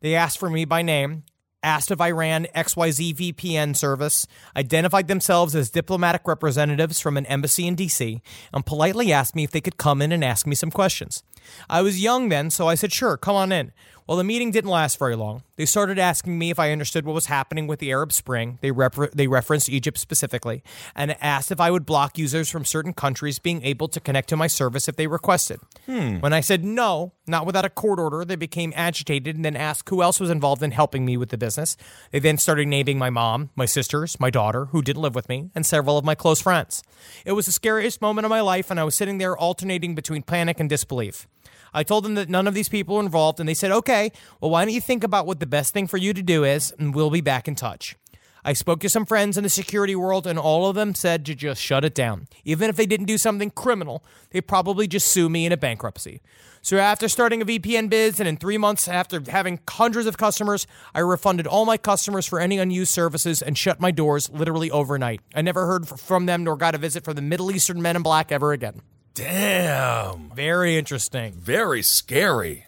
They 0.00 0.14
asked 0.14 0.38
for 0.38 0.50
me 0.50 0.64
by 0.64 0.82
name, 0.82 1.24
asked 1.62 1.90
if 1.90 2.00
I 2.00 2.10
ran 2.10 2.46
XYZ 2.54 3.14
VPN 3.14 3.76
service, 3.76 4.26
identified 4.56 5.08
themselves 5.08 5.54
as 5.54 5.70
diplomatic 5.70 6.26
representatives 6.26 7.00
from 7.00 7.16
an 7.16 7.26
embassy 7.26 7.66
in 7.66 7.76
DC, 7.76 8.20
and 8.52 8.66
politely 8.66 9.12
asked 9.12 9.34
me 9.34 9.44
if 9.44 9.50
they 9.50 9.60
could 9.60 9.76
come 9.76 10.02
in 10.02 10.12
and 10.12 10.24
ask 10.24 10.46
me 10.46 10.54
some 10.54 10.70
questions. 10.70 11.22
I 11.68 11.82
was 11.82 12.02
young 12.02 12.28
then, 12.28 12.50
so 12.50 12.68
I 12.68 12.74
said, 12.74 12.92
sure, 12.92 13.16
come 13.16 13.36
on 13.36 13.52
in. 13.52 13.72
Well, 14.08 14.16
the 14.16 14.24
meeting 14.24 14.50
didn't 14.50 14.70
last 14.70 14.98
very 14.98 15.16
long. 15.16 15.42
They 15.56 15.66
started 15.66 15.98
asking 15.98 16.38
me 16.38 16.48
if 16.48 16.58
I 16.58 16.72
understood 16.72 17.04
what 17.04 17.12
was 17.12 17.26
happening 17.26 17.66
with 17.66 17.78
the 17.78 17.90
Arab 17.90 18.14
Spring. 18.14 18.58
They, 18.62 18.70
refer- 18.70 19.10
they 19.12 19.26
referenced 19.26 19.68
Egypt 19.68 19.98
specifically 19.98 20.62
and 20.96 21.14
asked 21.22 21.52
if 21.52 21.60
I 21.60 21.70
would 21.70 21.84
block 21.84 22.16
users 22.16 22.48
from 22.48 22.64
certain 22.64 22.94
countries 22.94 23.38
being 23.38 23.62
able 23.64 23.86
to 23.88 24.00
connect 24.00 24.30
to 24.30 24.36
my 24.36 24.46
service 24.46 24.88
if 24.88 24.96
they 24.96 25.06
requested. 25.06 25.60
Hmm. 25.84 26.20
When 26.20 26.32
I 26.32 26.40
said 26.40 26.64
no, 26.64 27.12
not 27.26 27.44
without 27.44 27.66
a 27.66 27.68
court 27.68 27.98
order, 27.98 28.24
they 28.24 28.36
became 28.36 28.72
agitated 28.74 29.36
and 29.36 29.44
then 29.44 29.56
asked 29.56 29.90
who 29.90 30.00
else 30.00 30.20
was 30.20 30.30
involved 30.30 30.62
in 30.62 30.70
helping 30.70 31.04
me 31.04 31.18
with 31.18 31.28
the 31.28 31.36
business. 31.36 31.76
They 32.10 32.18
then 32.18 32.38
started 32.38 32.66
naming 32.66 32.96
my 32.96 33.10
mom, 33.10 33.50
my 33.56 33.66
sisters, 33.66 34.18
my 34.18 34.30
daughter, 34.30 34.66
who 34.66 34.80
didn't 34.80 35.02
live 35.02 35.14
with 35.14 35.28
me, 35.28 35.50
and 35.54 35.66
several 35.66 35.98
of 35.98 36.06
my 36.06 36.14
close 36.14 36.40
friends. 36.40 36.82
It 37.26 37.32
was 37.32 37.44
the 37.44 37.52
scariest 37.52 38.00
moment 38.00 38.24
of 38.24 38.30
my 38.30 38.40
life, 38.40 38.70
and 38.70 38.80
I 38.80 38.84
was 38.84 38.94
sitting 38.94 39.18
there 39.18 39.36
alternating 39.36 39.94
between 39.94 40.22
panic 40.22 40.58
and 40.60 40.70
disbelief. 40.70 41.26
I 41.72 41.82
told 41.82 42.04
them 42.04 42.14
that 42.14 42.28
none 42.28 42.46
of 42.46 42.54
these 42.54 42.68
people 42.68 42.96
were 42.96 43.02
involved, 43.02 43.40
and 43.40 43.48
they 43.48 43.54
said, 43.54 43.70
okay, 43.70 44.12
well, 44.40 44.50
why 44.50 44.64
don't 44.64 44.74
you 44.74 44.80
think 44.80 45.04
about 45.04 45.26
what 45.26 45.40
the 45.40 45.46
best 45.46 45.72
thing 45.72 45.86
for 45.86 45.96
you 45.96 46.12
to 46.12 46.22
do 46.22 46.44
is, 46.44 46.72
and 46.78 46.94
we'll 46.94 47.10
be 47.10 47.20
back 47.20 47.48
in 47.48 47.54
touch. 47.54 47.96
I 48.44 48.52
spoke 48.52 48.80
to 48.80 48.88
some 48.88 49.04
friends 49.04 49.36
in 49.36 49.44
the 49.44 49.50
security 49.50 49.94
world, 49.94 50.26
and 50.26 50.38
all 50.38 50.66
of 50.66 50.74
them 50.74 50.94
said 50.94 51.26
to 51.26 51.34
just 51.34 51.60
shut 51.60 51.84
it 51.84 51.94
down. 51.94 52.28
Even 52.44 52.70
if 52.70 52.76
they 52.76 52.86
didn't 52.86 53.06
do 53.06 53.18
something 53.18 53.50
criminal, 53.50 54.02
they'd 54.30 54.46
probably 54.46 54.86
just 54.86 55.08
sue 55.08 55.28
me 55.28 55.44
in 55.44 55.52
a 55.52 55.56
bankruptcy. 55.56 56.22
So 56.62 56.78
after 56.78 57.08
starting 57.08 57.42
a 57.42 57.44
VPN 57.44 57.90
biz, 57.90 58.20
and 58.20 58.28
in 58.28 58.36
three 58.36 58.58
months 58.58 58.88
after 58.88 59.22
having 59.28 59.60
hundreds 59.68 60.06
of 60.06 60.18
customers, 60.18 60.66
I 60.94 61.00
refunded 61.00 61.46
all 61.46 61.64
my 61.64 61.76
customers 61.76 62.26
for 62.26 62.40
any 62.40 62.58
unused 62.58 62.92
services 62.92 63.42
and 63.42 63.56
shut 63.56 63.80
my 63.80 63.90
doors 63.90 64.30
literally 64.30 64.70
overnight. 64.70 65.20
I 65.34 65.42
never 65.42 65.66
heard 65.66 65.88
from 65.88 66.26
them 66.26 66.44
nor 66.44 66.56
got 66.56 66.74
a 66.74 66.78
visit 66.78 67.04
from 67.04 67.14
the 67.14 67.22
Middle 67.22 67.50
Eastern 67.50 67.82
men 67.82 67.96
in 67.96 68.02
black 68.02 68.32
ever 68.32 68.52
again. 68.52 68.82
Damn. 69.18 70.30
Very 70.34 70.76
interesting. 70.78 71.32
Very 71.34 71.82
scary. 71.82 72.66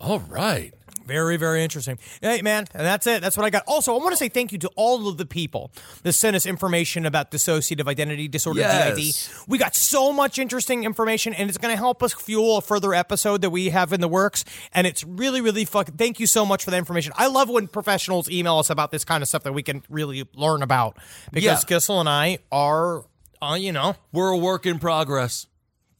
All 0.00 0.20
right. 0.20 0.72
Very, 1.06 1.36
very 1.36 1.64
interesting. 1.64 1.98
Hey, 2.22 2.40
man, 2.40 2.66
and 2.72 2.86
that's 2.86 3.04
it. 3.06 3.20
That's 3.20 3.36
what 3.36 3.44
I 3.44 3.50
got. 3.50 3.64
Also, 3.66 3.92
I 3.94 3.98
want 3.98 4.10
to 4.12 4.16
say 4.16 4.28
thank 4.28 4.52
you 4.52 4.58
to 4.58 4.70
all 4.76 5.08
of 5.08 5.16
the 5.18 5.26
people 5.26 5.72
that 6.04 6.12
sent 6.12 6.36
us 6.36 6.46
information 6.46 7.04
about 7.04 7.32
dissociative 7.32 7.88
identity 7.88 8.28
disorder, 8.28 8.60
Yes. 8.60 8.96
DID. 9.28 9.48
We 9.48 9.58
got 9.58 9.74
so 9.74 10.12
much 10.12 10.38
interesting 10.38 10.84
information, 10.84 11.34
and 11.34 11.48
it's 11.48 11.58
going 11.58 11.72
to 11.74 11.76
help 11.76 12.02
us 12.04 12.12
fuel 12.12 12.58
a 12.58 12.60
further 12.62 12.94
episode 12.94 13.40
that 13.42 13.50
we 13.50 13.70
have 13.70 13.92
in 13.92 14.00
the 14.00 14.06
works. 14.08 14.44
And 14.72 14.86
it's 14.86 15.02
really, 15.02 15.40
really 15.40 15.64
fucking. 15.64 15.96
Thank 15.96 16.20
you 16.20 16.28
so 16.28 16.46
much 16.46 16.64
for 16.64 16.70
the 16.70 16.76
information. 16.76 17.12
I 17.16 17.26
love 17.26 17.48
when 17.50 17.66
professionals 17.66 18.30
email 18.30 18.58
us 18.58 18.70
about 18.70 18.92
this 18.92 19.04
kind 19.04 19.20
of 19.22 19.28
stuff 19.28 19.42
that 19.42 19.52
we 19.52 19.64
can 19.64 19.82
really 19.90 20.28
learn 20.34 20.62
about 20.62 20.96
because 21.32 21.64
Yeah. 21.64 21.76
Kissel 21.76 21.98
and 21.98 22.08
I 22.08 22.38
are, 22.52 23.04
uh, 23.42 23.56
you 23.58 23.72
know, 23.72 23.96
We're 24.12 24.30
a 24.30 24.38
work 24.38 24.64
in 24.64 24.78
progress. 24.78 25.46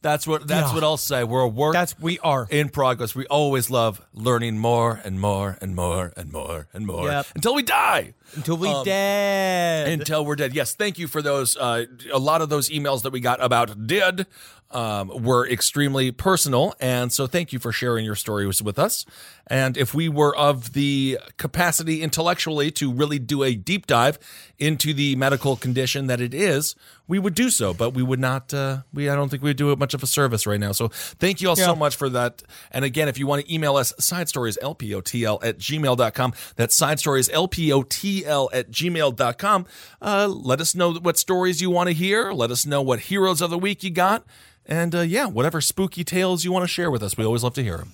That's 0.03 0.25
what 0.25 0.47
that's 0.47 0.69
Yeah. 0.69 0.73
what 0.73 0.83
I'll 0.83 0.97
say. 0.97 1.23
We're 1.23 1.41
a 1.41 1.47
work 1.47 1.73
That's 1.73 1.97
we 1.99 2.17
are. 2.19 2.47
in 2.49 2.69
progress. 2.69 3.13
We 3.13 3.27
always 3.27 3.69
love 3.69 4.01
learning 4.13 4.57
more 4.57 4.99
and 5.03 5.19
more 5.19 5.57
and 5.61 5.75
more 5.75 6.11
and 6.17 6.31
more 6.31 6.67
and 6.73 6.87
more 6.87 7.07
Yep. 7.07 7.27
until 7.35 7.53
we 7.55 7.61
die. 7.63 8.13
until 8.35 8.55
we 8.57 8.69
Um, 8.69 8.85
dead. 8.85 9.89
Until 9.89 10.25
we're 10.25 10.37
dead. 10.37 10.55
Yes, 10.55 10.73
thank 10.73 10.97
you 10.97 11.07
for 11.07 11.21
those. 11.21 11.55
Uh, 11.57 11.83
a 12.13 12.17
lot 12.17 12.41
of 12.41 12.49
those 12.49 12.69
emails 12.69 13.01
that 13.03 13.11
we 13.11 13.19
got 13.19 13.43
about 13.43 13.85
did 13.87 14.25
um, 14.71 15.09
were 15.23 15.45
extremely 15.47 16.11
personal, 16.11 16.73
and 16.79 17.11
so 17.11 17.27
thank 17.27 17.51
you 17.51 17.59
for 17.59 17.73
sharing 17.73 18.05
your 18.05 18.15
stories 18.15 18.63
with 18.63 18.79
us. 18.79 19.05
And 19.51 19.75
if 19.75 19.93
we 19.93 20.07
were 20.07 20.33
of 20.33 20.71
the 20.71 21.19
capacity 21.35 22.01
intellectually 22.01 22.71
to 22.71 22.89
really 22.89 23.19
do 23.19 23.43
a 23.43 23.53
deep 23.53 23.85
dive 23.85 24.17
into 24.57 24.93
the 24.93 25.17
medical 25.17 25.57
condition 25.57 26.07
that 26.07 26.21
it 26.21 26.33
is, 26.33 26.73
we 27.05 27.19
would 27.19 27.35
do 27.35 27.49
so. 27.49 27.73
But 27.73 27.89
we 27.93 28.01
would 28.01 28.21
not. 28.21 28.53
Uh, 28.53 28.83
we 28.93 29.09
I 29.09 29.15
don't 29.15 29.27
think 29.27 29.43
we'd 29.43 29.57
do 29.57 29.73
it 29.73 29.77
much 29.77 29.93
of 29.93 30.01
a 30.03 30.07
service 30.07 30.47
right 30.47 30.59
now. 30.59 30.71
So 30.71 30.87
thank 30.87 31.41
you 31.41 31.49
all 31.49 31.57
so 31.57 31.75
much 31.75 31.97
for 31.97 32.07
that. 32.07 32.43
And 32.71 32.85
again, 32.85 33.09
if 33.09 33.19
you 33.19 33.27
want 33.27 33.45
to 33.45 33.53
email 33.53 33.75
us, 33.75 33.93
side 33.99 34.29
stories 34.29 34.57
lpotl 34.63 35.43
at 35.43 35.57
gmail.com. 35.57 36.33
That's 36.55 36.73
side 36.73 36.99
stories 37.01 37.27
lpotl 37.27 38.49
at 38.53 38.71
gmail.com. 38.71 39.65
Uh, 40.01 40.27
let 40.29 40.61
us 40.61 40.75
know 40.75 40.93
what 40.93 41.17
stories 41.17 41.61
you 41.61 41.69
want 41.69 41.89
to 41.89 41.93
hear. 41.93 42.31
Let 42.31 42.51
us 42.51 42.65
know 42.65 42.81
what 42.81 43.01
heroes 43.01 43.41
of 43.41 43.49
the 43.49 43.59
week 43.59 43.83
you 43.83 43.89
got. 43.89 44.25
And 44.65 44.95
uh, 44.95 45.01
yeah, 45.01 45.25
whatever 45.25 45.59
spooky 45.59 46.05
tales 46.05 46.45
you 46.45 46.53
want 46.53 46.63
to 46.63 46.69
share 46.69 46.89
with 46.89 47.03
us, 47.03 47.17
we 47.17 47.25
always 47.25 47.43
love 47.43 47.55
to 47.55 47.63
hear 47.63 47.75
them. 47.75 47.91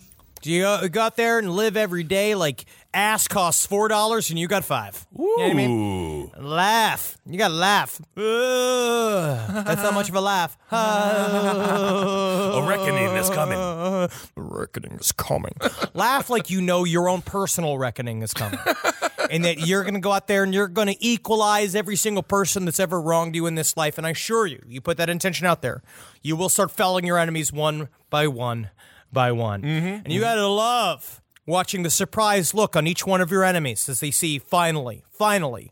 Do 0.48 0.54
you 0.54 0.88
go 0.88 1.02
out 1.02 1.18
there 1.18 1.40
and 1.40 1.52
live 1.52 1.76
every 1.76 2.04
day 2.04 2.34
like 2.34 2.64
ass 2.94 3.28
costs 3.28 3.66
four 3.66 3.90
dollars 3.90 4.30
and 4.30 4.40
you 4.40 4.48
got 4.48 4.64
five? 4.64 5.06
You 5.12 5.26
know 5.26 5.44
what 5.44 5.52
I 5.52 5.54
mean? 5.54 6.32
Laugh. 6.40 7.18
You 7.26 7.38
got 7.38 7.50
to 7.50 7.54
laugh. 7.54 8.00
Ugh. 8.16 9.66
that's 9.66 9.84
not 9.84 9.94
much 9.94 10.08
of 10.08 10.16
a 10.16 10.22
laugh. 10.22 10.58
A 10.72 12.66
reckoning 12.66 13.14
is 13.18 13.30
coming. 13.30 13.58
A 13.58 14.10
reckoning 14.38 14.98
is 15.02 15.12
coming. 15.12 15.52
laugh 15.94 16.30
like 16.30 16.50
you 16.50 16.62
know 16.62 16.86
your 16.86 17.10
own 17.10 17.22
personal 17.22 17.78
reckoning 17.78 18.22
is 18.22 18.34
coming. 18.34 18.58
and 19.30 19.44
that 19.44 19.68
you're 19.68 19.84
going 19.84 19.96
to 19.96 20.00
go 20.00 20.14
out 20.14 20.28
there 20.28 20.44
and 20.44 20.54
you're 20.54 20.70
going 20.70 20.88
to 20.88 21.06
equalize 21.06 21.76
every 21.76 21.98
single 21.98 22.24
person 22.24 22.64
that's 22.64 22.80
ever 22.80 23.02
wronged 23.02 23.36
you 23.36 23.48
in 23.48 23.56
this 23.56 23.76
life. 23.76 23.98
And 23.98 24.08
I 24.08 24.12
assure 24.12 24.46
you, 24.46 24.64
you 24.66 24.80
put 24.80 24.96
that 24.96 25.10
intention 25.10 25.46
out 25.46 25.62
there, 25.62 25.84
you 26.22 26.38
will 26.38 26.48
start 26.48 26.72
felling 26.72 27.06
your 27.06 27.18
enemies 27.18 27.52
one 27.52 27.90
by 28.10 28.28
one 28.28 28.70
by 29.12 29.32
one. 29.32 29.62
Mm-hmm. 29.62 29.88
And 30.06 30.12
you 30.12 30.22
got 30.22 30.36
to 30.36 30.48
love 30.48 31.22
watching 31.46 31.84
the 31.84 31.90
surprised 31.90 32.54
look 32.54 32.76
on 32.76 32.88
each 32.88 33.06
one 33.06 33.22
of 33.22 33.32
your 33.32 33.44
enemies 33.44 33.88
as 33.90 34.00
they 34.00 34.12
see 34.12 34.38
finally, 34.38 35.04
finally, 35.10 35.72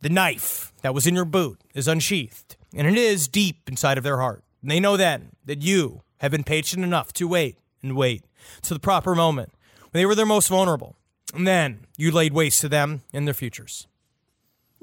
the 0.00 0.08
knife 0.08 0.72
that 0.82 0.94
was 0.94 1.06
in 1.06 1.14
your 1.14 1.24
boot 1.24 1.60
is 1.74 1.88
unsheathed. 1.88 2.56
And 2.74 2.88
it 2.88 2.96
is 2.96 3.28
deep 3.28 3.68
inside 3.68 3.98
of 3.98 4.04
their 4.04 4.18
heart. 4.18 4.42
And 4.62 4.70
they 4.70 4.80
know 4.80 4.96
then 4.96 5.30
that 5.44 5.62
you 5.62 6.02
have 6.18 6.32
been 6.32 6.44
patient 6.44 6.84
enough 6.84 7.12
to 7.14 7.28
wait 7.28 7.58
and 7.82 7.96
wait 7.96 8.24
to 8.62 8.74
the 8.74 8.80
proper 8.80 9.14
moment 9.14 9.52
when 9.90 10.00
they 10.00 10.06
were 10.06 10.14
their 10.14 10.26
most 10.26 10.48
vulnerable. 10.48 10.96
And 11.34 11.46
then 11.46 11.86
you 11.96 12.10
laid 12.10 12.32
waste 12.32 12.60
to 12.62 12.68
them 12.68 13.02
and 13.12 13.26
their 13.26 13.34
futures. 13.34 13.86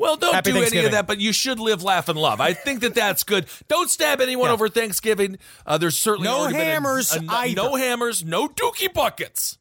Well, 0.01 0.17
don't 0.17 0.33
Happy 0.33 0.51
do 0.51 0.63
any 0.63 0.83
of 0.85 0.91
that, 0.93 1.05
but 1.05 1.19
you 1.19 1.31
should 1.31 1.59
live, 1.59 1.83
laugh, 1.83 2.09
and 2.09 2.17
love. 2.17 2.41
I 2.41 2.53
think 2.53 2.81
that 2.81 2.95
that's 2.95 3.23
good. 3.23 3.45
Don't 3.67 3.87
stab 3.89 4.19
anyone 4.19 4.47
Yeah. 4.47 4.53
over 4.53 4.67
Thanksgiving. 4.67 5.37
Uh, 5.65 5.77
there's 5.77 5.97
certainly 5.97 6.27
No 6.27 6.47
been 6.47 6.55
a- 6.55 6.63
hammers 6.63 7.11
a- 7.15 7.53
no 7.53 7.75
hammers, 7.75 8.25
no 8.25 8.47
dookie 8.47 8.91
buckets. 8.91 9.59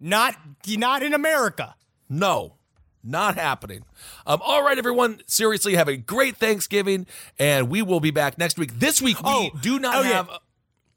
Not 0.00 0.36
not 0.66 1.02
in 1.02 1.14
America. 1.14 1.76
No, 2.08 2.56
not 3.02 3.36
happening. 3.36 3.84
Um, 4.26 4.40
all 4.42 4.62
right, 4.64 4.76
everyone. 4.76 5.20
Seriously, 5.26 5.76
have 5.76 5.88
a 5.88 5.96
great 5.96 6.36
Thanksgiving, 6.36 7.06
and 7.38 7.68
we 7.70 7.82
will 7.82 8.00
be 8.00 8.10
back 8.10 8.36
next 8.36 8.58
week. 8.58 8.78
This 8.80 9.00
week, 9.00 9.22
we 9.22 9.30
Oh, 9.30 9.50
do 9.60 9.78
not 9.78 9.96
oh, 9.96 10.02
yeah. 10.02 10.24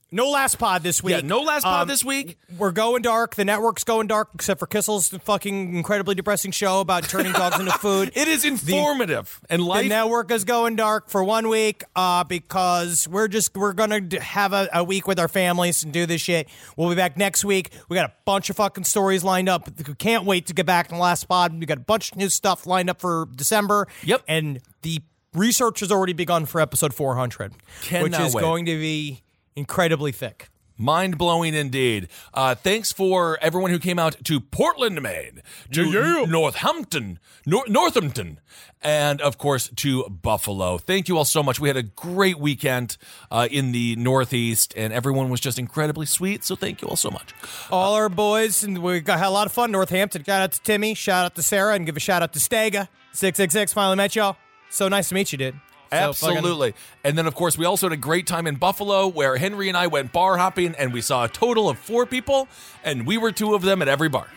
No 0.09 0.29
last 0.29 0.57
pod 0.57 0.83
this 0.83 1.03
week. 1.03 1.15
Yeah, 1.15 1.21
no 1.21 1.41
last 1.41 1.63
pod 1.63 1.81
Um, 1.81 1.87
this 1.89 2.03
week. 2.03 2.37
We're 2.57 2.71
going 2.71 3.01
dark. 3.01 3.35
The 3.35 3.43
network's 3.43 3.83
going 3.83 4.07
dark, 4.07 4.29
except 4.35 4.59
for 4.59 4.65
Kissel's 4.65 5.09
fucking 5.09 5.75
incredibly 5.75 6.15
depressing 6.15 6.51
show 6.51 6.79
about 6.79 7.03
turning 7.03 7.33
dogs 7.33 7.59
into 7.59 7.73
food. 7.73 8.11
It 8.17 8.27
is 8.27 8.45
informative 8.45 9.41
and 9.49 9.61
The 9.63 9.83
network 9.83 10.31
is 10.31 10.43
going 10.43 10.75
dark 10.75 11.09
for 11.09 11.23
one 11.23 11.49
week 11.49 11.83
uh, 11.95 12.23
because 12.23 13.07
we're 13.07 13.27
just 13.27 13.55
we're 13.55 13.73
gonna 13.73 14.01
have 14.21 14.53
a, 14.53 14.69
a 14.73 14.83
week 14.83 15.07
with 15.07 15.19
our 15.19 15.27
families 15.27 15.83
and 15.83 15.91
do 15.91 16.05
this 16.05 16.21
shit. 16.21 16.47
We'll 16.77 16.89
be 16.89 16.95
back 16.95 17.17
next 17.17 17.43
week. 17.43 17.71
We 17.89 17.95
got 17.95 18.09
a 18.09 18.13
bunch 18.25 18.49
of 18.49 18.55
fucking 18.55 18.85
stories 18.85 19.23
lined 19.23 19.49
up. 19.49 19.69
We 19.87 19.93
can't 19.95 20.23
wait 20.25 20.47
to 20.47 20.53
get 20.53 20.65
back 20.65 20.89
in 20.89 20.95
the 20.95 21.01
last 21.01 21.25
pod. 21.25 21.59
We 21.59 21.65
got 21.65 21.77
a 21.77 21.81
bunch 21.81 22.11
of 22.13 22.17
new 22.17 22.29
stuff 22.29 22.65
lined 22.65 22.89
up 22.89 23.01
for 23.01 23.27
December. 23.35 23.87
Yep. 24.03 24.23
and 24.27 24.59
the 24.83 25.01
research 25.33 25.81
has 25.81 25.91
already 25.91 26.13
begun 26.13 26.45
for 26.45 26.61
episode 26.61 26.93
400, 26.93 27.53
which 28.01 28.17
is 28.19 28.33
wait. 28.33 28.41
going 28.41 28.65
to 28.65 28.79
be 28.79 29.21
incredibly 29.57 30.11
thick. 30.11 30.49
Mind 30.79 31.17
blowing 31.17 31.55
indeed. 31.55 32.07
Uh, 32.35 32.53
thanks 32.53 32.91
for 32.91 33.39
everyone 33.41 33.71
who 33.71 33.79
came 33.79 33.97
out 33.97 34.15
to 34.25 34.39
Portland, 34.39 35.01
Maine, 35.01 35.41
to 35.71 36.27
Northampton, 36.27 37.17
Nor- 37.47 37.67
Northampton, 37.67 38.39
and 38.83 39.19
of 39.19 39.39
course 39.39 39.71
to 39.77 40.03
Buffalo. 40.07 40.77
Thank 40.77 41.07
you 41.07 41.17
all 41.17 41.25
so 41.25 41.41
much. 41.41 41.59
We 41.59 41.67
had 41.67 41.77
a 41.77 41.81
great 41.81 42.37
weekend 42.37 42.97
uh, 43.31 43.47
in 43.49 43.71
the 43.71 43.95
Northeast, 43.95 44.75
and 44.77 44.93
everyone 44.93 45.31
was 45.31 45.39
just 45.39 45.57
incredibly 45.57 46.05
sweet. 46.05 46.43
So 46.43 46.55
thank 46.55 46.83
you 46.83 46.87
all 46.87 46.95
so 46.95 47.09
much. 47.09 47.33
All 47.71 47.95
our 47.95 48.07
boys, 48.07 48.63
and 48.63 48.77
we 48.77 48.99
got 48.99 49.17
had 49.17 49.29
a 49.29 49.31
lot 49.31 49.47
of 49.47 49.53
fun. 49.53 49.71
Northampton. 49.71 50.23
Shout 50.23 50.43
out 50.43 50.51
to 50.51 50.61
Timmy. 50.61 50.93
Shout 50.93 51.25
out 51.25 51.33
to 51.35 51.41
Sarah, 51.41 51.73
and 51.73 51.87
give 51.87 51.97
a 51.97 51.99
shout 51.99 52.21
out 52.21 52.33
to 52.33 52.39
Stega. 52.39 52.87
Six 53.13 53.37
six 53.37 53.51
six. 53.51 53.73
Finally 53.73 53.95
met 53.95 54.15
y'all. 54.15 54.37
So 54.69 54.87
nice 54.89 55.09
to 55.09 55.15
meet 55.15 55.31
you, 55.31 55.39
dude. 55.39 55.59
So 55.91 56.13
fucking- 56.13 56.37
Absolutely. 56.37 56.73
And 57.03 57.17
then, 57.17 57.27
of 57.27 57.35
course, 57.35 57.57
we 57.57 57.65
also 57.65 57.87
had 57.87 57.93
a 57.93 57.97
great 57.97 58.27
time 58.27 58.47
in 58.47 58.55
Buffalo 58.55 59.07
where 59.07 59.37
Henry 59.37 59.67
and 59.69 59.77
I 59.77 59.87
went 59.87 60.11
bar 60.11 60.37
hopping 60.37 60.75
and 60.75 60.93
we 60.93 61.01
saw 61.01 61.25
a 61.25 61.29
total 61.29 61.69
of 61.69 61.77
four 61.79 62.05
people, 62.05 62.47
and 62.83 63.05
we 63.07 63.17
were 63.17 63.31
two 63.31 63.55
of 63.55 63.61
them 63.61 63.81
at 63.81 63.87
every 63.87 64.09
bar. 64.09 64.27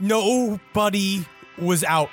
Nobody 0.00 1.24
was 1.56 1.82
out. 1.84 2.10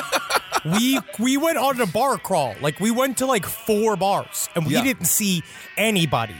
we 0.64 0.98
we 1.18 1.36
went 1.36 1.58
on 1.58 1.80
a 1.80 1.86
bar 1.86 2.18
crawl. 2.18 2.54
Like 2.60 2.80
we 2.80 2.90
went 2.90 3.18
to 3.18 3.26
like 3.26 3.46
four 3.46 3.96
bars 3.96 4.48
and 4.54 4.66
we 4.66 4.74
Yeah. 4.74 4.82
didn't 4.82 5.04
see 5.06 5.42
anybody. 5.76 6.34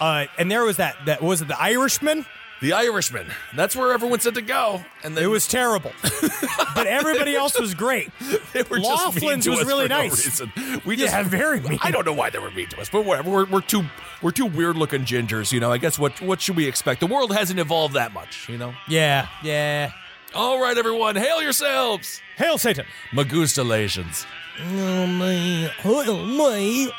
Uh, 0.00 0.26
and 0.38 0.50
there 0.50 0.64
was 0.64 0.78
that 0.78 0.96
that 1.06 1.22
was 1.22 1.42
it 1.42 1.48
the 1.48 1.60
Irishman. 1.60 2.26
The 2.64 2.72
Irishman. 2.72 3.26
That's 3.54 3.76
where 3.76 3.92
everyone 3.92 4.20
said 4.20 4.36
to 4.36 4.40
go. 4.40 4.82
And 5.02 5.14
then 5.14 5.22
It 5.22 5.26
was 5.26 5.46
terrible, 5.46 5.92
but 6.74 6.86
everybody 6.86 7.36
else 7.36 7.60
was 7.60 7.74
great. 7.74 8.10
they 8.54 8.62
were 8.62 8.78
just 8.78 8.80
mean 8.80 8.82
Laughlin's 8.84 9.44
to 9.44 9.50
was 9.50 9.60
us 9.60 9.66
really 9.66 9.84
for 9.84 9.88
no 9.90 9.98
nice. 9.98 10.24
reason. 10.24 10.80
We 10.86 10.96
Yeah, 10.96 11.08
just 11.20 11.30
very 11.30 11.60
mean. 11.60 11.78
I 11.82 11.90
don't 11.90 12.06
know 12.06 12.14
why 12.14 12.30
they 12.30 12.38
were 12.38 12.50
mean 12.52 12.68
to 12.70 12.80
us, 12.80 12.88
but 12.88 13.04
whatever. 13.04 13.28
We're, 13.30 13.44
we're 13.44 13.60
two 13.60 13.82
we're 14.22 14.30
two 14.30 14.46
weird 14.46 14.76
looking 14.78 15.02
gingers, 15.02 15.52
you 15.52 15.60
know. 15.60 15.70
I 15.70 15.76
guess 15.76 15.98
what 15.98 16.22
what 16.22 16.40
should 16.40 16.56
we 16.56 16.66
expect? 16.66 17.00
The 17.00 17.06
world 17.06 17.34
hasn't 17.34 17.60
evolved 17.60 17.92
that 17.96 18.14
much, 18.14 18.48
you 18.48 18.56
know. 18.56 18.72
Yeah, 18.88 19.28
yeah. 19.42 19.90
All 20.34 20.58
right, 20.58 20.78
everyone, 20.78 21.16
hail 21.16 21.42
yourselves. 21.42 22.22
Hail 22.38 22.56
Satan. 22.56 22.86
Magustalations. 23.12 24.24
Oh 24.58 25.06
my, 25.06 25.70
oh 25.84 26.24
my. 26.24 26.90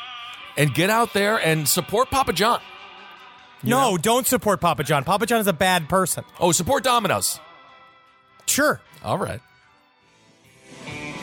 And 0.56 0.72
get 0.72 0.90
out 0.90 1.12
there 1.12 1.38
and 1.38 1.68
support 1.68 2.08
Papa 2.10 2.32
John. 2.34 2.60
No, 3.66 3.96
don't 3.96 4.26
support 4.26 4.60
Papa 4.60 4.84
John. 4.84 5.04
Papa 5.04 5.26
John 5.26 5.40
is 5.40 5.46
a 5.46 5.52
bad 5.52 5.88
person. 5.88 6.24
Oh, 6.40 6.52
support 6.52 6.84
Domino's. 6.84 7.40
Sure. 8.46 8.80
All 9.04 9.18
right. 9.18 9.40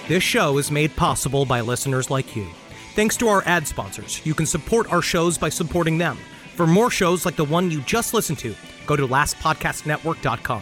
This 0.08 0.24
show 0.24 0.58
is 0.58 0.70
made 0.70 0.96
possible 0.96 1.46
by 1.46 1.62
listeners 1.62 2.10
like 2.10 2.36
you. 2.36 2.48
Thanks 2.96 3.16
to 3.18 3.28
our 3.30 3.42
ad 3.46 3.68
sponsors, 3.68 4.24
you 4.26 4.34
can 4.34 4.46
support 4.46 4.92
our 4.92 5.02
shows 5.02 5.38
by 5.38 5.50
supporting 5.50 5.98
them. 5.98 6.18
For 6.56 6.68
more 6.68 6.92
shows 6.92 7.26
like 7.26 7.36
the 7.36 7.46
one 7.46 7.72
you 7.72 7.82
just 7.82 8.14
listened 8.14 8.38
to, 8.40 8.54
go 8.86 8.96
to 8.96 9.08
lastpodcastnetwork.com. 9.08 10.62